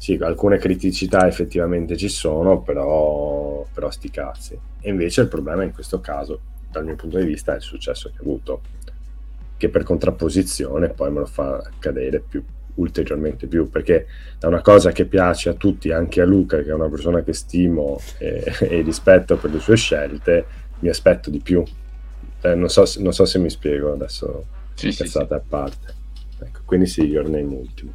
sì, 0.00 0.16
alcune 0.22 0.56
criticità 0.56 1.28
effettivamente 1.28 1.94
ci 1.94 2.08
sono, 2.08 2.62
però, 2.62 3.66
però 3.70 3.90
sti 3.90 4.08
cazzi. 4.08 4.58
E 4.80 4.88
invece 4.88 5.20
il 5.20 5.28
problema 5.28 5.62
in 5.62 5.74
questo 5.74 6.00
caso, 6.00 6.40
dal 6.70 6.86
mio 6.86 6.96
punto 6.96 7.18
di 7.18 7.26
vista, 7.26 7.52
è 7.52 7.56
il 7.56 7.60
successo 7.60 8.08
che 8.08 8.16
ha 8.16 8.22
avuto, 8.22 8.62
che 9.58 9.68
per 9.68 9.82
contrapposizione 9.82 10.88
poi 10.88 11.12
me 11.12 11.18
lo 11.18 11.26
fa 11.26 11.62
cadere 11.78 12.20
più 12.20 12.42
ulteriormente 12.76 13.46
più 13.46 13.68
perché 13.68 14.06
è 14.38 14.46
una 14.46 14.62
cosa 14.62 14.90
che 14.90 15.04
piace 15.04 15.50
a 15.50 15.52
tutti, 15.52 15.92
anche 15.92 16.22
a 16.22 16.24
Luca, 16.24 16.62
che 16.62 16.70
è 16.70 16.72
una 16.72 16.88
persona 16.88 17.22
che 17.22 17.34
stimo 17.34 18.00
e, 18.16 18.42
e 18.58 18.80
rispetto 18.80 19.36
per 19.36 19.52
le 19.52 19.60
sue 19.60 19.76
scelte, 19.76 20.46
mi 20.78 20.88
aspetto 20.88 21.28
di 21.28 21.40
più. 21.40 21.62
Eh, 22.40 22.54
non, 22.54 22.70
so, 22.70 22.84
non, 23.00 23.12
so, 23.12 23.26
se 23.26 23.38
mi 23.38 23.50
spiego 23.50 23.92
adesso, 23.92 24.46
sì, 24.72 24.92
sì, 24.92 25.06
sì. 25.06 25.18
a 25.18 25.42
parte. 25.46 25.92
Ecco, 26.38 26.60
quindi 26.64 26.86
sì, 26.86 27.02
Your 27.02 27.28
Name 27.28 27.54
ultimo. 27.54 27.92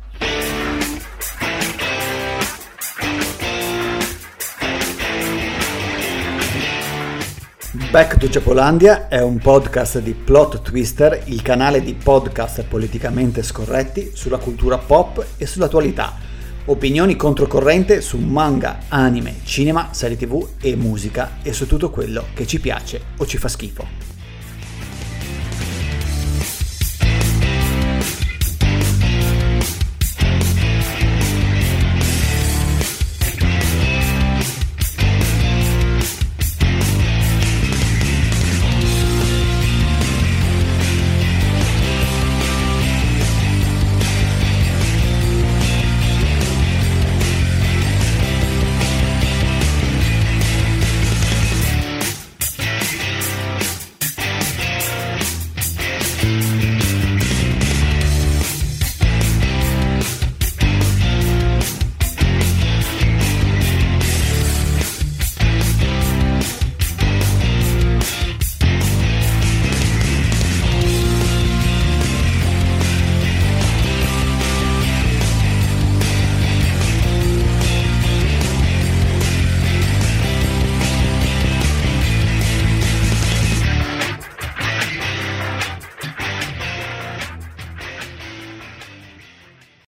Back 7.95 8.17
to 8.17 8.29
Ciapolandia 8.29 9.07
è 9.07 9.21
un 9.21 9.37
podcast 9.37 9.99
di 9.99 10.13
Plot 10.13 10.61
Twister, 10.63 11.21
il 11.27 11.41
canale 11.41 11.81
di 11.81 11.93
podcast 11.93 12.65
politicamente 12.65 13.41
scorretti 13.41 14.11
sulla 14.13 14.37
cultura 14.37 14.77
pop 14.77 15.25
e 15.37 15.45
sull'attualità. 15.45 16.17
Opinioni 16.65 17.15
controcorrente 17.15 18.01
su 18.01 18.17
manga, 18.17 18.79
anime, 18.89 19.35
cinema, 19.45 19.93
serie 19.93 20.17
tv 20.17 20.45
e 20.59 20.75
musica 20.75 21.37
e 21.41 21.53
su 21.53 21.67
tutto 21.67 21.89
quello 21.89 22.25
che 22.33 22.45
ci 22.45 22.59
piace 22.59 23.01
o 23.15 23.25
ci 23.25 23.37
fa 23.37 23.47
schifo. 23.47 24.14